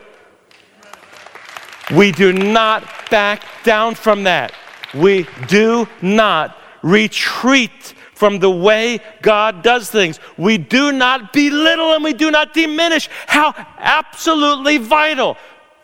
We 1.95 2.11
do 2.11 2.33
not 2.33 3.09
back 3.09 3.45
down 3.63 3.95
from 3.95 4.25
that. 4.25 4.53
We 4.95 5.29
do 5.47 5.87
not 6.03 6.58
retreat 6.83 7.95
from 8.19 8.41
the 8.41 8.51
way 8.51 8.99
God 9.23 9.63
does 9.63 9.91
things. 9.91 10.19
We 10.37 10.59
do 10.59 10.91
not 10.91 11.33
belittle 11.33 11.95
and 11.95 12.03
we 12.03 12.13
do 12.13 12.33
not 12.33 12.53
diminish 12.53 13.09
how 13.29 13.55
absolutely 13.79 14.79
vital, 14.79 15.37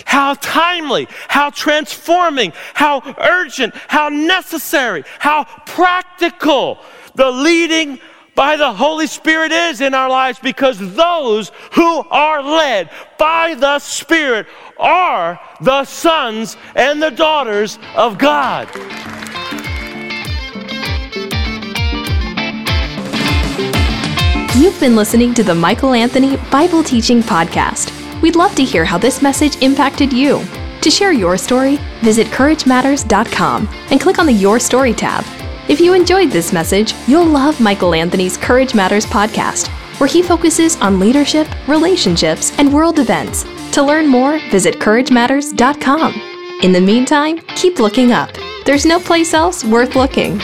how 0.04 0.34
timely, 0.34 1.06
how 1.28 1.50
transforming, 1.50 2.52
how 2.74 3.02
urgent, 3.18 3.74
how 3.86 4.08
necessary, 4.08 5.04
how 5.20 5.44
practical 5.64 6.78
the 7.14 7.30
leading 7.30 8.00
by 8.34 8.56
the 8.56 8.72
Holy 8.72 9.06
Spirit 9.06 9.52
is 9.52 9.80
in 9.80 9.94
our 9.94 10.10
lives 10.10 10.40
because 10.40 10.78
those 10.94 11.52
who 11.74 11.98
are 12.10 12.42
led 12.42 12.90
by 13.16 13.54
the 13.54 13.78
Spirit 13.78 14.48
are 14.76 15.40
the 15.60 15.84
sons 15.84 16.56
and 16.74 17.00
the 17.00 17.10
daughters 17.10 17.78
of 17.94 18.18
God. 18.18 18.68
You've 24.64 24.80
been 24.80 24.96
listening 24.96 25.34
to 25.34 25.44
the 25.44 25.54
Michael 25.54 25.92
Anthony 25.92 26.38
Bible 26.50 26.82
Teaching 26.82 27.20
Podcast. 27.20 27.92
We'd 28.22 28.34
love 28.34 28.54
to 28.54 28.64
hear 28.64 28.82
how 28.82 28.96
this 28.96 29.20
message 29.20 29.60
impacted 29.60 30.10
you. 30.10 30.42
To 30.80 30.90
share 30.90 31.12
your 31.12 31.36
story, 31.36 31.76
visit 32.00 32.28
CourageMatters.com 32.28 33.68
and 33.90 34.00
click 34.00 34.18
on 34.18 34.24
the 34.24 34.32
Your 34.32 34.58
Story 34.58 34.94
tab. 34.94 35.22
If 35.68 35.82
you 35.82 35.92
enjoyed 35.92 36.30
this 36.30 36.50
message, 36.50 36.94
you'll 37.06 37.26
love 37.26 37.60
Michael 37.60 37.92
Anthony's 37.92 38.38
Courage 38.38 38.74
Matters 38.74 39.04
podcast, 39.04 39.68
where 40.00 40.08
he 40.08 40.22
focuses 40.22 40.80
on 40.80 40.98
leadership, 40.98 41.46
relationships, 41.68 42.58
and 42.58 42.72
world 42.72 42.98
events. 42.98 43.44
To 43.72 43.82
learn 43.82 44.06
more, 44.06 44.38
visit 44.50 44.76
CourageMatters.com. 44.76 46.14
In 46.62 46.72
the 46.72 46.80
meantime, 46.80 47.36
keep 47.48 47.80
looking 47.80 48.12
up. 48.12 48.30
There's 48.64 48.86
no 48.86 48.98
place 48.98 49.34
else 49.34 49.62
worth 49.62 49.94
looking. 49.94 50.40